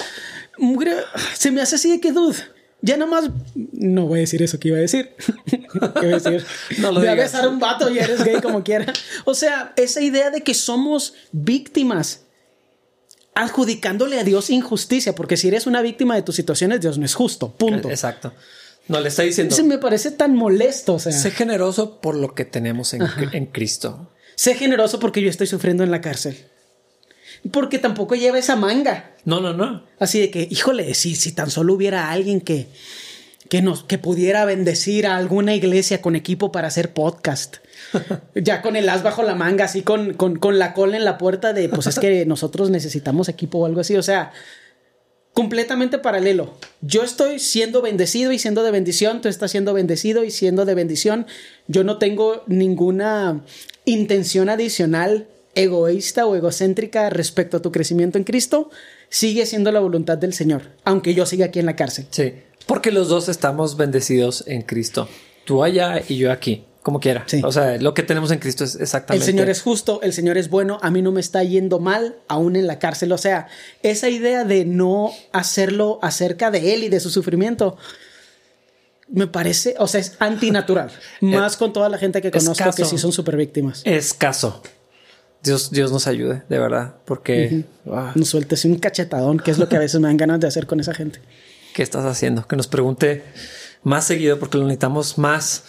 se 1.35 1.51
me 1.51 1.61
hace 1.61 1.77
así 1.77 1.91
de 1.91 2.01
que, 2.01 2.13
dude, 2.13 2.39
ya 2.81 2.97
nada 2.97 3.11
más. 3.11 3.31
No 3.55 4.07
voy 4.07 4.19
a 4.19 4.21
decir 4.21 4.43
eso 4.43 4.59
que 4.59 4.69
iba 4.69 4.79
a 4.79 4.81
decir. 4.81 5.11
¿Qué 5.47 5.61
voy 6.01 6.13
a 6.13 6.19
decir? 6.19 6.45
no 6.79 6.91
lo 6.91 7.01
Voy 7.01 7.17
besar 7.17 7.45
a 7.45 7.49
un 7.49 7.59
vato 7.59 7.91
y 7.91 7.99
eres 7.99 8.25
gay 8.25 8.41
como 8.41 8.65
quiera. 8.65 8.91
O 9.27 9.35
sea, 9.35 9.75
esa 9.77 10.01
idea 10.01 10.31
de 10.31 10.43
que 10.43 10.55
somos 10.55 11.15
víctimas 11.33 12.24
adjudicándole 13.35 14.18
a 14.18 14.24
Dios 14.24 14.51
injusticia, 14.51 15.14
porque 15.14 15.37
si 15.37 15.49
eres 15.49 15.66
una 15.66 15.82
víctima 15.82 16.14
de 16.14 16.22
tus 16.22 16.37
situaciones, 16.37 16.80
Dios 16.80 16.99
no 16.99 17.05
es 17.05 17.14
justo, 17.14 17.53
punto. 17.53 17.91
Exacto. 17.91 18.32
No 18.89 19.01
le 19.01 19.09
está 19.09 19.22
diciendo. 19.22 19.55
Eso 19.55 19.64
me 19.64 19.78
parece 19.78 20.11
tan 20.11 20.37
molesto. 20.37 20.95
O 20.95 20.99
sea. 20.99 21.12
Sé 21.12 21.30
generoso 21.30 22.01
por 22.01 22.16
lo 22.16 22.35
que 22.35 22.45
tenemos 22.45 22.93
en, 22.95 23.03
en, 23.32 23.47
Cristo. 23.47 24.11
Sé 24.35 24.55
generoso 24.55 25.01
porque 25.01 25.22
yo 25.22 25.30
estoy 25.30 25.47
sufriendo 25.47 25.82
en 25.82 25.91
la 25.91 26.01
cárcel. 26.01 26.37
Porque 27.51 27.78
tampoco 27.78 28.14
lleva 28.14 28.39
esa 28.39 28.57
manga. 28.57 29.12
No, 29.24 29.41
no, 29.41 29.55
no. 29.55 29.85
Así 29.99 30.20
de 30.20 30.30
que, 30.30 30.47
híjole, 30.51 30.95
si, 30.95 31.14
si 31.14 31.32
tan 31.32 31.51
solo 31.51 31.74
hubiera 31.74 32.11
alguien 32.11 32.41
que, 32.41 32.68
que, 33.49 33.62
nos, 33.62 33.85
que 33.85 33.99
pudiera 33.99 34.45
bendecir 34.45 35.07
a 35.07 35.16
alguna 35.16 35.55
iglesia 35.55 36.03
con 36.03 36.14
equipo 36.14 36.53
para 36.53 36.68
hacer 36.68 36.93
podcast 36.93 37.57
ya 38.35 38.62
con 38.62 38.76
el 38.76 38.89
as 38.89 39.03
bajo 39.03 39.22
la 39.22 39.35
manga, 39.35 39.64
así 39.64 39.82
con, 39.82 40.14
con, 40.14 40.37
con, 40.37 40.59
la 40.59 40.74
cola 40.74 40.97
en 40.97 41.05
la 41.05 41.18
puerta 41.18 41.53
de, 41.53 41.68
pues 41.68 41.87
es 41.87 41.99
que 41.99 42.26
nosotros 42.26 42.70
necesitamos 42.70 43.28
equipo 43.28 43.59
o 43.59 43.66
algo 43.66 43.80
así. 43.80 43.97
O 43.97 44.03
sea, 44.03 44.32
completamente 45.35 45.99
paralelo. 45.99 46.55
Yo 46.80 47.03
estoy 47.03 47.41
siendo 47.41 47.82
bendecido 47.82 48.32
y 48.32 48.39
siendo 48.39 48.62
de 48.62 48.70
bendición, 48.70 49.20
tú 49.20 49.28
estás 49.28 49.51
siendo 49.51 49.74
bendecido 49.74 50.24
y 50.24 50.30
siendo 50.30 50.64
de 50.64 50.74
bendición. 50.74 51.26
Yo 51.66 51.85
no 51.85 51.99
tengo 51.99 52.45
ninguna 52.47 53.43
intención 53.85 54.49
adicional 54.49 55.26
egoísta 55.57 56.26
o 56.26 56.35
egocéntrica 56.35 57.11
respecto 57.11 57.59
a 57.59 57.62
tu 57.62 57.72
crecimiento 57.72 58.16
en 58.16 58.24
Cristo. 58.24 58.70
Sigue 59.09 59.45
siendo 59.47 59.70
la 59.72 59.80
voluntad 59.80 60.18
del 60.18 60.32
Señor, 60.32 60.62
aunque 60.85 61.14
yo 61.14 61.26
siga 61.26 61.47
aquí 61.47 61.59
en 61.59 61.66
la 61.66 61.76
cárcel. 61.76 62.07
Sí, 62.11 62.35
porque 62.66 62.93
los 62.93 63.09
dos 63.09 63.28
estamos 63.28 63.76
bendecidos 63.76 64.45
en 64.47 64.62
Cristo. 64.62 65.09
Tú 65.45 65.62
allá 65.62 66.01
y 66.09 66.16
yo 66.16 66.32
aquí 66.32 66.64
como 66.85 67.01
quiera. 67.01 67.24
O 67.45 67.51
sea, 67.51 67.78
lo 67.78 67.95
que 67.95 68.03
tenemos 68.03 68.30
en 68.30 68.39
Cristo 68.39 68.62
es 68.62 68.74
exactamente. 68.74 69.24
El 69.24 69.32
Señor 69.32 69.49
es 69.49 69.62
justo, 69.62 70.03
el 70.03 70.12
Señor 70.12 70.37
es 70.37 70.51
bueno, 70.51 70.78
a 70.82 70.91
mí 70.91 71.01
no 71.01 71.12
me 71.12 71.20
está 71.20 71.43
yendo 71.43 71.80
mal, 71.80 72.16
aún 72.28 72.57
en 72.57 72.66
la 72.66 72.78
cárcel. 72.78 73.11
O 73.12 73.16
sea, 73.16 73.49
esa 73.82 74.11
idea 74.11 74.45
de 74.45 74.66
no 74.66 75.11
hacerlo 75.32 75.99
acerca 76.03 76.51
de 76.51 76.74
Él 76.74 76.85
y 76.85 76.91
de 76.91 77.01
su 77.01 77.09
sufrimiento, 77.09 77.78
me 79.09 79.26
parece, 79.26 79.76
o 79.78 79.87
sea, 79.87 79.99
es 79.99 80.16
antinatural. 80.18 80.91
más 81.22 81.57
con 81.57 81.72
toda 81.72 81.89
la 81.89 81.97
gente 81.97 82.20
que 82.20 82.30
conozco 82.30 82.70
que 82.76 82.85
sí 82.85 82.99
son 82.99 83.12
súper 83.12 83.39
víctimas. 83.39 83.80
Escaso. 83.87 84.61
Dios, 85.43 85.70
Dios 85.70 85.91
nos 85.91 86.07
ayude, 86.07 86.43
de 86.51 86.59
verdad, 86.59 86.97
porque... 87.07 87.64
Ah. 87.91 88.12
Nos 88.14 88.28
sueltes 88.28 88.62
un 88.66 88.76
cachetadón, 88.76 89.39
que 89.39 89.51
es 89.51 89.59
lo 89.59 89.70
que 89.70 89.76
a 89.76 89.78
veces 89.78 90.03
me 90.03 90.09
dan 90.09 90.18
ganas 90.18 90.39
de 90.39 90.49
hacer 90.49 90.66
con 90.66 90.80
esa 90.80 90.93
gente. 90.93 91.18
¿Qué 91.72 91.82
estás 91.82 92.05
haciendo? 92.05 92.47
Que 92.47 92.57
nos 92.57 92.66
pregunte 92.66 93.24
más 93.82 94.07
seguido 94.07 94.39
porque 94.39 94.59
lo 94.59 94.64
necesitamos 94.64 95.16
más 95.16 95.64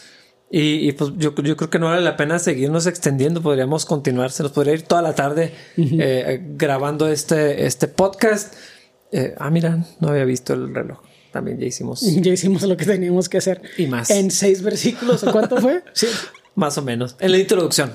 y, 0.57 0.93
pues 0.93 1.11
yo, 1.17 1.35
yo, 1.35 1.57
creo 1.57 1.69
que 1.69 1.79
no 1.79 1.87
vale 1.87 2.01
la 2.01 2.15
pena 2.15 2.39
seguirnos 2.39 2.87
extendiendo. 2.87 3.41
Podríamos 3.41 3.83
continuar. 3.83 4.31
Se 4.31 4.41
nos 4.41 4.53
podría 4.53 4.73
ir 4.73 4.83
toda 4.83 5.01
la 5.01 5.13
tarde 5.13 5.53
eh, 5.75 6.41
grabando 6.55 7.09
este, 7.09 7.65
este 7.65 7.89
podcast. 7.89 8.53
Eh, 9.11 9.35
ah, 9.37 9.49
mira, 9.49 9.85
no 9.99 10.07
había 10.07 10.23
visto 10.23 10.53
el 10.53 10.73
reloj. 10.73 10.99
También 11.33 11.59
ya 11.59 11.65
hicimos. 11.65 12.01
Ya 12.21 12.31
hicimos 12.31 12.63
lo 12.63 12.77
que 12.77 12.85
teníamos 12.85 13.27
que 13.27 13.39
hacer. 13.39 13.63
Y 13.77 13.87
más. 13.87 14.09
En 14.09 14.31
seis 14.31 14.61
versículos. 14.61 15.25
¿O 15.25 15.33
cuánto 15.33 15.57
fue? 15.57 15.83
Sí. 15.93 16.07
Más 16.55 16.77
o 16.77 16.81
menos. 16.81 17.17
En 17.19 17.33
la 17.33 17.37
introducción. 17.37 17.91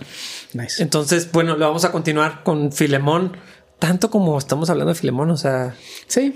Nice. 0.53 0.83
Entonces, 0.83 1.33
bueno, 1.33 1.57
lo 1.57 1.67
vamos 1.67 1.87
a 1.87 1.93
continuar 1.93 2.43
con 2.43 2.73
Filemón. 2.73 3.39
Tanto 3.79 4.11
como 4.11 4.37
estamos 4.37 4.69
hablando 4.69 4.93
de 4.93 5.01
Filemón, 5.01 5.31
o 5.31 5.39
sea. 5.39 5.75
Sí. 6.09 6.35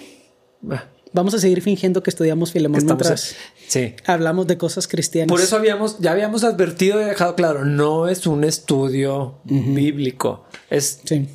Vamos 1.12 1.34
a 1.34 1.38
seguir 1.38 1.60
fingiendo 1.60 2.02
que 2.02 2.08
estudiamos 2.08 2.50
Filemón 2.50 2.82
mientras 2.82 3.36
sí. 3.66 3.94
hablamos 4.06 4.46
de 4.46 4.58
cosas 4.58 4.88
cristianas. 4.88 5.28
Por 5.28 5.40
eso 5.40 5.56
habíamos, 5.56 5.98
ya 5.98 6.12
habíamos 6.12 6.44
advertido 6.44 7.00
y 7.00 7.04
dejado 7.04 7.34
claro, 7.34 7.64
no 7.64 8.08
es 8.08 8.26
un 8.26 8.44
estudio 8.44 9.38
bíblico. 9.44 10.44
Es. 10.70 11.00
Sí. 11.04 11.28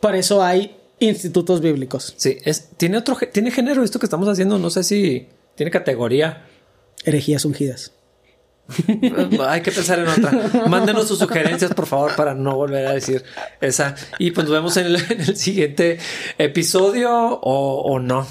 Por 0.00 0.14
eso 0.14 0.42
hay 0.42 0.76
institutos 1.00 1.60
bíblicos. 1.60 2.14
Sí, 2.16 2.38
es, 2.44 2.70
tiene 2.76 2.98
otro, 2.98 3.16
tiene 3.32 3.50
género 3.50 3.82
esto 3.82 3.98
que 3.98 4.06
estamos 4.06 4.28
haciendo. 4.28 4.58
No 4.58 4.70
sé 4.70 4.84
si 4.84 5.28
tiene 5.54 5.70
categoría. 5.70 6.46
Herejías 7.04 7.44
ungidas. 7.44 7.92
Hay 9.46 9.60
que 9.60 9.70
pensar 9.70 9.98
en 9.98 10.08
otra. 10.08 10.66
Mándenos 10.68 11.06
sus 11.06 11.18
sugerencias, 11.18 11.74
por 11.74 11.86
favor, 11.86 12.16
para 12.16 12.34
no 12.34 12.56
volver 12.56 12.86
a 12.86 12.92
decir 12.92 13.22
esa. 13.60 13.94
Y 14.18 14.30
pues 14.30 14.46
nos 14.46 14.54
vemos 14.54 14.76
en 14.76 14.86
el, 14.86 15.36
siguiente 15.36 15.98
episodio 16.38 17.12
o, 17.12 17.82
o 17.82 17.98
no. 17.98 18.26